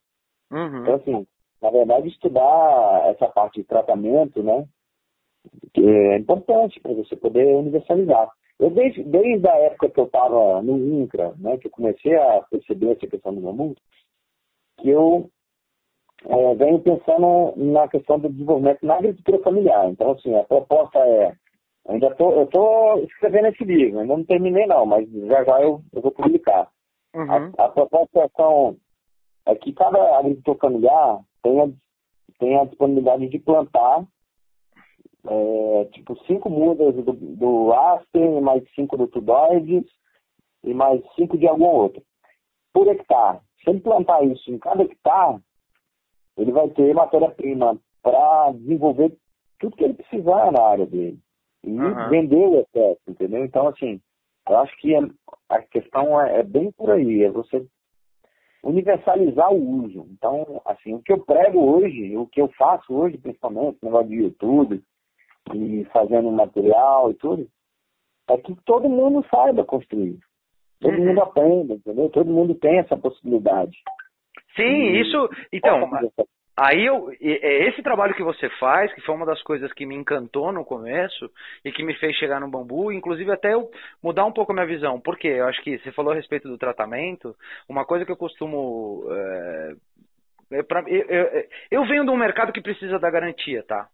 Uhum. 0.51 0.83
Então, 0.83 0.95
assim, 0.95 1.27
na 1.61 1.71
verdade, 1.71 2.09
estudar 2.09 3.11
essa 3.11 3.29
parte 3.29 3.61
de 3.61 3.67
tratamento, 3.67 4.43
né, 4.43 4.67
é 5.77 6.17
importante 6.17 6.81
para 6.81 6.93
você 6.95 7.17
poder 7.17 7.55
universalizar. 7.55 8.31
Eu 8.63 8.71
desde, 8.71 9.03
desde 9.03 9.49
a 9.49 9.57
época 9.57 9.91
que 9.91 9.99
eu 9.99 10.05
estava 10.05 10.63
no 10.63 10.79
INCRA, 10.79 11.35
né, 11.37 11.59
que 11.59 11.67
eu 11.67 11.71
comecei 11.73 12.15
a 12.15 12.43
perceber 12.43 12.93
essa 12.93 13.09
questão 13.09 13.35
do 13.35 13.41
mamute, 13.41 13.83
que 14.79 14.89
eu 14.89 15.29
é, 16.25 16.55
venho 16.55 16.79
pensando 16.79 17.55
na 17.57 17.89
questão 17.89 18.21
do 18.21 18.29
desenvolvimento 18.29 18.87
na 18.87 18.95
agricultura 18.95 19.43
familiar. 19.43 19.91
Então, 19.91 20.13
assim, 20.13 20.33
a 20.37 20.45
proposta 20.45 20.97
é, 21.01 21.33
ainda 21.89 22.15
tô, 22.15 22.31
eu 22.35 22.45
estou 22.45 23.03
escrevendo 23.03 23.49
esse 23.49 23.65
livro, 23.65 23.99
ainda 23.99 24.17
não 24.17 24.25
terminei 24.25 24.65
não, 24.69 24.87
mas 24.87 25.11
já 25.11 25.43
já 25.43 25.61
eu, 25.61 25.83
eu 25.93 26.01
vou 26.01 26.13
publicar. 26.13 26.69
Uhum. 27.17 27.53
A, 27.59 27.65
a, 27.65 27.69
proposta 27.69 28.31
são, 28.37 28.77
é 29.45 29.57
que 29.57 29.73
cada 29.73 30.19
agricultor 30.19 30.57
familiar 30.59 31.21
tenha, 31.43 31.73
tenha 32.39 32.61
a 32.61 32.67
disponibilidade 32.67 33.29
de 33.29 33.41
plantar 33.41 34.07
é, 35.27 35.85
tipo 35.93 36.17
cinco 36.27 36.51
mudas 36.51 36.95
do, 36.95 37.13
do 37.13 37.73
Aspen, 37.73 38.41
mais 38.41 38.63
cinco 38.75 38.97
do 38.97 39.07
Tudoides 39.07 39.85
e 40.65 40.75
mais 40.75 41.01
cinco 41.15 41.39
de 41.39 41.47
algum 41.47 41.67
outro. 41.67 42.03
Por 42.73 42.89
hectare. 42.89 43.41
Se 43.63 43.71
ele 43.71 43.81
plantar 43.81 44.25
isso 44.25 44.51
em 44.51 44.59
cada 44.59 44.83
hectare, 44.83 45.41
ele 46.37 46.53
vai 46.53 46.69
ter 46.71 46.95
matéria-prima 46.95 47.79
para 48.03 48.53
desenvolver 48.53 49.17
tudo 49.61 49.77
que 49.77 49.85
ele 49.85 49.95
precisar 49.95 50.51
na 50.51 50.63
área 50.63 50.87
dele. 50.87 51.19
E 51.65 51.71
uhum. 51.71 52.09
vender 52.09 52.49
o 52.49 52.61
excesso, 52.61 53.01
entendeu? 53.07 53.45
Então, 53.45 53.69
assim, 53.69 54.01
eu 54.49 54.59
acho 54.59 54.77
que 54.79 54.93
a 55.49 55.63
questão 55.63 56.21
é, 56.21 56.41
é 56.41 56.43
bem 56.43 56.73
por 56.73 56.91
aí, 56.91 57.23
é 57.23 57.31
você 57.31 57.65
universalizar 58.65 59.53
o 59.53 59.85
uso. 59.85 60.07
Então, 60.11 60.61
assim, 60.65 60.95
o 60.95 61.03
que 61.03 61.13
eu 61.13 61.25
prego 61.25 61.61
hoje, 61.61 62.17
o 62.17 62.27
que 62.27 62.41
eu 62.41 62.49
faço 62.59 62.93
hoje, 62.93 63.19
principalmente, 63.19 63.79
no 63.83 63.89
negócio 63.89 64.09
de 64.09 64.17
YouTube, 64.17 64.83
e 65.55 65.85
fazendo 65.93 66.31
material 66.31 67.11
e 67.11 67.15
tudo, 67.15 67.47
é 68.31 68.37
que 68.39 68.55
todo 68.65 68.89
mundo 68.89 69.25
saiba 69.31 69.65
construir. 69.65 70.19
Todo 70.81 70.99
uhum. 70.99 71.07
mundo 71.07 71.23
aprenda, 71.23 71.75
entendeu? 71.75 72.09
Todo 72.11 72.31
mundo 72.31 72.55
tem 72.55 72.79
essa 72.79 72.97
possibilidade. 72.97 73.77
Sim, 74.57 74.63
e... 74.63 75.01
isso. 75.01 75.31
Então, 75.53 75.89
aí 76.57 76.85
eu, 76.85 77.11
esse 77.21 77.83
trabalho 77.83 78.15
que 78.15 78.23
você 78.23 78.49
faz, 78.59 78.93
que 78.95 79.01
foi 79.03 79.15
uma 79.15 79.27
das 79.27 79.41
coisas 79.43 79.73
que 79.73 79.87
me 79.87 79.95
encantou 79.95 80.53
no 80.53 80.65
começo 80.65 81.31
e 81.65 81.71
que 81.71 81.85
me 81.85 81.95
fez 81.95 82.17
chegar 82.17 82.41
no 82.41 82.51
bambu, 82.51 82.93
inclusive 82.93 83.31
até 83.31 83.55
eu 83.55 83.71
mudar 84.03 84.25
um 84.25 84.33
pouco 84.33 84.53
a 84.53 84.55
minha 84.55 84.67
visão. 84.67 85.01
Porque 85.01 85.29
eu 85.29 85.47
acho 85.47 85.63
que 85.63 85.79
você 85.79 85.93
falou 85.93 86.13
a 86.13 86.17
respeito 86.17 86.49
do 86.49 86.59
tratamento, 86.59 87.35
uma 87.69 87.85
coisa 87.85 88.05
que 88.05 88.13
eu 88.13 88.17
costumo. 88.17 89.05
É, 90.51 90.63
pra, 90.65 90.83
eu, 90.89 91.03
eu, 91.09 91.45
eu 91.71 91.85
venho 91.87 92.05
de 92.05 92.11
um 92.11 92.17
mercado 92.17 92.53
que 92.53 92.61
precisa 92.61 92.99
da 92.99 93.11
garantia, 93.11 93.63
tá? 93.63 93.89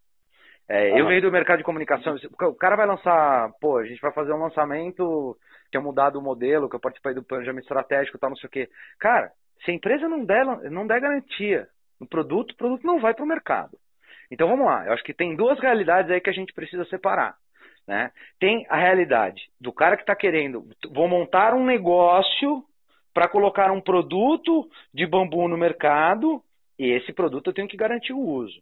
É, 0.69 0.99
eu 0.99 1.07
venho 1.07 1.21
do 1.23 1.31
mercado 1.31 1.57
de 1.57 1.63
comunicação. 1.63 2.15
O 2.41 2.53
cara 2.53 2.75
vai 2.75 2.85
lançar, 2.85 3.51
pô, 3.59 3.77
a 3.77 3.85
gente 3.85 3.99
vai 3.99 4.13
fazer 4.13 4.31
um 4.31 4.43
lançamento 4.43 5.35
que 5.71 5.77
é 5.77 5.79
mudado 5.79 6.19
o 6.19 6.21
modelo, 6.21 6.69
que 6.69 6.75
eu 6.75 6.79
participei 6.79 7.13
do 7.15 7.23
planejamento 7.23 7.63
estratégico 7.63 8.19
tal, 8.19 8.29
não 8.29 8.37
sei 8.37 8.47
o 8.47 8.51
quê. 8.51 8.69
Cara, 8.99 9.31
se 9.65 9.71
a 9.71 9.73
empresa 9.73 10.07
não 10.07 10.23
der, 10.23 10.45
não 10.69 10.85
der 10.85 11.01
garantia 11.01 11.67
no 11.99 12.07
produto, 12.07 12.51
o 12.51 12.55
produto 12.55 12.85
não 12.85 12.99
vai 12.99 13.15
para 13.15 13.25
o 13.25 13.27
mercado. 13.27 13.77
Então 14.31 14.47
vamos 14.47 14.65
lá, 14.65 14.85
eu 14.85 14.93
acho 14.93 15.03
que 15.03 15.13
tem 15.13 15.35
duas 15.35 15.59
realidades 15.59 16.11
aí 16.11 16.21
que 16.21 16.29
a 16.29 16.33
gente 16.33 16.53
precisa 16.53 16.85
separar. 16.85 17.35
Né? 17.87 18.11
Tem 18.39 18.63
a 18.69 18.77
realidade 18.77 19.41
do 19.59 19.73
cara 19.73 19.95
que 19.95 20.03
está 20.03 20.15
querendo, 20.15 20.63
vou 20.91 21.07
montar 21.07 21.55
um 21.55 21.65
negócio 21.65 22.63
para 23.11 23.27
colocar 23.27 23.71
um 23.71 23.81
produto 23.81 24.69
de 24.93 25.07
bambu 25.07 25.47
no 25.47 25.57
mercado 25.57 26.43
e 26.77 26.91
esse 26.91 27.11
produto 27.11 27.47
eu 27.47 27.53
tenho 27.53 27.67
que 27.67 27.75
garantir 27.75 28.13
o 28.13 28.19
uso. 28.19 28.61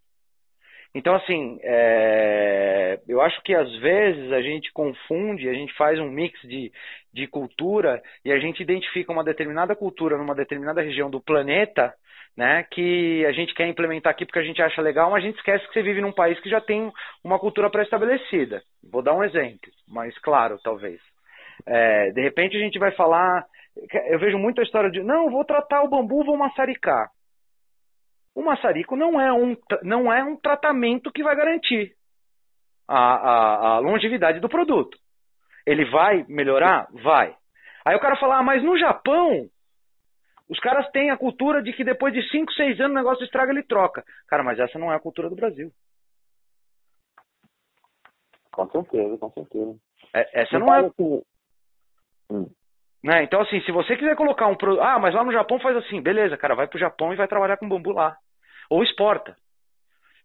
Então, 0.95 1.15
assim, 1.15 1.59
é, 1.63 2.99
eu 3.07 3.21
acho 3.21 3.41
que 3.43 3.53
às 3.53 3.71
vezes 3.77 4.31
a 4.31 4.41
gente 4.41 4.71
confunde, 4.71 5.49
a 5.49 5.53
gente 5.53 5.73
faz 5.73 5.99
um 5.99 6.09
mix 6.09 6.39
de, 6.41 6.71
de 7.13 7.27
cultura 7.27 8.01
e 8.23 8.31
a 8.31 8.39
gente 8.39 8.61
identifica 8.61 9.11
uma 9.11 9.23
determinada 9.23 9.75
cultura 9.75 10.17
numa 10.17 10.35
determinada 10.35 10.81
região 10.81 11.09
do 11.09 11.21
planeta, 11.21 11.93
né, 12.35 12.63
que 12.71 13.25
a 13.25 13.31
gente 13.31 13.53
quer 13.55 13.67
implementar 13.67 14.11
aqui 14.11 14.23
porque 14.25 14.39
a 14.39 14.43
gente 14.43 14.61
acha 14.61 14.81
legal, 14.81 15.09
mas 15.09 15.23
a 15.23 15.27
gente 15.27 15.37
esquece 15.37 15.67
que 15.67 15.73
você 15.73 15.81
vive 15.81 16.01
num 16.01 16.11
país 16.11 16.39
que 16.39 16.49
já 16.49 16.61
tem 16.61 16.91
uma 17.23 17.39
cultura 17.39 17.69
pré-estabelecida. 17.69 18.61
Vou 18.91 19.01
dar 19.01 19.13
um 19.13 19.23
exemplo, 19.23 19.71
mais 19.87 20.15
claro, 20.19 20.59
talvez. 20.63 21.01
É, 21.65 22.11
de 22.11 22.21
repente 22.21 22.55
a 22.55 22.59
gente 22.59 22.77
vai 22.77 22.91
falar, 22.91 23.43
eu 24.09 24.19
vejo 24.19 24.37
muito 24.37 24.61
a 24.61 24.63
história 24.63 24.91
de, 24.91 25.01
não, 25.01 25.31
vou 25.31 25.43
tratar 25.43 25.81
o 25.81 25.89
bambu, 25.89 26.23
vou 26.23 26.37
maçaricar. 26.37 27.09
O 28.37 28.43
maçarico 28.43 28.95
não 28.95 29.19
é 29.19 29.33
um, 29.33 29.57
não 29.81 30.13
é 30.13 30.23
um 30.23 30.37
tratamento 30.37 31.11
que 31.11 31.23
vai 31.23 31.35
garantir 31.35 31.95
a, 32.87 32.95
a, 32.95 33.67
a 33.69 33.79
longevidade 33.79 34.39
do 34.39 34.47
produto. 34.47 34.95
Ele 35.65 35.83
vai 35.85 36.23
melhorar? 36.29 36.87
Vai. 37.03 37.35
Aí 37.83 37.95
o 37.95 37.99
cara 37.99 38.15
fala, 38.15 38.37
ah, 38.37 38.43
mas 38.43 38.63
no 38.63 38.77
Japão, 38.77 39.49
os 40.47 40.59
caras 40.59 40.87
têm 40.91 41.09
a 41.09 41.17
cultura 41.17 41.63
de 41.63 41.73
que 41.73 41.83
depois 41.83 42.13
de 42.13 42.21
5, 42.29 42.53
6 42.53 42.79
anos 42.79 42.91
o 42.91 42.95
negócio 42.99 43.23
estraga, 43.25 43.51
ele 43.51 43.63
troca. 43.63 44.03
Cara, 44.27 44.43
mas 44.43 44.59
essa 44.59 44.77
não 44.77 44.93
é 44.93 44.95
a 44.95 44.99
cultura 44.99 45.31
do 45.31 45.35
Brasil. 45.35 45.71
Com 48.51 48.69
certeza, 48.69 49.17
com 49.17 49.31
certeza. 49.31 49.75
É, 50.13 50.41
essa 50.43 50.59
não, 50.59 50.67
não 50.67 50.75
é. 50.75 50.79
Assim... 50.81 51.23
Hum. 52.29 52.49
Né? 53.03 53.23
Então, 53.23 53.41
assim, 53.41 53.59
se 53.61 53.71
você 53.71 53.97
quiser 53.97 54.15
colocar 54.15 54.45
um 54.45 54.55
produto. 54.55 54.83
Ah, 54.83 54.99
mas 54.99 55.15
lá 55.15 55.23
no 55.23 55.31
Japão 55.31 55.59
faz 55.59 55.75
assim, 55.77 55.99
beleza, 55.99 56.37
cara, 56.37 56.53
vai 56.53 56.67
pro 56.67 56.77
Japão 56.77 57.11
e 57.11 57.15
vai 57.15 57.27
trabalhar 57.27 57.57
com 57.57 57.67
bambu 57.67 57.93
lá 57.93 58.15
ou 58.69 58.83
exporta. 58.83 59.35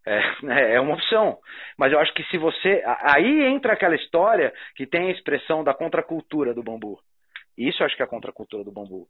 É, 0.06 0.74
é, 0.74 0.80
uma 0.80 0.94
opção. 0.94 1.38
Mas 1.78 1.92
eu 1.92 1.98
acho 1.98 2.12
que 2.14 2.24
se 2.24 2.38
você. 2.38 2.82
Aí 3.02 3.44
entra 3.46 3.72
aquela 3.72 3.94
história 3.94 4.52
que 4.74 4.86
tem 4.86 5.08
a 5.08 5.12
expressão 5.12 5.62
da 5.62 5.74
contracultura 5.74 6.52
do 6.52 6.62
bambu. 6.62 6.98
Isso 7.56 7.82
eu 7.82 7.86
acho 7.86 7.96
que 7.96 8.02
é 8.02 8.04
a 8.04 8.08
contracultura 8.08 8.64
do 8.64 8.72
bambu. 8.72 9.06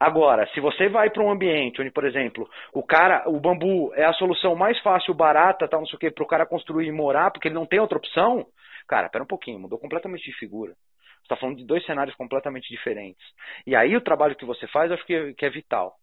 Agora, 0.00 0.46
se 0.48 0.60
você 0.60 0.88
vai 0.88 1.10
para 1.10 1.22
um 1.22 1.30
ambiente 1.30 1.80
onde, 1.80 1.90
por 1.90 2.04
exemplo, 2.04 2.48
o 2.72 2.82
cara, 2.82 3.28
o 3.28 3.38
bambu 3.38 3.92
é 3.94 4.04
a 4.04 4.12
solução 4.14 4.56
mais 4.56 4.78
fácil, 4.80 5.14
barata, 5.14 5.68
tal, 5.68 5.80
não 5.80 5.86
sei 5.86 5.96
o 5.96 5.98
que, 6.00 6.10
para 6.10 6.24
o 6.24 6.26
cara 6.26 6.46
construir 6.46 6.86
e 6.86 6.92
morar, 6.92 7.30
porque 7.30 7.48
ele 7.48 7.54
não 7.54 7.66
tem 7.66 7.78
outra 7.78 7.98
opção, 7.98 8.46
cara, 8.88 9.08
pera 9.08 9.22
um 9.22 9.26
pouquinho, 9.26 9.60
mudou 9.60 9.78
completamente 9.78 10.24
de 10.24 10.36
figura. 10.38 10.72
Você 10.72 11.22
está 11.24 11.36
falando 11.36 11.58
de 11.58 11.66
dois 11.66 11.84
cenários 11.86 12.16
completamente 12.16 12.68
diferentes. 12.68 13.24
E 13.66 13.76
aí 13.76 13.96
o 13.96 14.00
trabalho 14.00 14.36
que 14.36 14.44
você 14.44 14.66
faz, 14.68 14.90
eu 14.90 14.96
acho 14.96 15.06
que 15.06 15.34
é 15.38 15.50
vital. 15.50 15.94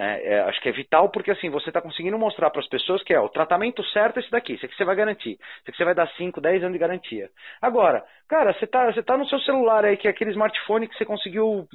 Né? 0.00 0.18
É, 0.24 0.40
acho 0.44 0.58
que 0.62 0.68
é 0.70 0.72
vital 0.72 1.10
porque 1.10 1.30
assim 1.30 1.50
você 1.50 1.68
está 1.68 1.78
conseguindo 1.82 2.18
mostrar 2.18 2.48
para 2.48 2.62
as 2.62 2.68
pessoas 2.68 3.02
que 3.02 3.12
é 3.12 3.20
o 3.20 3.28
tratamento 3.28 3.84
certo 3.88 4.16
é 4.16 4.20
esse 4.20 4.30
daqui, 4.30 4.54
esse 4.54 4.64
aqui 4.64 4.74
você 4.74 4.82
vai 4.82 4.96
garantir, 4.96 5.32
esse 5.32 5.68
aqui 5.68 5.76
você 5.76 5.84
vai 5.84 5.94
dar 5.94 6.08
5, 6.16 6.40
10 6.40 6.62
anos 6.62 6.72
de 6.72 6.78
garantia. 6.78 7.28
Agora, 7.60 8.02
cara, 8.26 8.54
você 8.54 8.64
está 8.64 8.90
você 8.90 9.02
tá 9.02 9.18
no 9.18 9.28
seu 9.28 9.38
celular 9.40 9.84
aí, 9.84 9.98
que 9.98 10.08
é 10.08 10.10
aquele 10.10 10.30
smartphone 10.30 10.88
que 10.88 10.96
você 10.96 11.04
conseguiu 11.04 11.68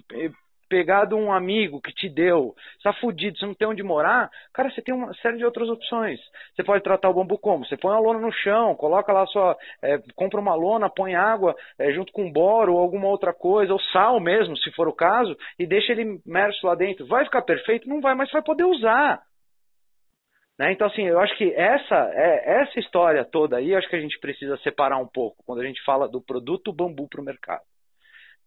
pegar 0.68 1.05
de 1.05 1.16
um 1.16 1.32
amigo 1.32 1.82
que 1.82 1.93
te 1.93 2.09
deu, 2.09 2.53
está 2.78 2.93
fudido, 2.93 3.38
você 3.38 3.45
não 3.45 3.53
tem 3.53 3.68
onde 3.68 3.84
morar, 3.84 4.30
cara, 4.53 4.70
você 4.70 4.82
tem 4.82 4.93
uma 4.93 5.13
série 5.16 5.38
de 5.38 5.45
outras 5.45 5.70
opções. 5.70 6.20
Você 6.55 6.63
pode 6.63 6.84
tratar 6.84 7.09
o 7.09 7.13
bambu 7.13 7.38
como? 7.38 7.66
Você 7.66 7.78
põe 7.78 7.95
a 7.95 7.99
lona 7.99 8.20
no 8.20 8.32
chão, 8.32 8.76
coloca 8.76 9.11
lá 9.11 9.26
sua. 9.28 9.57
É, 9.82 9.99
compra 10.16 10.39
uma 10.39 10.55
lona, 10.55 10.89
põe 10.89 11.16
água 11.16 11.55
é, 11.78 11.91
junto 11.91 12.11
com 12.11 12.32
boro 12.32 12.74
ou 12.74 12.80
alguma 12.80 13.07
outra 13.07 13.34
coisa, 13.34 13.74
ou 13.74 13.80
sal 13.91 14.20
mesmo, 14.20 14.57
se 14.57 14.72
for 14.72 14.88
o 14.88 14.93
caso, 14.93 15.36
e 15.59 15.66
deixa 15.66 15.91
ele 15.91 16.22
imerso 16.26 16.66
lá 16.66 16.76
dentro. 16.76 17.05
Vai 17.07 17.26
ficar 17.26 17.41
perfeito? 17.41 17.88
Não 17.88 18.01
vai, 18.01 18.16
mas 18.16 18.32
vai 18.32 18.41
poder 18.41 18.63
usar. 18.63 19.22
Né? 20.57 20.72
Então, 20.72 20.88
assim, 20.88 21.03
eu 21.03 21.20
acho 21.20 21.36
que 21.38 21.53
essa, 21.53 22.09
é, 22.13 22.61
essa 22.61 22.80
história 22.80 23.26
toda 23.26 23.57
aí, 23.57 23.76
acho 23.76 23.89
que 23.89 23.95
a 23.95 24.01
gente 24.01 24.20
precisa 24.20 24.57
separar 24.57 24.97
um 24.97 25.07
pouco 25.07 25.43
quando 25.45 25.61
a 25.61 25.66
gente 25.66 25.84
fala 25.84 26.07
do 26.07 26.22
produto 26.22 26.72
bambu 26.72 27.07
para 27.09 27.22
o 27.22 27.26
mercado. 27.26 27.63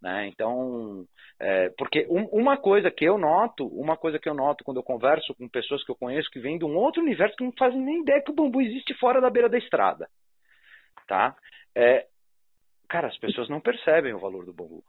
Né? 0.01 0.29
Então, 0.29 1.05
é, 1.41 1.71
porque 1.71 2.07
um, 2.09 2.25
uma 2.27 2.57
coisa 2.57 2.91
que 2.91 3.05
eu 3.05 3.19
noto, 3.19 3.67
uma 3.67 3.97
coisa 3.97 4.19
que 4.19 4.29
eu 4.29 4.35
noto 4.35 4.63
quando 4.63 4.77
eu 4.77 4.83
converso 4.83 5.35
com 5.35 5.49
pessoas 5.49 5.85
que 5.85 5.91
eu 5.91 5.97
conheço 5.97 6.31
que 6.31 6.39
vêm 6.39 6.59
de 6.59 6.65
um 6.65 6.77
outro 6.77 7.03
universo 7.03 7.37
que 7.37 7.45
não 7.45 7.53
fazem 7.59 7.81
nem 7.81 8.03
ideia 8.03 8.23
que 8.23 8.31
o 8.31 8.35
bambu 8.35 8.61
existe 8.61 8.95
fora 8.95 9.21
da 9.21 9.29
beira 9.29 9.49
da 9.49 9.59
estrada, 9.59 10.09
tá? 11.09 11.37
É, 11.75 12.07
cara, 12.89 13.09
as 13.09 13.19
pessoas 13.19 13.49
não 13.49 13.61
percebem 13.61 14.15
o 14.15 14.21
valor 14.21 14.45
do 14.45 14.53
bambu. 14.53 14.85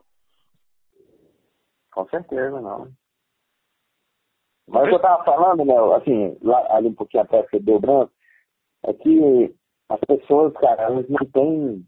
Com 1.91 2.07
certeza, 2.07 2.62
não. 2.62 2.91
Mas 4.68 4.84
o 4.84 4.86
que 4.86 4.93
eu 4.93 4.97
estava 4.97 5.24
falando, 5.24 5.66
Léo, 5.66 5.93
assim, 5.93 6.38
lá, 6.43 6.76
ali 6.76 6.88
um 6.88 6.93
pouquinho 6.93 7.24
atrás 7.24 7.49
que 7.49 7.60
deu 7.60 7.80
branco, 7.80 8.12
é 8.86 8.93
que 8.93 9.55
as 9.89 9.99
pessoas, 10.01 10.53
cara, 10.53 10.84
elas 10.84 11.10
não 11.10 11.26
têm. 11.32 11.86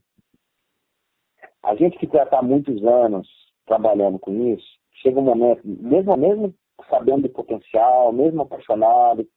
A 1.63 1.75
gente 1.75 1.97
que 1.97 2.07
já 2.07 2.23
está 2.23 2.41
muitos 2.41 2.83
anos 2.83 3.27
trabalhando 3.65 4.19
com 4.19 4.31
isso, 4.53 4.67
chega 5.01 5.19
um 5.19 5.23
momento, 5.23 5.61
mesmo, 5.63 6.17
mesmo 6.17 6.55
sabendo 6.89 7.23
do 7.23 7.29
potencial, 7.29 8.11
mesmo 8.11 8.41
apaixonado, 8.41 9.27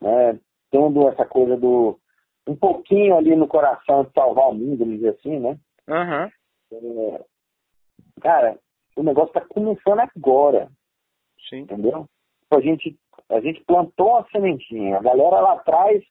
né, 0.00 0.38
tendo 0.70 1.08
essa 1.08 1.24
coisa 1.26 1.56
do. 1.56 1.98
um 2.46 2.56
pouquinho 2.56 3.16
ali 3.16 3.36
no 3.36 3.46
coração 3.46 4.04
de 4.04 4.12
salvar 4.12 4.48
o 4.48 4.54
mundo, 4.54 4.78
vamos 4.78 4.94
dizer 4.94 5.10
assim, 5.10 5.38
né? 5.38 5.58
Uhum. 5.88 6.30
É, 6.72 7.24
cara, 8.20 8.58
o 8.96 9.02
negócio 9.02 9.28
está 9.28 9.42
começando 9.42 10.00
agora. 10.00 10.68
Sim. 11.48 11.60
Entendeu? 11.60 12.06
a 12.56 12.60
gente, 12.60 12.98
a 13.30 13.40
gente 13.40 13.64
plantou 13.64 14.16
a 14.16 14.26
sementinha. 14.30 14.98
A 14.98 15.02
galera 15.02 15.40
lá 15.40 15.52
atrás 15.54 16.02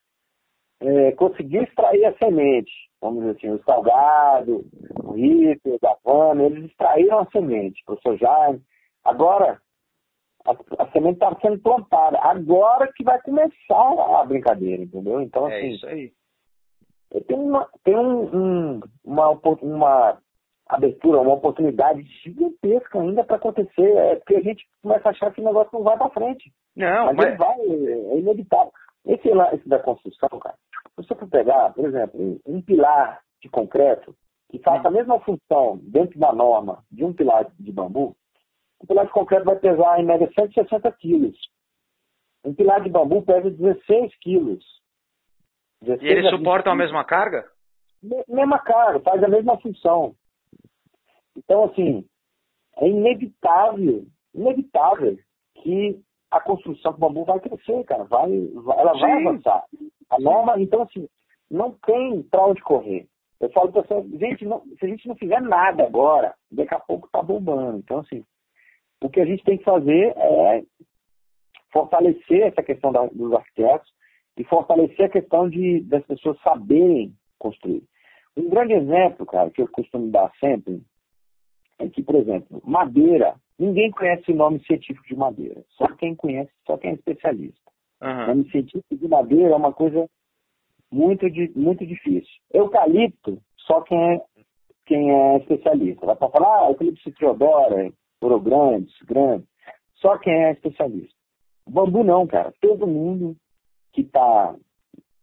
é, 0.82 1.12
conseguiu 1.12 1.64
extrair 1.64 2.06
a 2.06 2.14
semente. 2.18 2.72
Vamos 3.02 3.20
dizer 3.20 3.38
assim, 3.38 3.50
o 3.50 3.64
Salgado, 3.64 4.66
o 5.04 5.12
Rito, 5.14 5.78
da 5.82 5.96
Vana, 6.04 6.44
eles 6.44 6.66
extraíram 6.66 7.20
a 7.20 7.26
semente, 7.28 7.82
o 7.82 7.86
professor 7.86 8.18
Jaime. 8.18 8.62
Agora, 9.04 9.60
a, 10.46 10.84
a 10.84 10.92
semente 10.92 11.16
está 11.16 11.36
sendo 11.42 11.60
plantada. 11.60 12.20
Agora 12.20 12.92
que 12.96 13.04
vai 13.04 13.22
começar 13.22 14.20
a 14.20 14.26
brincadeira, 14.26 14.84
entendeu? 14.84 15.22
Então, 15.22 15.48
é 15.50 15.58
assim. 15.58 15.70
isso 15.70 15.88
aí. 15.88 16.12
Tem 17.28 17.38
uma, 17.38 17.68
tem 17.84 17.96
um, 17.96 18.36
um, 18.36 18.80
uma, 19.04 19.32
uma 19.62 20.18
abertura, 20.68 21.20
uma 21.20 21.34
oportunidade 21.34 22.02
gigantesca 22.24 23.00
ainda 23.00 23.24
para 23.24 23.36
acontecer. 23.36 23.98
É 23.98 24.16
porque 24.16 24.36
a 24.36 24.42
gente 24.42 24.66
começa 24.82 25.10
a 25.10 25.12
achar 25.12 25.32
que 25.32 25.42
o 25.42 25.44
negócio 25.44 25.72
não 25.74 25.84
vai 25.84 25.98
para 25.98 26.10
frente. 26.10 26.52
Não, 26.76 27.08
mas, 27.08 27.16
mas... 27.18 27.38
vai, 27.38 27.60
é 27.60 28.20
inevitável. 28.20 28.72
Esse, 29.06 29.30
esse 29.30 29.68
da 29.68 29.80
construção, 29.80 30.30
cara, 30.40 30.56
se 31.02 31.08
você 31.08 31.16
for 31.16 31.30
pegar, 31.30 31.74
por 31.74 31.86
exemplo, 31.86 32.40
um 32.46 32.62
pilar 32.62 33.22
de 33.42 33.50
concreto 33.50 34.16
que 34.50 34.60
faça 34.60 34.88
a 34.88 34.92
mesma 34.92 35.20
função 35.22 35.80
dentro 35.84 36.20
da 36.20 36.34
norma 36.34 36.84
de 36.92 37.06
um 37.06 37.14
pilar 37.14 37.50
de 37.58 37.72
bambu, 37.72 38.16
um 38.84 38.86
pilar 38.86 39.06
de 39.06 39.12
concreto 39.12 39.46
vai 39.46 39.58
pesar 39.58 40.00
em 40.00 40.06
média 40.06 40.30
160 40.38 40.92
quilos. 40.94 41.38
Um 42.44 42.54
pilar 42.54 42.82
de 42.82 42.90
bambu 42.90 43.22
pesa 43.22 43.50
16 43.50 44.18
quilos. 44.20 44.64
16 45.82 46.02
e 46.02 46.14
eles 46.14 46.30
suportam 46.30 46.74
a 46.74 46.76
mesma 46.76 47.06
carga? 47.06 47.46
Mesma 48.28 48.60
carga, 48.60 49.00
faz 49.00 49.24
a 49.24 49.28
mesma 49.28 49.60
função. 49.60 50.16
Então, 51.38 51.66
assim, 51.66 52.06
é 52.78 52.88
inevitável, 52.88 54.06
inevitável 54.34 55.18
que 55.56 56.02
a 56.32 56.40
construção 56.40 56.94
com 56.94 57.00
bambu 57.00 57.26
vai 57.26 57.40
crescer, 57.40 57.84
cara. 57.84 58.04
Vai, 58.06 58.30
vai 58.54 58.80
ela 58.80 58.94
vai 58.94 59.20
Sim. 59.20 59.28
avançar. 59.28 59.64
A 60.12 60.20
norma, 60.20 60.62
então, 60.62 60.84
assim, 60.84 61.08
não 61.50 61.72
tem 61.86 62.22
para 62.24 62.46
onde 62.46 62.62
correr. 62.62 63.08
Eu 63.40 63.50
falo 63.52 63.72
para 63.72 63.82
você, 63.82 64.18
gente, 64.18 64.46
não, 64.46 64.62
se 64.78 64.86
a 64.86 64.88
gente 64.88 65.08
não 65.08 65.16
fizer 65.16 65.42
nada 65.42 65.84
agora, 65.84 66.36
daqui 66.52 66.76
a 66.76 66.80
pouco 66.80 67.10
tá 67.12 67.24
bombando. 67.24 67.80
Então, 67.80 68.00
assim, 68.00 68.24
o 69.02 69.10
que 69.10 69.20
a 69.20 69.26
gente 69.26 69.44
tem 69.44 69.58
que 69.58 69.64
fazer 69.64 70.14
é 70.16 70.64
fortalecer 71.72 72.44
essa 72.44 72.62
questão 72.62 72.92
da, 72.92 73.06
dos 73.08 73.34
arquitetos 73.34 73.90
e 74.38 74.44
fortalecer 74.44 75.06
a 75.06 75.10
questão 75.10 75.50
de, 75.50 75.82
das 75.82 76.06
pessoas 76.06 76.40
saberem 76.42 77.14
construir. 77.40 77.84
Um 78.38 78.50
grande 78.50 78.74
exemplo, 78.74 79.26
cara, 79.26 79.50
que 79.50 79.62
eu 79.62 79.68
costumo 79.70 80.12
dar 80.12 80.32
sempre, 80.40 80.82
é 81.80 81.90
que, 81.90 82.04
por 82.04 82.16
exemplo, 82.16 82.62
madeira, 82.64 83.36
ninguém 83.58 83.90
conhece 83.92 84.32
o 84.32 84.36
nome 84.36 84.64
científico 84.66 85.08
de 85.08 85.16
madeira. 85.16 85.64
Só 85.70 85.88
quem 85.96 86.16
conhece, 86.16 86.52
só 86.66 86.78
quem 86.78 86.92
é 86.92 86.94
especialista. 86.94 87.71
Uhum. 88.02 88.24
O 88.24 88.28
nome 88.28 88.50
científico 88.50 88.96
de 88.96 89.08
madeira 89.08 89.54
é 89.54 89.56
uma 89.56 89.74
coisa 89.74 90.08
muito, 90.92 91.26
muito 91.56 91.86
difícil. 91.86 92.32
Eucalipto, 92.54 93.40
só 93.58 93.82
quem 93.82 94.16
é, 94.16 94.22
quem 94.86 95.12
é 95.12 95.38
especialista. 95.38 96.06
Vai 96.06 96.16
para 96.16 96.30
falar, 96.30 96.66
ah, 96.66 96.70
eucalipto 96.70 97.12
triodora, 97.14 97.92
ouro 98.22 98.40
grande, 98.40 98.92
grande. 99.06 99.46
Só 99.96 100.18
quem 100.18 100.34
é 100.34 100.52
especialista. 100.52 101.16
Bambu 101.68 102.04
não, 102.04 102.26
cara. 102.28 102.54
Todo 102.60 102.88
mundo 102.88 103.36
que 103.94 104.02
está 104.02 104.56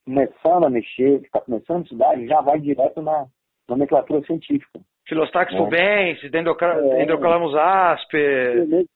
começando 0.04 0.64
a 0.64 0.70
mexer, 0.70 1.20
que 1.20 1.26
está 1.26 1.40
começando 1.40 1.78
a 1.78 1.82
estudar, 1.82 2.26
já 2.26 2.40
vai 2.40 2.60
direto 2.60 3.02
na 3.02 3.26
nomenclatura 3.68 4.24
científica. 4.24 4.80
Filostax 5.06 5.52
é. 5.52 6.98
Dendrocalamus 6.98 7.54
asper. 7.54 8.86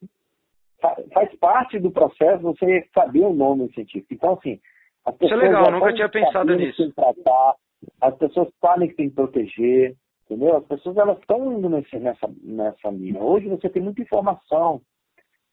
Faz 1.12 1.34
parte 1.36 1.78
do 1.78 1.90
processo 1.90 2.42
você 2.42 2.86
saber 2.94 3.20
o 3.20 3.32
nome 3.32 3.72
científico. 3.72 4.12
Então, 4.12 4.34
assim, 4.34 4.60
as 5.04 5.14
pessoas. 5.16 5.40
Isso 5.40 5.46
é 5.46 5.48
legal, 5.48 5.70
nunca 5.70 5.92
tinha 5.92 6.08
pensado 6.08 6.54
nisso. 6.56 6.92
Tratar, 6.92 7.54
as 8.00 8.14
pessoas 8.16 8.48
sabem 8.60 8.88
que 8.88 8.94
tem 8.96 9.08
que 9.08 9.14
proteger, 9.14 9.96
entendeu? 10.24 10.56
As 10.56 10.64
pessoas 10.64 10.96
elas 10.96 11.18
estão 11.18 11.52
indo 11.52 11.68
nesse, 11.68 11.96
nessa, 11.98 12.28
nessa 12.42 12.90
linha. 12.90 13.20
Hoje 13.20 13.48
você 13.48 13.68
tem 13.68 13.82
muita 13.82 14.02
informação, 14.02 14.80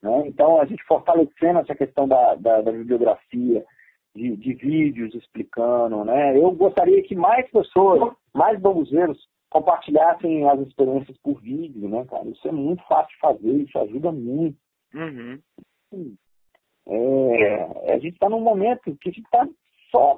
né? 0.02 0.24
Então, 0.28 0.60
a 0.60 0.66
gente 0.66 0.84
fortalecendo 0.84 1.60
essa 1.60 1.76
questão 1.76 2.08
da, 2.08 2.36
da, 2.36 2.62
da 2.62 2.72
bibliografia, 2.72 3.64
de, 4.16 4.36
de, 4.36 4.54
vídeos 4.54 5.14
explicando, 5.14 6.04
né? 6.04 6.38
Eu 6.38 6.52
gostaria 6.52 7.02
que 7.04 7.16
mais 7.16 7.50
pessoas, 7.52 8.14
mais 8.34 8.60
bambuzeiros, 8.60 9.18
compartilhassem 9.50 10.48
as 10.48 10.60
experiências 10.62 11.18
por 11.18 11.42
vídeo, 11.42 11.88
né, 11.90 12.06
cara? 12.06 12.28
Isso 12.28 12.48
é 12.48 12.52
muito 12.52 12.84
fácil 12.88 13.10
de 13.10 13.20
fazer, 13.20 13.54
isso 13.64 13.78
ajuda 13.80 14.12
muito. 14.12 14.58
Uhum. 14.94 15.40
É, 16.88 17.94
a 17.94 18.00
gente 18.00 18.14
está 18.14 18.30
num 18.30 18.42
momento 18.42 18.96
que 18.98 19.10
a 19.10 19.12
gente 19.12 19.22
está 19.22 19.48
só 19.92 20.18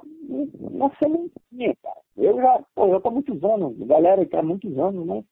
na 0.70 0.90
sementinha, 0.96 1.74
cara. 1.82 2.00
Eu 2.16 2.36
já, 2.36 2.64
pô, 2.74 2.86
eu 2.88 3.00
tô 3.00 3.10
muitos 3.10 3.42
anos, 3.42 3.76
galera 3.86 4.24
que 4.24 4.36
há 4.36 4.42
muitos 4.42 4.76
anos, 4.78 5.06
né? 5.06 5.24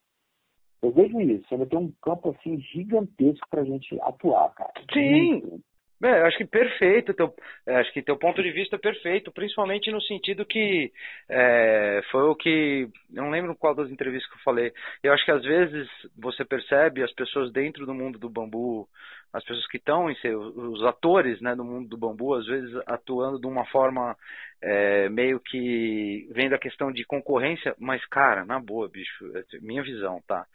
Eu 0.83 0.91
vejo 0.93 1.21
isso, 1.21 1.47
ainda 1.53 1.67
tem 1.67 1.79
um 1.79 1.93
campo 2.03 2.31
assim 2.31 2.59
gigantesco 2.59 3.47
pra 3.51 3.65
gente 3.65 4.01
atuar, 4.01 4.53
cara. 4.55 4.73
Sim, 4.93 5.63
muito. 6.01 6.15
É, 6.15 6.23
acho 6.27 6.39
que 6.39 6.47
perfeito, 6.47 7.15
teu, 7.15 7.35
é, 7.67 7.77
acho 7.77 7.93
que 7.93 8.03
teu 8.03 8.17
ponto 8.17 8.43
de 8.43 8.51
vista 8.51 8.77
é 8.77 8.79
perfeito, 8.79 9.31
principalmente 9.31 9.91
no 9.91 10.01
sentido 10.03 10.47
que 10.47 10.91
é, 11.29 12.01
foi 12.11 12.23
o 12.23 12.35
que, 12.35 12.89
não 13.11 13.31
lembro 13.31 13.55
qual 13.55 13.75
das 13.75 13.91
entrevistas 13.91 14.29
que 14.31 14.37
eu 14.37 14.43
falei, 14.43 14.73
eu 15.03 15.13
acho 15.13 15.25
que 15.25 15.31
às 15.31 15.43
vezes 15.43 15.89
você 16.17 16.45
percebe 16.45 17.03
as 17.03 17.13
pessoas 17.13 17.53
dentro 17.53 17.85
do 17.85 17.95
mundo 17.95 18.19
do 18.19 18.31
bambu, 18.31 18.89
as 19.33 19.45
pessoas 19.45 19.67
que 19.69 19.77
estão 19.77 20.11
em 20.11 20.17
ser, 20.17 20.35
os 20.35 20.83
atores 20.85 21.41
né, 21.41 21.55
do 21.55 21.65
mundo 21.65 21.89
do 21.89 21.97
bambu, 21.97 22.35
às 22.35 22.47
vezes 22.47 22.75
atuando 22.87 23.41
de 23.41 23.47
uma 23.47 23.65
forma 23.67 24.17
é, 24.63 25.09
meio 25.09 25.39
que 25.39 26.29
vendo 26.33 26.55
a 26.55 26.59
questão 26.59 26.91
de 26.91 27.05
concorrência, 27.05 27.75
mas 27.79 28.05
cara, 28.07 28.45
na 28.45 28.59
boa, 28.59 28.89
bicho, 28.89 29.31
é, 29.37 29.45
minha 29.61 29.83
visão, 29.83 30.21
tá? 30.27 30.47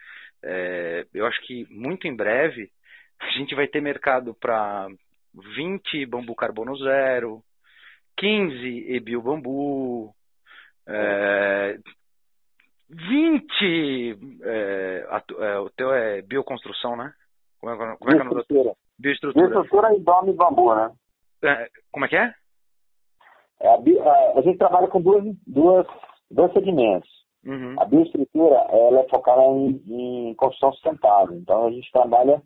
É, 0.44 1.06
eu 1.14 1.26
acho 1.26 1.42
que 1.44 1.66
muito 1.72 2.08
em 2.08 2.16
breve 2.16 2.70
a 3.20 3.30
gente 3.32 3.56
vai 3.56 3.68
ter 3.68 3.82
mercado 3.82 4.34
para 4.34 4.88
20 5.36 6.06
bambu 6.06 6.36
carbono 6.36 6.76
zero, 6.78 7.42
15 8.18 8.96
ebil 8.96 9.22
bambu, 9.22 10.14
é, 10.88 11.78
20 12.90 14.20
é, 14.44 15.06
é, 15.40 15.60
o 15.60 15.70
teu 15.72 15.94
é 15.94 16.22
bioconstrução, 16.22 16.96
né? 16.96 17.14
Como 17.60 17.74
é, 17.74 17.98
como 17.98 18.12
é 18.12 18.16
que 18.16 18.20
é 18.20 18.22
o 18.22 18.26
nome? 18.26 18.76
Bioestrutura. 18.98 19.48
Bioestrutura 19.48 19.96
e 19.96 20.00
dome 20.00 20.34
bambu, 20.34 20.76
né? 20.76 20.92
É, 21.44 21.70
como 21.92 22.06
é 22.06 22.08
que 22.08 22.16
é? 22.16 22.34
é 23.60 23.68
a, 23.68 23.74
a, 23.74 24.40
a, 24.40 24.42
gente 24.42 24.58
trabalha 24.58 24.88
com 24.88 25.02
duas, 25.02 25.24
duas, 25.46 25.88
dois 26.32 26.54
segmentos. 26.54 27.10
Uhum. 27.46 27.76
A 27.80 27.86
bioestrutura 27.86 28.56
ela 28.70 29.02
é 29.02 29.10
focada 29.10 29.42
em, 29.42 30.30
em 30.30 30.34
construção 30.36 30.72
sustentável. 30.74 31.36
Então 31.38 31.68
a 31.68 31.72
gente 31.72 31.92
trabalha 31.92 32.42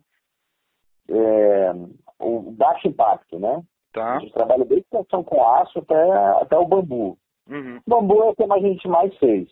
é, 1.08 1.72
o 2.20 2.50
baixo 2.52 2.88
impacto, 2.88 3.38
né? 3.38 3.62
Tá. 3.92 4.16
A 4.16 4.20
gente 4.20 4.32
trabalha 4.32 4.64
desde 4.64 4.86
construção 4.88 5.24
com 5.24 5.44
aço 5.44 5.78
até, 5.80 6.12
até 6.42 6.56
o 6.56 6.66
bambu. 6.66 7.18
Uhum. 7.48 7.80
O 7.84 7.90
bambu 7.90 8.22
é 8.22 8.26
o 8.26 8.34
que 8.36 8.44
a 8.44 8.58
gente 8.58 8.86
mais 8.86 9.16
fez. 9.18 9.48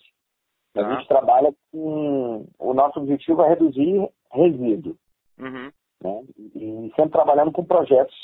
A 0.77 0.83
Tá. 0.83 0.95
gente 0.95 1.09
trabalha 1.09 1.53
com. 1.73 2.47
O 2.59 2.73
nosso 2.73 3.01
objetivo 3.01 3.43
é 3.43 3.49
reduzir 3.49 4.09
resíduo. 4.31 4.97
Uhum. 5.39 5.73
Né? 6.03 6.25
E 6.55 6.93
sempre 6.95 7.11
trabalhando 7.11 7.51
com 7.51 7.65
projetos 7.65 8.15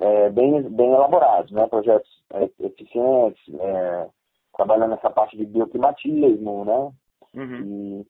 é, 0.00 0.30
bem, 0.30 0.62
bem 0.70 0.92
elaborados, 0.92 1.50
né? 1.50 1.66
projetos 1.66 2.08
é, 2.32 2.48
eficientes, 2.60 3.42
é, 3.58 4.08
trabalhando 4.56 4.90
nessa 4.90 5.10
parte 5.10 5.36
de 5.36 5.44
bioclimatismo, 5.46 6.64
né? 6.64 6.92
Uhum. 7.34 8.04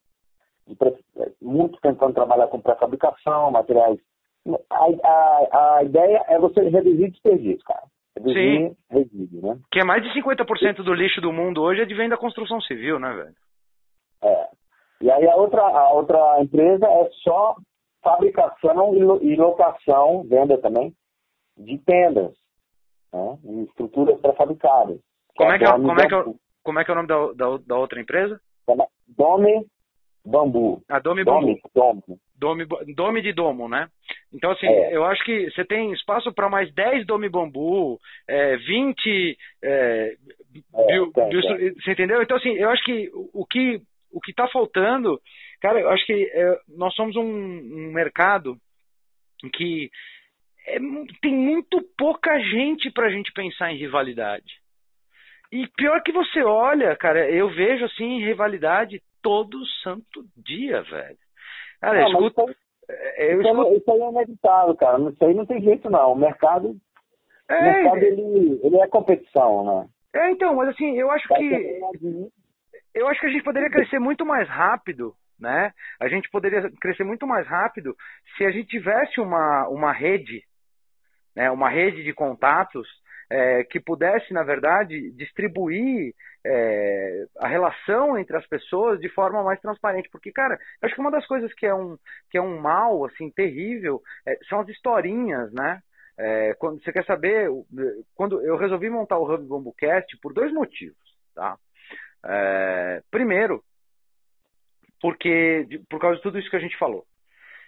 e, 0.67 0.73
e 0.73 0.77
é, 1.23 1.33
muito 1.41 1.81
tentando 1.81 2.13
trabalhar 2.13 2.49
com 2.49 2.61
pré-fabricação, 2.61 3.51
materiais. 3.51 3.99
A, 4.71 4.87
a, 5.09 5.77
a 5.79 5.85
ideia 5.85 6.23
é 6.29 6.39
você 6.39 6.69
reduzir 6.69 7.11
desperdício, 7.11 7.65
cara. 7.65 7.85
Reduzir 8.17 8.77
resíduo, 8.91 9.43
né? 9.43 9.59
Que 9.73 9.81
é 9.81 9.85
mais 9.85 10.03
de 10.03 10.11
50% 10.21 10.83
do 10.83 10.95
lixo 10.95 11.21
do 11.21 11.33
mundo 11.33 11.63
hoje 11.63 11.81
é 11.81 11.85
de 11.85 11.95
venda 11.95 12.11
da 12.11 12.21
construção 12.21 12.61
civil, 12.61 12.99
né, 12.99 13.13
velho? 13.13 13.35
É. 14.23 14.49
E 15.01 15.11
aí 15.11 15.29
a 15.29 15.37
outra, 15.37 15.63
a 15.63 15.91
outra 15.93 16.41
empresa 16.43 16.87
é 16.87 17.11
só 17.23 17.57
fabricação 18.03 18.95
e 18.95 19.03
lo- 19.03 19.21
locação, 19.37 20.23
venda 20.25 20.59
também, 20.59 20.95
de 21.57 21.79
tendas, 21.79 22.33
né? 23.13 23.39
E 23.45 23.63
estruturas 23.65 24.21
pré-fabricadas. 24.21 24.99
Como 25.37 25.51
é 25.51 25.59
que 25.59 25.65
é, 25.65 25.73
como 25.73 26.01
é, 26.01 26.05
é, 26.05 26.35
como 26.63 26.79
é, 26.79 26.85
que 26.85 26.91
é 26.91 26.93
o 26.93 26.97
nome 26.97 27.09
da, 27.09 27.33
da, 27.33 27.57
da 27.67 27.77
outra 27.77 28.01
empresa? 28.01 28.41
Dome 29.09 29.67
Bambu. 30.25 30.83
A 30.89 30.99
Dome 30.99 31.23
Bambu. 31.25 31.59
Dome, 31.75 32.03
Dome. 32.35 32.67
Dome, 32.67 32.95
Dome 32.95 33.23
de 33.23 33.33
Domo, 33.33 33.69
né? 33.69 33.89
Então, 34.33 34.51
assim, 34.51 34.67
É. 34.67 34.97
eu 34.97 35.05
acho 35.05 35.23
que 35.25 35.51
você 35.51 35.65
tem 35.65 35.93
espaço 35.93 36.33
para 36.33 36.49
mais 36.49 36.73
10 36.75 37.07
Dome 37.07 37.29
Bambu, 37.29 37.99
é, 38.29 38.57
20. 38.57 39.37
É, 39.63 40.17
É, 40.75 40.87
bio- 40.93 41.13
tem, 41.13 41.29
bio- 41.29 41.41
tem. 41.43 41.75
Você 41.75 41.93
entendeu? 41.93 42.23
Então, 42.23 42.37
assim, 42.37 42.51
eu 42.55 42.71
acho 42.71 42.83
que 42.85 43.11
o 43.33 43.45
que 43.47 43.81
o 44.13 44.21
que 44.21 44.31
está 44.31 44.47
faltando, 44.49 45.21
cara, 45.61 45.81
eu 45.81 45.89
acho 45.91 46.07
que 46.07 46.13
é, 46.33 46.59
nós 46.69 46.95
somos 46.95 47.17
um, 47.17 47.23
um 47.25 47.93
mercado 47.93 48.57
que 49.53 49.91
é 50.67 50.79
tem 51.21 51.35
muito 51.35 51.83
pouca 51.99 52.39
gente 52.41 52.91
para 52.93 53.07
a 53.09 53.11
gente 53.11 53.33
pensar 53.33 53.73
em 53.73 53.77
rivalidade. 53.77 54.61
E 55.53 55.67
pior 55.77 56.01
que 56.03 56.13
você 56.13 56.43
olha, 56.43 56.95
cara, 56.97 57.29
eu 57.31 57.49
vejo 57.51 57.85
assim 57.85 58.25
rivalidade 58.25 59.03
todo 59.25 59.67
santo 59.83 60.23
dia, 60.37 60.83
velho. 60.83 61.17
Cara, 61.81 62.03
Não, 62.03 62.13
mas 62.13 62.23
escuto, 62.27 62.51
isso 62.51 62.59
é, 62.91 63.33
eu 63.33 63.41
Isso, 63.41 63.49
escuto- 63.51 63.69
aí- 63.71 63.77
isso 63.79 63.91
aí 63.91 64.01
é 64.01 64.09
inevitável, 64.11 64.77
cara. 64.77 65.11
Isso 65.11 65.25
aí 65.25 65.35
não 65.35 65.47
tem 65.47 65.63
jeito, 65.63 65.89
não. 65.91 66.13
O 66.13 66.17
mercado, 66.17 66.69
o 66.69 67.53
é, 67.53 67.63
mercado 67.63 67.97
ele, 68.03 68.61
ele 68.63 68.77
é 68.81 68.87
competição, 68.87 69.65
né? 69.65 69.89
é, 70.15 70.31
então, 70.31 70.55
mas 70.55 70.69
assim, 70.69 70.97
eu 70.97 71.11
acho 71.11 71.27
Vai 71.29 71.39
que 71.39 71.81
eu 72.95 73.09
acho 73.09 73.19
que 73.21 73.27
a 73.27 73.31
gente 73.31 73.43
poderia 73.43 73.71
crescer 73.71 73.99
muito 73.99 74.25
mais 74.25 74.49
rápido, 74.49 75.15
né? 75.41 75.73
A 75.99 76.07
gente 76.09 76.31
poderia 76.31 76.71
crescer 76.81 77.03
muito 77.03 77.27
mais 77.27 77.45
rápido 77.47 77.97
se 78.37 78.45
a 78.45 78.51
gente 78.53 78.69
tivesse 78.69 79.21
uma, 79.21 79.67
uma 79.69 79.93
rede, 79.93 80.43
né? 81.35 81.51
Uma 81.51 81.69
rede 81.69 82.05
de 82.05 82.13
contatos 82.13 82.87
é, 83.31 83.65
que 83.65 83.81
pudesse, 83.81 84.33
na 84.33 84.43
verdade, 84.43 85.11
distribuir 85.13 86.15
é, 86.45 87.25
a 87.39 87.49
relação 87.49 88.19
entre 88.19 88.37
as 88.37 88.47
pessoas 88.47 89.01
de 89.01 89.09
forma 89.09 89.43
mais 89.43 89.61
transparente. 89.61 90.09
Porque, 90.11 90.31
cara, 90.31 90.55
eu 90.55 90.87
acho 90.87 90.95
que 90.95 91.01
uma 91.01 91.11
das 91.11 91.27
coisas 91.27 91.53
que 91.55 91.67
é 91.67 91.75
um, 91.75 91.97
que 92.31 92.39
é 92.39 92.43
um 92.43 92.61
mal, 92.61 93.05
assim, 93.05 93.31
terrível, 93.31 94.03
é, 94.27 94.39
são 94.49 94.61
as 94.61 94.69
historinhas, 94.69 95.53
né? 95.53 95.81
É, 96.17 96.55
quando 96.55 96.83
você 96.83 96.93
quer 96.93 97.05
saber, 97.07 97.49
quando 98.15 98.41
eu 98.43 98.57
resolvi 98.57 98.89
montar 98.89 99.19
o 99.19 99.29
Hub 99.29 99.49
BambuCast 99.49 100.17
por 100.19 100.33
dois 100.33 100.53
motivos, 100.53 100.97
tá? 101.35 101.57
É, 102.25 103.03
primeiro, 103.11 103.63
porque 105.01 105.67
por 105.91 106.01
causa 106.01 106.17
de 106.17 106.23
tudo 106.23 106.39
isso 106.39 106.49
que 106.49 106.57
a 106.57 106.61
gente 106.61 106.79
falou. 106.79 107.05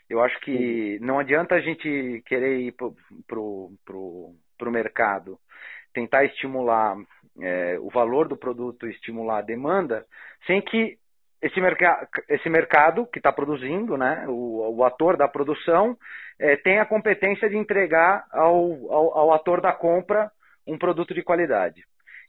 Eu 0.09 0.23
acho 0.23 0.39
que 0.41 0.99
não 1.01 1.19
adianta 1.19 1.57
a 1.57 1.61
gente 1.61 2.23
querer 2.27 2.61
ir 2.61 2.73
pro, 2.73 2.95
pro, 3.27 3.73
pro, 3.85 4.35
pro 4.57 4.71
mercado, 4.71 5.39
tentar 5.93 6.25
estimular 6.25 6.97
é, 7.41 7.79
o 7.79 7.89
valor 7.91 8.29
do 8.29 8.37
produto, 8.37 8.87
estimular 8.87 9.39
a 9.39 9.43
demanda, 9.43 10.05
sem 10.47 10.61
que 10.61 10.99
esse, 11.41 11.61
merca 11.61 12.09
esse 12.29 12.49
mercado 12.49 13.07
que 13.07 13.19
está 13.19 13.33
produzindo, 13.33 13.97
né, 13.97 14.25
o, 14.29 14.77
o 14.77 14.85
ator 14.85 15.17
da 15.17 15.29
produção, 15.29 15.97
é, 16.39 16.57
tenha 16.57 16.83
a 16.83 16.87
competência 16.87 17.49
de 17.49 17.57
entregar 17.57 18.27
ao, 18.31 18.93
ao, 18.93 19.19
ao 19.19 19.33
ator 19.33 19.61
da 19.61 19.73
compra 19.73 20.31
um 20.67 20.79
produto 20.79 21.15
de 21.15 21.23
qualidade. 21.23 21.85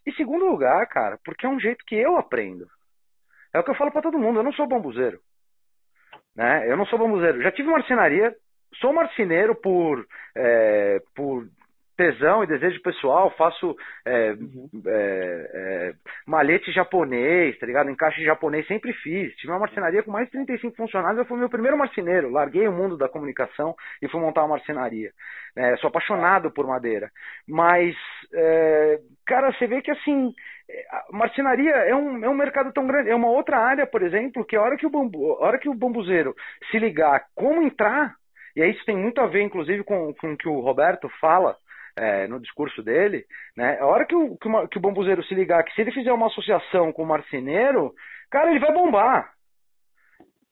E 0.06 0.12
segundo 0.12 0.46
lugar, 0.46 0.86
cara, 0.88 1.18
porque 1.24 1.44
é 1.44 1.48
um 1.48 1.60
jeito 1.60 1.84
que 1.84 1.96
eu 1.96 2.16
aprendo. 2.16 2.66
É 3.52 3.58
o 3.58 3.64
que 3.64 3.70
eu 3.70 3.74
falo 3.74 3.90
para 3.90 4.02
todo 4.02 4.18
mundo, 4.18 4.38
eu 4.38 4.44
não 4.44 4.52
sou 4.52 4.66
bambuzeiro. 4.66 5.18
Né? 6.36 6.70
Eu 6.70 6.76
não 6.76 6.86
sou 6.86 6.98
bambuzeiro. 6.98 7.42
Já 7.42 7.50
tive 7.50 7.68
marcenaria, 7.68 8.34
sou 8.76 8.92
marceneiro 8.92 9.54
por, 9.56 10.06
é, 10.36 11.00
por 11.14 11.48
tesão 11.98 12.44
e 12.44 12.46
desejo 12.46 12.80
pessoal, 12.80 13.34
faço 13.36 13.76
é, 14.06 14.30
Uhum. 14.30 14.70
é, 14.86 15.50
é, 15.54 15.92
malhete 16.26 16.70
japonês, 16.70 17.58
tá 17.58 17.66
ligado? 17.66 17.90
Encaixe 17.90 18.22
japonês, 18.24 18.64
sempre 18.68 18.92
fiz. 18.92 19.34
Tive 19.36 19.52
uma 19.52 19.58
marcenaria 19.58 20.02
com 20.04 20.12
mais 20.12 20.26
de 20.26 20.32
35 20.32 20.76
funcionários, 20.76 21.18
eu 21.18 21.24
fui 21.24 21.36
meu 21.36 21.50
primeiro 21.50 21.76
marceneiro. 21.76 22.30
Larguei 22.30 22.68
o 22.68 22.72
mundo 22.72 22.96
da 22.96 23.08
comunicação 23.08 23.74
e 24.00 24.08
fui 24.08 24.20
montar 24.20 24.42
uma 24.42 24.56
marcenaria. 24.56 25.10
É, 25.56 25.76
sou 25.78 25.88
apaixonado 25.88 26.52
por 26.52 26.66
madeira. 26.66 27.10
Mas, 27.48 27.96
é, 28.32 29.00
cara, 29.26 29.52
você 29.52 29.66
vê 29.66 29.82
que 29.82 29.90
assim, 29.90 30.32
marcenaria 31.10 31.72
é 31.72 31.94
um, 31.94 32.24
é 32.24 32.28
um 32.28 32.34
mercado 32.34 32.72
tão 32.72 32.86
grande. 32.86 33.10
É 33.10 33.14
uma 33.14 33.28
outra 33.28 33.58
área, 33.58 33.86
por 33.86 34.02
exemplo, 34.02 34.44
que 34.44 34.54
a 34.54 34.62
hora 34.62 34.76
que 34.76 34.86
o, 34.86 34.90
bambu, 34.90 35.36
hora 35.42 35.58
que 35.58 35.68
o 35.68 35.74
bambuzeiro 35.74 36.32
se 36.70 36.78
ligar 36.78 37.24
como 37.34 37.62
entrar, 37.62 38.14
e 38.54 38.62
aí 38.62 38.70
isso 38.70 38.84
tem 38.84 38.96
muito 38.96 39.20
a 39.20 39.26
ver, 39.26 39.42
inclusive, 39.42 39.82
com, 39.82 40.14
com 40.14 40.32
o 40.32 40.36
que 40.36 40.48
o 40.48 40.60
Roberto 40.60 41.08
fala, 41.20 41.56
é, 41.98 42.28
no 42.28 42.40
discurso 42.40 42.82
dele, 42.82 43.24
né? 43.56 43.78
A 43.80 43.86
hora 43.86 44.06
que 44.06 44.14
o, 44.14 44.36
que, 44.36 44.48
o, 44.48 44.68
que 44.68 44.78
o 44.78 44.80
bambuzeiro 44.80 45.22
se 45.24 45.34
ligar 45.34 45.62
que 45.64 45.74
se 45.74 45.80
ele 45.80 45.92
fizer 45.92 46.12
uma 46.12 46.28
associação 46.28 46.92
com 46.92 47.02
o 47.02 47.06
marceneiro, 47.06 47.92
cara, 48.30 48.50
ele 48.50 48.60
vai 48.60 48.72
bombar. 48.72 49.32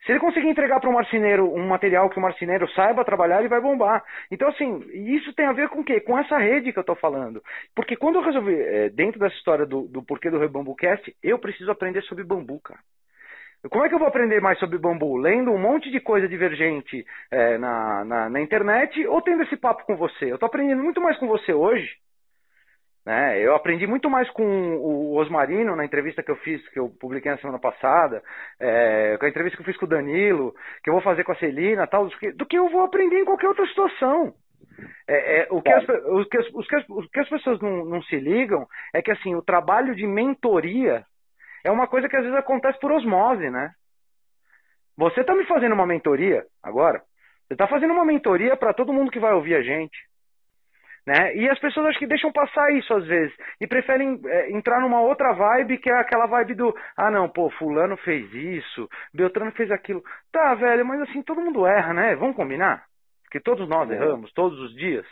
Se 0.04 0.12
ele 0.12 0.20
conseguir 0.20 0.48
entregar 0.48 0.78
para 0.78 0.88
o 0.88 0.92
marceneiro 0.92 1.52
um 1.52 1.66
material 1.66 2.08
que 2.08 2.18
o 2.18 2.22
marceneiro 2.22 2.70
saiba 2.70 3.04
trabalhar, 3.04 3.40
ele 3.40 3.48
vai 3.48 3.60
bombar. 3.60 4.04
Então, 4.30 4.48
assim, 4.48 4.78
isso 4.92 5.32
tem 5.34 5.46
a 5.46 5.52
ver 5.52 5.68
com 5.68 5.80
o 5.80 5.84
quê? 5.84 6.00
Com 6.00 6.16
essa 6.16 6.38
rede 6.38 6.72
que 6.72 6.78
eu 6.78 6.82
estou 6.82 6.94
falando. 6.94 7.42
Porque 7.74 7.96
quando 7.96 8.16
eu 8.16 8.22
resolvi, 8.22 8.54
é, 8.54 8.88
dentro 8.88 9.18
dessa 9.18 9.34
história 9.34 9.66
do, 9.66 9.88
do 9.88 10.04
porquê 10.04 10.30
do 10.30 10.38
Rebambucast, 10.38 11.12
eu 11.22 11.40
preciso 11.40 11.72
aprender 11.72 12.02
sobre 12.02 12.22
bambu, 12.22 12.60
cara. 12.60 12.78
Como 13.70 13.84
é 13.84 13.88
que 13.88 13.94
eu 13.94 13.98
vou 13.98 14.08
aprender 14.08 14.40
mais 14.40 14.58
sobre 14.58 14.78
bambu? 14.78 15.16
Lendo 15.16 15.50
um 15.50 15.58
monte 15.58 15.90
de 15.90 16.00
coisa 16.00 16.28
divergente 16.28 17.04
é, 17.30 17.58
na, 17.58 18.04
na, 18.04 18.30
na, 18.30 18.40
internet 18.40 19.06
ou 19.06 19.22
tendo 19.22 19.42
esse 19.42 19.56
papo 19.56 19.84
com 19.84 19.96
você? 19.96 20.30
Eu 20.30 20.34
estou 20.34 20.46
aprendendo 20.46 20.82
muito 20.82 21.00
mais 21.00 21.18
com 21.18 21.26
você 21.26 21.52
hoje. 21.52 21.96
Né? 23.04 23.40
Eu 23.40 23.54
aprendi 23.54 23.86
muito 23.86 24.10
mais 24.10 24.28
com 24.30 24.42
o 24.44 25.16
Osmarino 25.16 25.76
na 25.76 25.84
entrevista 25.84 26.22
que 26.22 26.30
eu 26.30 26.36
fiz, 26.36 26.66
que 26.70 26.78
eu 26.78 26.88
publiquei 26.88 27.30
na 27.30 27.38
semana 27.38 27.58
passada, 27.58 28.20
é, 28.58 29.16
com 29.16 29.26
a 29.26 29.28
entrevista 29.28 29.56
que 29.56 29.62
eu 29.62 29.66
fiz 29.66 29.76
com 29.76 29.86
o 29.86 29.88
Danilo, 29.88 30.52
que 30.82 30.90
eu 30.90 30.94
vou 30.94 31.02
fazer 31.02 31.22
com 31.22 31.30
a 31.30 31.36
Celina 31.36 31.86
tal, 31.86 32.08
do 32.08 32.46
que, 32.46 32.58
eu 32.58 32.68
vou 32.68 32.82
aprender 32.82 33.20
em 33.20 33.24
qualquer 33.24 33.46
outra 33.46 33.66
situação. 33.66 34.34
É, 35.08 35.42
é, 35.42 35.46
o, 35.50 35.62
que 35.62 35.72
as, 35.72 35.84
o, 35.84 36.24
que 36.26 36.36
as, 36.36 36.46
o, 36.48 36.62
que 36.62 36.76
as, 36.76 36.88
o 36.88 37.08
que 37.08 37.20
as 37.20 37.28
pessoas 37.28 37.60
não, 37.60 37.84
não 37.84 38.02
se 38.02 38.16
ligam 38.16 38.66
é 38.92 39.00
que 39.00 39.12
assim 39.12 39.34
o 39.36 39.42
trabalho 39.42 39.94
de 39.94 40.06
mentoria 40.06 41.04
é 41.66 41.70
uma 41.70 41.88
coisa 41.88 42.08
que 42.08 42.16
às 42.16 42.22
vezes 42.22 42.38
acontece 42.38 42.78
por 42.78 42.92
osmose, 42.92 43.50
né? 43.50 43.72
Você 44.96 45.20
está 45.20 45.34
me 45.34 45.44
fazendo 45.46 45.74
uma 45.74 45.86
mentoria 45.86 46.44
agora? 46.62 47.02
Você 47.46 47.54
está 47.54 47.66
fazendo 47.66 47.92
uma 47.92 48.04
mentoria 48.04 48.56
para 48.56 48.72
todo 48.72 48.92
mundo 48.92 49.10
que 49.10 49.18
vai 49.18 49.32
ouvir 49.32 49.56
a 49.56 49.62
gente. 49.62 49.98
Né? 51.06 51.36
E 51.36 51.48
as 51.48 51.58
pessoas 51.58 51.86
acho 51.86 51.98
que 51.98 52.06
deixam 52.06 52.32
passar 52.32 52.72
isso 52.72 52.92
às 52.92 53.06
vezes 53.06 53.32
e 53.60 53.66
preferem 53.66 54.20
é, 54.24 54.50
entrar 54.50 54.80
numa 54.80 55.00
outra 55.00 55.32
vibe 55.32 55.78
que 55.78 55.88
é 55.88 55.94
aquela 55.94 56.26
vibe 56.26 56.54
do 56.54 56.76
ah 56.96 57.10
não, 57.12 57.28
pô, 57.28 57.48
fulano 57.50 57.96
fez 57.98 58.32
isso, 58.34 58.88
Beltrano 59.14 59.52
fez 59.52 59.70
aquilo. 59.70 60.02
Tá, 60.32 60.54
velho, 60.54 60.84
mas 60.84 61.02
assim, 61.02 61.22
todo 61.22 61.40
mundo 61.40 61.64
erra, 61.64 61.92
né? 61.94 62.16
Vamos 62.16 62.34
combinar? 62.34 62.84
Porque 63.22 63.38
todos 63.38 63.68
nós 63.68 63.88
erramos, 63.88 64.32
todos 64.32 64.58
os 64.58 64.74
dias. 64.74 65.06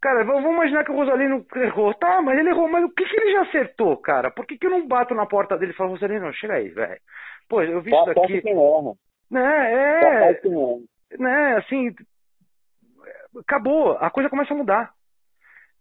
Cara, 0.00 0.24
vamos 0.24 0.44
imaginar 0.44 0.84
que 0.84 0.92
o 0.92 0.94
Rosalino 0.94 1.44
errou. 1.56 1.92
Tá, 1.94 2.22
mas 2.22 2.38
ele 2.38 2.50
errou, 2.50 2.68
mas 2.68 2.84
o 2.84 2.88
que, 2.90 3.04
que 3.04 3.16
ele 3.16 3.32
já 3.32 3.42
acertou, 3.42 3.96
cara? 3.96 4.30
Por 4.30 4.46
que, 4.46 4.56
que 4.56 4.66
eu 4.66 4.70
não 4.70 4.86
bato 4.86 5.14
na 5.14 5.26
porta 5.26 5.58
dele 5.58 5.72
e 5.72 5.74
falo, 5.74 5.90
Rosalino, 5.90 6.32
chega 6.34 6.54
aí, 6.54 6.68
velho. 6.68 7.00
Pô, 7.48 7.62
eu 7.62 7.80
vi 7.80 7.90
isso 7.90 8.10
aqui. 8.10 8.40
Quem 8.42 8.52
erra. 8.52 8.92
Né, 9.30 9.72
é. 9.72 10.40
Né, 11.18 11.56
assim. 11.56 11.94
Acabou, 13.40 13.92
a 13.98 14.10
coisa 14.10 14.30
começa 14.30 14.54
a 14.54 14.56
mudar. 14.56 14.90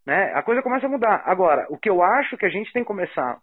Né? 0.05 0.32
A 0.34 0.41
coisa 0.41 0.61
começa 0.61 0.86
a 0.86 0.89
mudar. 0.89 1.22
Agora, 1.26 1.68
o 1.70 1.78
que 1.78 1.89
eu 1.89 2.01
acho 2.01 2.38
que 2.38 2.45
a 2.45 2.49
gente 2.49 2.72
tem 2.74 2.82
que 2.82 2.88
começar 2.88 3.39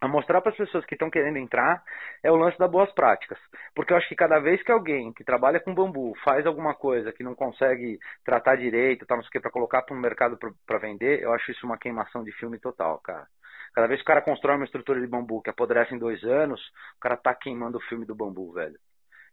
a 0.00 0.08
mostrar 0.08 0.40
para 0.40 0.50
as 0.50 0.56
pessoas 0.56 0.84
que 0.86 0.94
estão 0.94 1.10
querendo 1.10 1.36
entrar 1.36 1.82
é 2.22 2.32
o 2.32 2.36
lance 2.36 2.58
das 2.58 2.70
boas 2.70 2.90
práticas. 2.92 3.38
Porque 3.74 3.92
eu 3.92 3.98
acho 3.98 4.08
que 4.08 4.16
cada 4.16 4.38
vez 4.38 4.62
que 4.62 4.72
alguém 4.72 5.12
que 5.12 5.22
trabalha 5.22 5.60
com 5.60 5.74
bambu 5.74 6.14
faz 6.24 6.46
alguma 6.46 6.74
coisa 6.74 7.12
que 7.12 7.22
não 7.22 7.34
consegue 7.34 7.98
tratar 8.24 8.56
direito, 8.56 9.04
tá, 9.06 9.14
não 9.14 9.22
sei 9.22 9.28
o 9.28 9.32
que, 9.32 9.40
para 9.40 9.50
colocar 9.50 9.82
para 9.82 9.94
o 9.94 10.00
mercado 10.00 10.38
para 10.66 10.78
vender, 10.78 11.22
eu 11.22 11.32
acho 11.34 11.50
isso 11.50 11.66
uma 11.66 11.78
queimação 11.78 12.24
de 12.24 12.32
filme 12.32 12.58
total, 12.58 12.98
cara. 13.00 13.26
Cada 13.74 13.86
vez 13.86 14.00
que 14.00 14.04
o 14.04 14.06
cara 14.06 14.22
constrói 14.22 14.56
uma 14.56 14.64
estrutura 14.64 15.00
de 15.00 15.06
bambu 15.06 15.42
que 15.42 15.50
apodrece 15.50 15.94
em 15.94 15.98
dois 15.98 16.22
anos, 16.24 16.60
o 16.96 17.00
cara 17.00 17.16
tá 17.16 17.34
queimando 17.34 17.78
o 17.78 17.82
filme 17.82 18.06
do 18.06 18.14
bambu, 18.14 18.52
velho. 18.52 18.78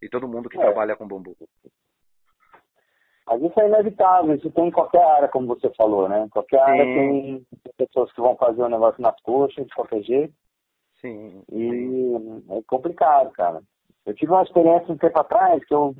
E 0.01 0.09
todo 0.09 0.27
mundo 0.27 0.49
que 0.49 0.57
é. 0.57 0.61
trabalha 0.61 0.95
com 0.95 1.07
bambu. 1.07 1.35
Mas 3.25 3.41
isso 3.41 3.59
é 3.59 3.67
inevitável, 3.67 4.35
isso 4.35 4.51
tem 4.51 4.67
em 4.67 4.71
qualquer 4.71 5.03
área, 5.03 5.27
como 5.27 5.47
você 5.47 5.69
falou, 5.75 6.07
né? 6.07 6.27
Qualquer 6.31 6.63
Sim. 6.63 6.71
área 6.71 6.83
tem 6.85 7.47
pessoas 7.77 8.11
que 8.13 8.21
vão 8.21 8.35
fazer 8.37 8.61
o 8.61 8.65
um 8.65 8.69
negócio 8.69 9.01
nas 9.01 9.19
coxas, 9.21 9.65
de 9.65 9.73
qualquer 9.73 10.01
jeito. 10.03 10.33
Sim. 11.01 11.43
E 11.51 12.11
é 12.49 12.61
complicado, 12.67 13.31
cara. 13.31 13.61
Eu 14.05 14.13
tive 14.15 14.31
uma 14.31 14.43
experiência 14.43 14.93
um 14.93 14.97
tempo 14.97 15.19
atrás 15.19 15.63
que 15.65 15.73
eu, 15.73 15.95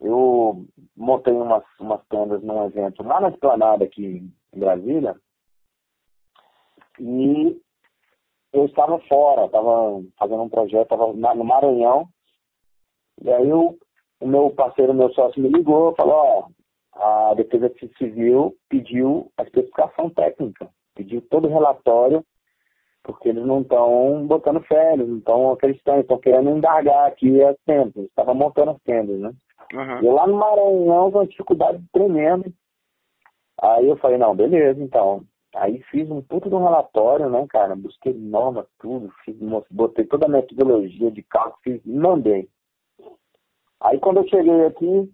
eu 0.00 0.66
montei 0.96 1.32
umas, 1.32 1.64
umas 1.80 2.04
tendas 2.08 2.42
num 2.42 2.66
evento 2.66 3.02
lá 3.02 3.20
na 3.20 3.28
esplanada 3.28 3.84
aqui 3.84 4.28
em 4.52 4.58
Brasília. 4.58 5.16
E 7.00 7.60
eu 8.52 8.66
estava 8.66 8.98
fora, 9.00 9.46
estava 9.46 10.02
fazendo 10.18 10.42
um 10.42 10.48
projeto, 10.48 10.82
estava 10.82 11.12
no 11.12 11.44
Maranhão. 11.44 12.08
E 13.22 13.30
aí 13.30 13.48
eu, 13.48 13.78
o 14.20 14.26
meu 14.26 14.50
parceiro, 14.50 14.92
meu 14.92 15.12
sócio, 15.12 15.42
me 15.42 15.48
ligou 15.48 15.94
falou, 15.94 16.14
ó, 16.14 17.30
a 17.30 17.34
Defesa 17.34 17.72
Civil 17.98 18.56
pediu 18.68 19.30
a 19.36 19.42
especificação 19.42 20.10
técnica, 20.10 20.68
pediu 20.94 21.20
todo 21.22 21.46
o 21.46 21.50
relatório 21.50 22.24
porque 23.04 23.28
eles 23.28 23.44
não 23.44 23.60
estão 23.60 24.26
botando 24.26 24.62
fé, 24.62 24.94
eles 24.94 25.06
não 25.06 25.18
estão 25.18 25.52
acreditando, 25.52 26.00
estão 26.00 26.18
querendo 26.18 26.50
indagar 26.50 27.06
aqui 27.06 27.40
as 27.42 27.56
tendas, 27.66 27.94
estava 27.96 28.34
montando 28.34 28.72
as 28.72 28.82
tendas, 28.82 29.20
né? 29.20 29.32
Uhum. 29.72 30.02
E 30.02 30.08
lá 30.08 30.26
no 30.26 30.36
Maranhão 30.36 31.12
com 31.12 31.18
uma 31.18 31.26
dificuldade 31.26 31.84
tremenda. 31.92 32.50
Aí 33.60 33.88
eu 33.88 33.96
falei, 33.98 34.18
não, 34.18 34.34
beleza, 34.34 34.82
então. 34.82 35.22
Aí 35.54 35.80
fiz 35.90 36.10
um 36.10 36.20
puto 36.20 36.48
de 36.48 36.54
um 36.54 36.64
relatório, 36.64 37.28
né, 37.28 37.46
cara? 37.48 37.76
Busquei 37.76 38.12
norma, 38.14 38.66
tudo, 38.80 39.12
fiz, 39.24 39.36
botei 39.70 40.04
toda 40.06 40.26
a 40.26 40.28
metodologia 40.28 41.10
de 41.10 41.22
cálculo, 41.22 41.58
fiz 41.62 41.80
mandei. 41.84 42.48
Aí 43.80 44.00
quando 44.00 44.18
eu 44.18 44.28
cheguei 44.28 44.64
aqui 44.64 45.12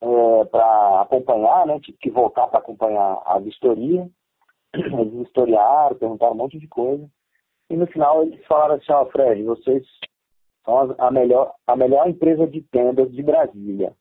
é, 0.00 0.44
para 0.46 1.02
acompanhar, 1.02 1.66
né, 1.66 1.78
tive 1.80 1.98
que 1.98 2.10
voltar 2.10 2.46
para 2.48 2.58
acompanhar 2.58 3.22
a 3.26 3.38
vistoria, 3.38 4.08
eles 4.74 5.26
historiaram, 5.26 5.96
perguntaram 5.96 6.32
um 6.32 6.38
monte 6.38 6.58
de 6.58 6.68
coisa. 6.68 7.08
E 7.68 7.76
no 7.76 7.86
final 7.86 8.22
eles 8.22 8.44
falaram 8.46 8.74
assim, 8.74 8.92
ó, 8.92 9.02
oh, 9.02 9.06
Fred, 9.06 9.42
vocês 9.44 9.86
são 10.64 10.94
a 10.98 11.10
melhor, 11.10 11.52
a 11.66 11.76
melhor 11.76 12.08
empresa 12.08 12.46
de 12.46 12.62
tendas 12.62 13.10
de 13.12 13.22
Brasília. 13.22 13.94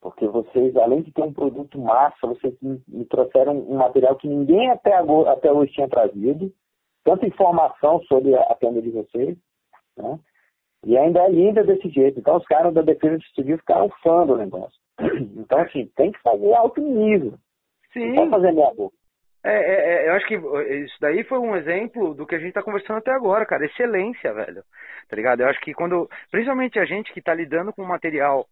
Porque 0.00 0.26
vocês, 0.26 0.76
além 0.76 1.02
de 1.02 1.12
ter 1.12 1.22
um 1.22 1.32
produto 1.32 1.78
massa, 1.78 2.26
vocês 2.26 2.54
me 2.60 3.04
trouxeram 3.04 3.56
um 3.56 3.76
material 3.76 4.16
que 4.16 4.26
ninguém 4.26 4.68
até, 4.70 4.94
agora, 4.94 5.32
até 5.32 5.52
hoje 5.52 5.72
tinha 5.72 5.88
trazido. 5.88 6.52
Tanta 7.04 7.26
informação 7.26 8.02
sobre 8.02 8.34
a 8.34 8.54
tenda 8.56 8.82
de 8.82 8.90
vocês. 8.90 9.38
Né? 9.96 10.18
E 10.84 10.98
ainda 10.98 11.20
é 11.20 11.30
linda 11.30 11.62
desse 11.62 11.88
jeito. 11.88 12.18
Então 12.18 12.36
os 12.36 12.44
caras 12.46 12.74
da 12.74 12.82
defesa 12.82 13.18
civil 13.34 13.58
ficaram 13.58 13.88
fã 14.02 14.26
do 14.26 14.36
negócio. 14.36 14.78
Então, 15.36 15.58
assim, 15.60 15.86
tem 15.96 16.10
que 16.10 16.20
fazer 16.20 16.52
alto 16.54 16.80
nível. 16.80 17.34
Sim. 17.92 18.12
Não 18.12 18.30
fazer 18.30 18.52
meia 18.52 18.72
boca. 18.74 18.96
É, 19.44 19.50
é, 19.50 20.04
é, 20.04 20.08
eu 20.08 20.14
acho 20.14 20.26
que 20.26 20.34
isso 20.34 20.96
daí 21.00 21.24
foi 21.24 21.38
um 21.38 21.56
exemplo 21.56 22.14
do 22.14 22.26
que 22.26 22.34
a 22.34 22.38
gente 22.38 22.50
está 22.50 22.62
conversando 22.62 22.98
até 22.98 23.10
agora, 23.10 23.44
cara. 23.44 23.64
Excelência, 23.64 24.32
velho. 24.32 24.62
Tá 25.08 25.16
ligado? 25.16 25.40
Eu 25.40 25.48
acho 25.48 25.60
que 25.60 25.74
quando. 25.74 26.08
Principalmente 26.30 26.78
a 26.78 26.84
gente 26.84 27.12
que 27.12 27.18
está 27.18 27.34
lidando 27.34 27.72
com 27.72 27.84
material 27.84 28.46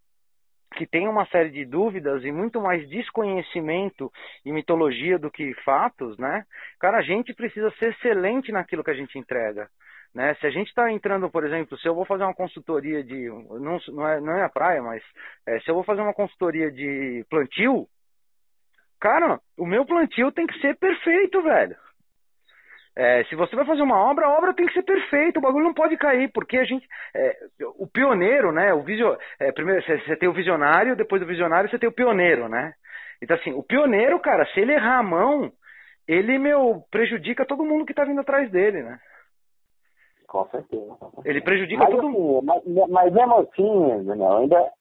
que 0.74 0.86
tem 0.86 1.08
uma 1.08 1.26
série 1.26 1.50
de 1.50 1.64
dúvidas 1.64 2.24
e 2.24 2.30
muito 2.30 2.60
mais 2.60 2.88
desconhecimento 2.88 4.10
e 4.44 4.52
mitologia 4.52 5.18
do 5.18 5.30
que 5.30 5.52
fatos, 5.64 6.16
né? 6.16 6.44
Cara, 6.78 6.98
a 6.98 7.02
gente 7.02 7.34
precisa 7.34 7.70
ser 7.72 7.90
excelente 7.90 8.52
naquilo 8.52 8.84
que 8.84 8.90
a 8.90 8.94
gente 8.94 9.18
entrega. 9.18 9.68
Né? 10.14 10.34
Se 10.34 10.46
a 10.46 10.50
gente 10.50 10.68
está 10.68 10.90
entrando, 10.90 11.30
por 11.30 11.44
exemplo, 11.44 11.78
se 11.78 11.88
eu 11.88 11.94
vou 11.94 12.04
fazer 12.04 12.24
uma 12.24 12.34
consultoria 12.34 13.02
de. 13.02 13.28
Não, 13.28 13.78
não, 13.88 14.08
é, 14.08 14.20
não 14.20 14.32
é 14.34 14.44
a 14.44 14.48
praia, 14.48 14.82
mas 14.82 15.02
é, 15.46 15.60
se 15.60 15.70
eu 15.70 15.74
vou 15.74 15.84
fazer 15.84 16.00
uma 16.02 16.14
consultoria 16.14 16.70
de 16.70 17.24
plantio, 17.28 17.86
Cara, 19.00 19.40
o 19.58 19.66
meu 19.66 19.84
plantio 19.86 20.30
tem 20.30 20.46
que 20.46 20.60
ser 20.60 20.76
perfeito, 20.78 21.42
velho. 21.42 21.76
É, 22.96 23.24
se 23.24 23.34
você 23.34 23.56
vai 23.56 23.64
fazer 23.64 23.82
uma 23.82 23.96
obra, 23.96 24.26
a 24.26 24.36
obra 24.36 24.52
tem 24.52 24.66
que 24.66 24.74
ser 24.74 24.82
perfeita, 24.82 25.38
o 25.38 25.42
bagulho 25.42 25.64
não 25.64 25.72
pode 25.72 25.96
cair, 25.96 26.30
porque 26.32 26.58
a 26.58 26.64
gente. 26.64 26.86
É, 27.14 27.34
o 27.78 27.86
pioneiro, 27.86 28.52
né? 28.52 28.74
O 28.74 28.82
visio, 28.82 29.16
é, 29.38 29.52
primeiro 29.52 29.82
você 29.82 30.16
tem 30.16 30.28
o 30.28 30.34
visionário, 30.34 30.96
depois 30.96 31.22
do 31.22 31.26
visionário 31.26 31.70
você 31.70 31.78
tem 31.78 31.88
o 31.88 31.94
pioneiro, 31.94 32.48
né? 32.48 32.74
Então, 33.22 33.36
assim, 33.36 33.52
o 33.52 33.62
pioneiro, 33.62 34.18
cara, 34.20 34.44
se 34.46 34.60
ele 34.60 34.72
errar 34.72 34.98
a 34.98 35.02
mão, 35.02 35.50
ele, 36.06 36.38
meu, 36.38 36.82
prejudica 36.90 37.46
todo 37.46 37.64
mundo 37.64 37.86
que 37.86 37.94
tá 37.94 38.04
vindo 38.04 38.20
atrás 38.20 38.50
dele, 38.50 38.82
né? 38.82 38.98
Com 40.26 40.44
certeza. 40.50 40.96
Ele 41.24 41.40
prejudica 41.40 41.84
mas, 41.84 41.90
todo 41.90 42.06
assim, 42.06 42.18
mundo. 42.18 42.44
Mas, 42.44 42.88
mas 42.88 43.12
mesmo 43.12 43.34
assim, 43.38 44.04
Daniel, 44.04 44.36
ainda. 44.38 44.72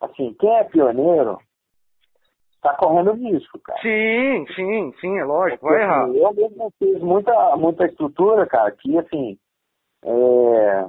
Assim, 0.00 0.34
quem 0.38 0.56
é 0.58 0.64
pioneiro 0.64 1.38
está 2.64 2.74
correndo 2.76 3.12
risco, 3.12 3.58
cara. 3.60 3.78
Sim, 3.82 4.46
sim, 4.54 4.92
sim, 4.98 5.18
é 5.18 5.24
lógico, 5.24 5.66
vai 5.66 5.82
errar. 5.82 6.04
Assim, 6.04 6.16
eu 6.16 6.32
mesmo 6.32 6.72
fiz 6.78 7.00
muita, 7.00 7.56
muita 7.56 7.84
estrutura, 7.84 8.46
cara, 8.46 8.70
que 8.72 8.96
assim, 8.96 9.38
é, 10.02 10.86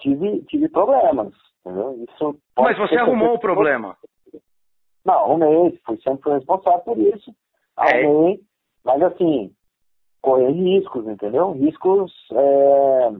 tive, 0.00 0.42
tive 0.42 0.68
problemas, 0.68 1.32
entendeu? 1.60 2.04
Isso 2.08 2.36
Mas 2.58 2.76
você 2.76 2.96
arrumou 2.96 3.34
o 3.34 3.40
problema? 3.40 3.96
Não, 5.04 5.14
arrumei, 5.14 5.78
fui 5.86 5.96
sempre 6.02 6.32
responsável 6.32 6.80
por 6.80 6.98
isso, 6.98 7.30
é. 7.78 8.04
arrumei, 8.04 8.34
é. 8.34 8.38
mas 8.84 9.02
assim, 9.02 9.54
correr 10.20 10.50
riscos, 10.50 11.06
entendeu? 11.06 11.52
Riscos, 11.52 12.12
é, 12.32 13.10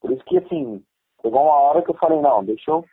por 0.00 0.12
isso 0.12 0.24
que 0.24 0.38
assim, 0.38 0.82
chegou 1.20 1.42
uma 1.42 1.60
hora 1.60 1.82
que 1.82 1.90
eu 1.90 1.96
falei, 1.96 2.20
não, 2.20 2.42
deixa 2.42 2.70
eu 2.70 2.84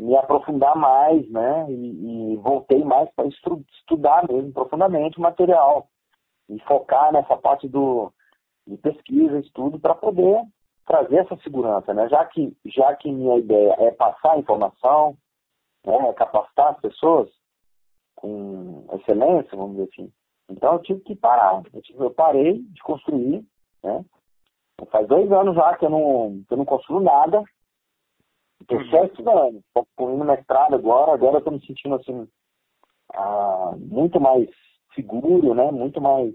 me 0.00 0.16
aprofundar 0.16 0.76
mais, 0.76 1.28
né? 1.30 1.66
E, 1.70 2.32
e 2.32 2.36
voltei 2.36 2.82
mais 2.84 3.10
para 3.14 3.26
estu 3.28 3.64
estudar 3.78 4.26
mesmo 4.28 4.52
profundamente 4.52 5.18
o 5.18 5.22
material 5.22 5.88
e 6.48 6.58
focar 6.60 7.12
nessa 7.12 7.36
parte 7.36 7.68
do 7.68 8.12
de 8.66 8.76
pesquisa, 8.76 9.40
estudo 9.40 9.78
para 9.80 9.94
poder 9.94 10.40
trazer 10.86 11.16
essa 11.16 11.36
segurança, 11.38 11.92
né? 11.92 12.08
Já 12.08 12.24
que 12.26 12.56
já 12.66 12.94
que 12.96 13.10
minha 13.10 13.38
ideia 13.38 13.74
é 13.78 13.90
passar 13.90 14.38
informação, 14.38 15.16
né? 15.86 15.96
É 16.08 16.12
capacitar 16.12 16.72
as 16.72 16.80
pessoas 16.80 17.28
com 18.14 18.86
excelência, 18.92 19.56
vamos 19.56 19.76
dizer 19.76 19.88
assim. 19.92 20.12
Então 20.48 20.74
eu 20.74 20.78
tive 20.80 21.00
que 21.00 21.16
parar. 21.16 21.62
Eu, 21.72 21.82
tive, 21.82 21.98
eu 21.98 22.10
parei 22.10 22.58
de 22.58 22.82
construir, 22.82 23.44
né? 23.82 24.04
Faz 24.90 25.06
dois 25.06 25.30
anos 25.30 25.54
já 25.54 25.76
que 25.76 25.84
eu 25.84 25.90
não, 25.90 26.42
que 26.46 26.54
eu 26.54 26.58
não 26.58 26.64
construo 26.64 27.00
nada, 27.00 27.42
Estou 28.62 28.78
uhum. 28.78 28.84
só 28.86 29.04
estudando. 29.04 29.58
Estou 29.58 29.86
concluindo 29.96 30.24
mestrado 30.24 30.74
agora. 30.74 31.12
Agora 31.12 31.38
estou 31.38 31.52
me 31.52 31.64
sentindo 31.66 31.94
assim, 31.96 32.26
ah, 33.14 33.74
muito 33.76 34.20
mais 34.20 34.48
seguro, 34.94 35.54
né? 35.54 35.70
Muito 35.70 36.00
mais 36.00 36.34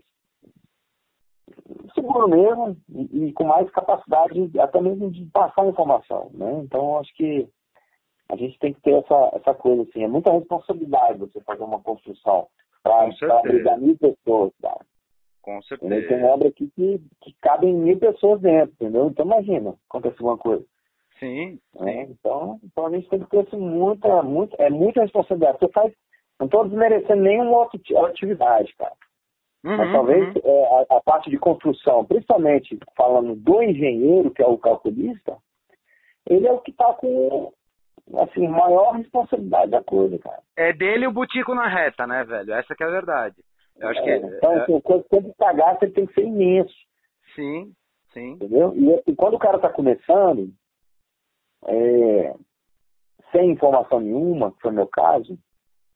seguro 1.94 2.28
mesmo 2.28 2.78
e, 2.90 3.28
e, 3.28 3.34
com 3.34 3.46
mais 3.46 3.70
capacidade 3.72 4.52
até 4.60 4.82
mesmo 4.82 5.10
de 5.10 5.26
passar 5.28 5.68
informação, 5.68 6.30
né? 6.34 6.60
Então 6.64 6.98
acho 7.00 7.14
que 7.16 7.48
a 8.30 8.36
gente 8.36 8.60
tem 8.60 8.74
que 8.74 8.82
ter 8.82 8.94
essa, 8.94 9.32
essa 9.34 9.54
coisa 9.54 9.84
assim, 9.84 10.04
é 10.04 10.08
muita 10.08 10.32
responsabilidade 10.32 11.20
você 11.20 11.40
fazer 11.42 11.64
uma 11.64 11.82
construção 11.82 12.48
para 12.84 13.10
abrigar 13.40 13.80
mil 13.80 13.98
pessoas, 13.98 14.52
cara. 14.62 14.86
Com 15.42 15.62
certeza. 15.64 16.08
Tem 16.10 16.24
obra 16.26 16.50
aqui 16.50 16.70
que, 16.76 17.02
que 17.22 17.34
cabem 17.42 17.74
mil 17.74 17.98
pessoas 17.98 18.42
dentro, 18.42 18.74
entendeu? 18.74 19.08
Então 19.08 19.26
imagina, 19.26 19.76
acontece 19.90 20.18
alguma 20.20 20.38
coisa. 20.38 20.66
Sim. 21.20 21.60
É, 21.80 22.04
então, 22.04 22.60
então 22.64 22.86
a 22.86 22.92
gente 22.92 23.10
tem 23.10 23.20
que 23.20 23.30
ter 23.30 23.40
assim, 23.40 23.58
muita, 23.58 24.22
muita, 24.24 24.56
é 24.62 24.70
muita 24.70 25.02
responsabilidade. 25.02 25.58
Você 25.60 25.68
faz, 25.70 25.94
não 26.40 26.46
estou 26.46 26.68
desmerecendo 26.68 27.22
nenhuma 27.22 27.58
outra 27.58 27.80
atividade, 28.08 28.74
cara. 28.78 28.94
Uhum, 29.64 29.78
Mas 29.78 29.92
talvez 29.92 30.36
uhum. 30.36 30.42
é, 30.44 30.86
a, 30.92 30.98
a, 30.98 31.02
parte 31.02 31.30
de 31.30 31.38
construção, 31.38 32.06
principalmente 32.06 32.78
falando 32.96 33.36
do 33.36 33.64
engenheiro, 33.64 34.32
que 34.32 34.42
é 34.42 34.48
o 34.48 34.58
calculista, 34.58 35.38
ele 36.30 36.48
é 36.48 36.52
o 36.52 36.60
que 36.60 36.72
está 36.72 36.94
com 36.94 37.52
assim, 38.16 38.48
maior 38.48 38.92
responsabilidade 38.92 39.72
da 39.72 39.84
coisa, 39.84 40.18
cara. 40.20 40.42
É 40.56 40.72
dele 40.72 41.08
o 41.08 41.12
butico 41.12 41.54
na 41.54 41.68
reta, 41.68 42.06
né, 42.08 42.24
velho? 42.24 42.54
Essa 42.54 42.76
que 42.76 42.84
é 42.84 42.88
a 42.88 42.92
verdade. 42.92 43.36
Eu 43.80 43.90
acho 43.90 44.00
é, 44.02 44.04
que 44.04 44.26
então, 44.26 44.54
é... 44.54 44.62
assim, 44.62 44.80
quando 44.82 45.06
você 45.10 45.34
pagar, 45.38 45.78
você 45.78 45.90
tem 45.90 46.06
que 46.06 46.14
ser 46.14 46.26
imenso. 46.26 46.74
Sim, 47.36 47.72
sim. 48.14 48.32
Entendeu? 48.32 48.74
E, 48.76 49.12
e 49.12 49.16
quando 49.16 49.34
o 49.34 49.40
cara 49.40 49.58
está 49.58 49.70
começando, 49.70 50.50
é, 51.66 52.34
sem 53.32 53.52
informação 53.52 54.00
nenhuma, 54.00 54.52
que 54.52 54.62
foi 54.62 54.72
o 54.72 54.76
meu 54.76 54.88
caso, 54.88 55.38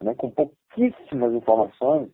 né, 0.01 0.13
com 0.15 0.31
pouquíssimas 0.31 1.33
informações, 1.33 2.09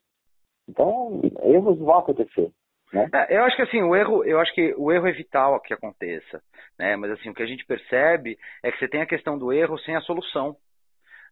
então 0.68 1.22
erros 1.44 1.80
vão 1.80 1.98
acontecer. 1.98 2.52
Né? 2.94 3.10
É, 3.14 3.38
eu 3.38 3.44
acho 3.44 3.56
que 3.56 3.64
assim, 3.64 3.82
o 3.82 3.96
erro, 3.96 4.24
eu 4.24 4.40
acho 4.40 4.54
que 4.54 4.74
o 4.78 4.92
erro 4.92 5.08
é 5.08 5.12
vital 5.12 5.60
que 5.62 5.74
aconteça, 5.74 6.42
né? 6.80 6.96
Mas 6.96 7.12
assim, 7.12 7.30
o 7.30 7.34
que 7.34 7.44
a 7.44 7.48
gente 7.48 7.66
percebe 7.66 8.38
é 8.64 8.72
que 8.72 8.80
você 8.80 8.88
tem 8.88 9.02
a 9.02 9.08
questão 9.08 9.38
do 9.38 9.52
erro 9.52 9.78
sem 9.80 9.96
a 9.96 10.02
solução. 10.02 10.56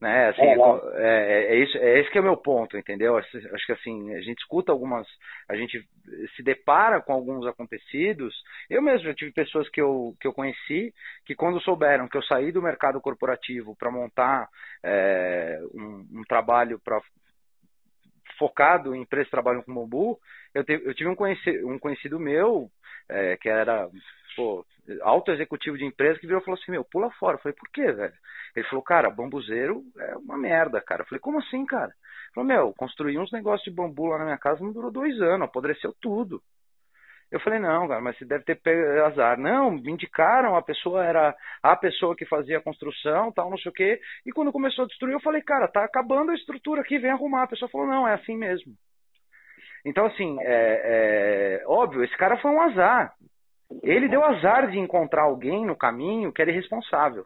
Né? 0.01 0.29
Assim, 0.29 0.41
é, 0.41 0.53
é, 0.95 1.55
é, 1.55 1.63
isso, 1.63 1.77
é 1.77 1.99
esse 1.99 2.11
que 2.11 2.17
é 2.17 2.21
o 2.21 2.23
meu 2.23 2.37
ponto, 2.37 2.77
entendeu? 2.77 3.17
Acho, 3.17 3.65
que 3.65 3.71
assim, 3.71 4.13
a 4.13 4.21
gente 4.21 4.39
escuta 4.39 4.71
algumas, 4.71 5.07
a 5.47 5.55
gente 5.55 5.87
se 6.35 6.43
depara 6.43 7.01
com 7.01 7.13
alguns 7.13 7.45
acontecidos. 7.47 8.35
Eu 8.69 8.81
mesmo 8.81 9.07
já 9.07 9.13
tive 9.13 9.31
pessoas 9.31 9.69
que 9.69 9.81
eu, 9.81 10.15
que 10.19 10.27
eu 10.27 10.33
conheci 10.33 10.93
que 11.25 11.35
quando 11.35 11.61
souberam 11.61 12.07
que 12.07 12.17
eu 12.17 12.23
saí 12.23 12.51
do 12.51 12.61
mercado 12.61 12.99
corporativo 12.99 13.75
para 13.75 13.91
montar 13.91 14.49
é, 14.83 15.59
um, 15.73 16.19
um 16.19 16.23
trabalho 16.27 16.79
para 16.83 17.01
focado 18.37 18.93
em 18.93 19.01
empresas 19.01 19.27
que 19.27 19.31
trabalham 19.31 19.61
com 19.61 19.73
bambu, 19.73 20.19
eu, 20.53 20.63
te, 20.63 20.73
eu 20.73 20.93
tive 20.93 21.09
um 21.09 21.15
conhecido, 21.15 21.67
um 21.69 21.79
conhecido 21.79 22.19
meu, 22.19 22.69
é, 23.07 23.37
que 23.37 23.47
era 23.47 23.89
pô, 24.35 24.65
alto 25.01 25.31
executivo 25.31 25.77
de 25.77 25.86
empresa, 25.86 26.19
que 26.19 26.27
virou 26.27 26.41
e 26.41 26.45
falou 26.45 26.59
assim, 26.59 26.71
meu, 26.71 26.83
pula 26.83 27.09
fora. 27.11 27.38
Eu 27.38 27.41
falei, 27.41 27.55
por 27.55 27.69
quê, 27.69 27.91
velho? 27.91 28.13
Ele 28.55 28.67
falou, 28.67 28.83
cara, 28.83 29.09
bambuzeiro 29.09 29.83
é 29.97 30.15
uma 30.17 30.38
merda, 30.38 30.81
cara. 30.81 31.01
Eu 31.01 31.07
falei, 31.07 31.19
como 31.19 31.39
assim, 31.39 31.65
cara? 31.65 31.91
Ele 31.91 32.33
falou, 32.33 32.47
meu, 32.47 32.73
construí 32.73 33.17
uns 33.17 33.31
negócios 33.31 33.63
de 33.63 33.75
bambu 33.75 34.07
lá 34.07 34.19
na 34.19 34.25
minha 34.25 34.38
casa, 34.38 34.63
não 34.63 34.71
durou 34.71 34.91
dois 34.91 35.19
anos, 35.21 35.47
apodreceu 35.47 35.93
tudo. 36.01 36.41
Eu 37.31 37.39
falei, 37.39 37.59
não, 37.59 37.88
cara, 37.88 37.99
mas 38.01 38.17
você 38.17 38.25
deve 38.25 38.43
ter 38.43 39.01
azar. 39.01 39.38
Não, 39.38 39.71
me 39.71 39.91
indicaram, 39.91 40.55
a 40.55 40.61
pessoa 40.61 41.03
era 41.03 41.36
a 41.61 41.75
pessoa 41.75 42.15
que 42.15 42.25
fazia 42.25 42.59
a 42.59 42.61
construção, 42.61 43.31
tal, 43.31 43.49
não 43.49 43.57
sei 43.57 43.71
o 43.71 43.73
quê. 43.73 43.99
E 44.25 44.31
quando 44.31 44.51
começou 44.51 44.86
a 44.86 44.88
destruir, 44.88 45.13
eu 45.13 45.21
falei, 45.21 45.41
cara, 45.41 45.67
tá 45.67 45.83
acabando 45.83 46.31
a 46.31 46.36
estrutura 46.36 46.81
aqui, 46.81 46.99
vem 46.99 47.11
arrumar. 47.11 47.43
A 47.43 47.47
pessoa 47.47 47.69
falou, 47.69 47.88
não, 47.88 48.07
é 48.07 48.13
assim 48.13 48.38
mesmo. 48.38 48.73
Então, 49.83 50.05
assim, 50.05 50.38
é, 50.41 51.61
é, 51.61 51.63
óbvio, 51.67 52.03
esse 52.03 52.15
cara 52.17 52.38
foi 52.38 52.51
um 52.51 52.61
azar. 52.61 53.13
Ele 53.84 54.07
deu 54.07 54.24
azar 54.24 54.70
de 54.70 54.78
encontrar 54.78 55.24
alguém 55.24 55.66
no 55.66 55.76
caminho 55.76 56.32
que 56.32 56.41
era 56.41 56.51
irresponsável. 56.51 57.26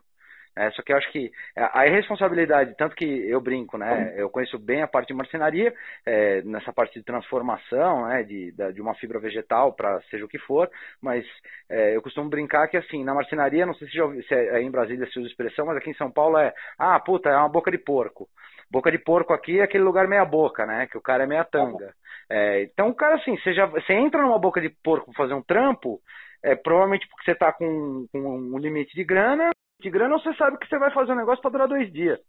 É, 0.60 0.70
só 0.72 0.82
que 0.82 0.92
eu 0.92 0.98
acho 0.98 1.10
que 1.12 1.32
a 1.56 1.88
irresponsabilidade, 1.88 2.76
tanto 2.76 2.94
que 2.94 3.06
eu 3.06 3.40
brinco, 3.40 3.78
né? 3.78 4.14
Eu 4.18 4.30
conheço 4.30 4.60
bem 4.60 4.82
a 4.82 4.88
parte 4.88 5.08
de 5.08 5.14
marcenaria, 5.14 5.74
é, 6.06 6.42
nessa 6.42 6.74
parte 6.74 7.00
de 7.00 7.06
transformação, 7.06 8.08
né? 8.08 8.24
De, 8.24 8.52
de 8.74 8.82
uma 8.82 8.94
fibra 8.96 9.20
vegetal 9.20 9.72
para 9.72 10.02
seja 10.10 10.26
o 10.26 10.28
que 10.28 10.38
for, 10.40 10.70
mas 11.02 11.26
é, 11.70 11.96
eu 11.96 12.02
costumo 12.02 12.30
brincar 12.30 12.68
que 12.68 12.76
assim, 12.76 13.06
na 13.06 13.14
marcenaria, 13.14 13.66
não 13.66 13.74
sei 13.76 13.88
se, 13.88 13.94
já 13.94 14.06
se 14.28 14.34
é, 14.34 14.62
em 14.62 14.70
Brasília 14.70 15.08
se 15.10 15.20
usa 15.20 15.30
expressão, 15.30 15.66
mas 15.66 15.78
aqui 15.78 15.92
em 15.92 15.96
São 15.96 16.12
Paulo 16.12 16.38
é, 16.38 16.54
ah, 16.78 17.00
puta, 17.00 17.30
é 17.30 17.38
uma 17.38 17.48
boca 17.48 17.72
de 17.72 17.78
porco. 17.78 18.28
Boca 18.70 18.92
de 18.92 19.00
porco 19.00 19.34
aqui 19.34 19.60
é 19.60 19.64
aquele 19.64 19.84
lugar 19.84 20.08
meia 20.10 20.26
boca, 20.26 20.66
né? 20.66 20.88
Que 20.88 20.98
o 20.98 21.02
cara 21.02 21.24
é 21.24 21.28
meia 21.28 21.46
tanga. 21.46 21.94
É, 22.30 22.64
então 22.64 22.90
o 22.90 22.96
cara 22.96 23.16
assim, 23.16 23.38
você, 23.38 23.54
já, 23.54 23.66
você 23.66 23.94
entra 23.94 24.22
numa 24.22 24.38
boca 24.38 24.60
de 24.60 24.70
porco 24.70 25.06
pra 25.06 25.24
fazer 25.24 25.34
um 25.34 25.42
trampo, 25.42 26.02
é, 26.44 26.56
provavelmente 26.56 27.08
porque 27.08 27.26
você 27.26 27.32
está 27.32 27.52
com, 27.52 28.08
com, 28.12 28.20
um 28.20 28.58
limite 28.58 28.94
de 28.96 29.04
grana, 29.04 29.52
de 29.80 29.90
grana 29.90 30.18
você 30.18 30.34
sabe 30.36 30.58
que 30.58 30.68
você 30.68 30.78
vai 30.78 30.92
fazer 30.92 31.12
um 31.12 31.18
negócio 31.18 31.42
para 31.42 31.52
durar 31.52 31.68
dois 31.68 31.92
dias. 31.92 32.20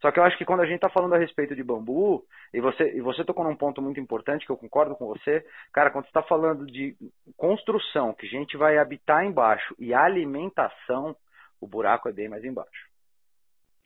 Só 0.00 0.10
que 0.10 0.18
eu 0.18 0.24
acho 0.24 0.36
que 0.36 0.44
quando 0.44 0.60
a 0.60 0.66
gente 0.66 0.76
está 0.76 0.90
falando 0.90 1.14
a 1.14 1.18
respeito 1.18 1.54
de 1.54 1.62
bambu, 1.62 2.24
e 2.52 2.60
você, 2.60 2.94
e 2.94 3.00
você 3.00 3.24
tocou 3.24 3.44
num 3.44 3.56
ponto 3.56 3.80
muito 3.80 3.98
importante 3.98 4.44
que 4.44 4.52
eu 4.52 4.56
concordo 4.56 4.94
com 4.94 5.06
você, 5.06 5.46
cara, 5.72 5.90
quando 5.90 6.04
você 6.04 6.10
está 6.10 6.22
falando 6.22 6.66
de 6.66 6.94
construção, 7.36 8.12
que 8.12 8.26
a 8.26 8.28
gente 8.28 8.56
vai 8.56 8.78
habitar 8.78 9.24
embaixo, 9.24 9.74
e 9.78 9.94
alimentação, 9.94 11.16
o 11.60 11.66
buraco 11.66 12.08
é 12.08 12.12
bem 12.12 12.28
mais 12.28 12.44
embaixo. 12.44 12.90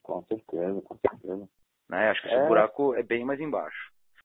Com 0.02 0.22
certeza, 0.24 0.80
com 0.82 0.96
certeza. 0.96 1.48
Né? 1.88 2.10
Acho 2.10 2.22
que 2.22 2.28
esse 2.28 2.36
é... 2.36 2.46
buraco 2.48 2.94
é 2.94 3.02
bem 3.02 3.24
mais 3.24 3.40
embaixo. 3.40 3.92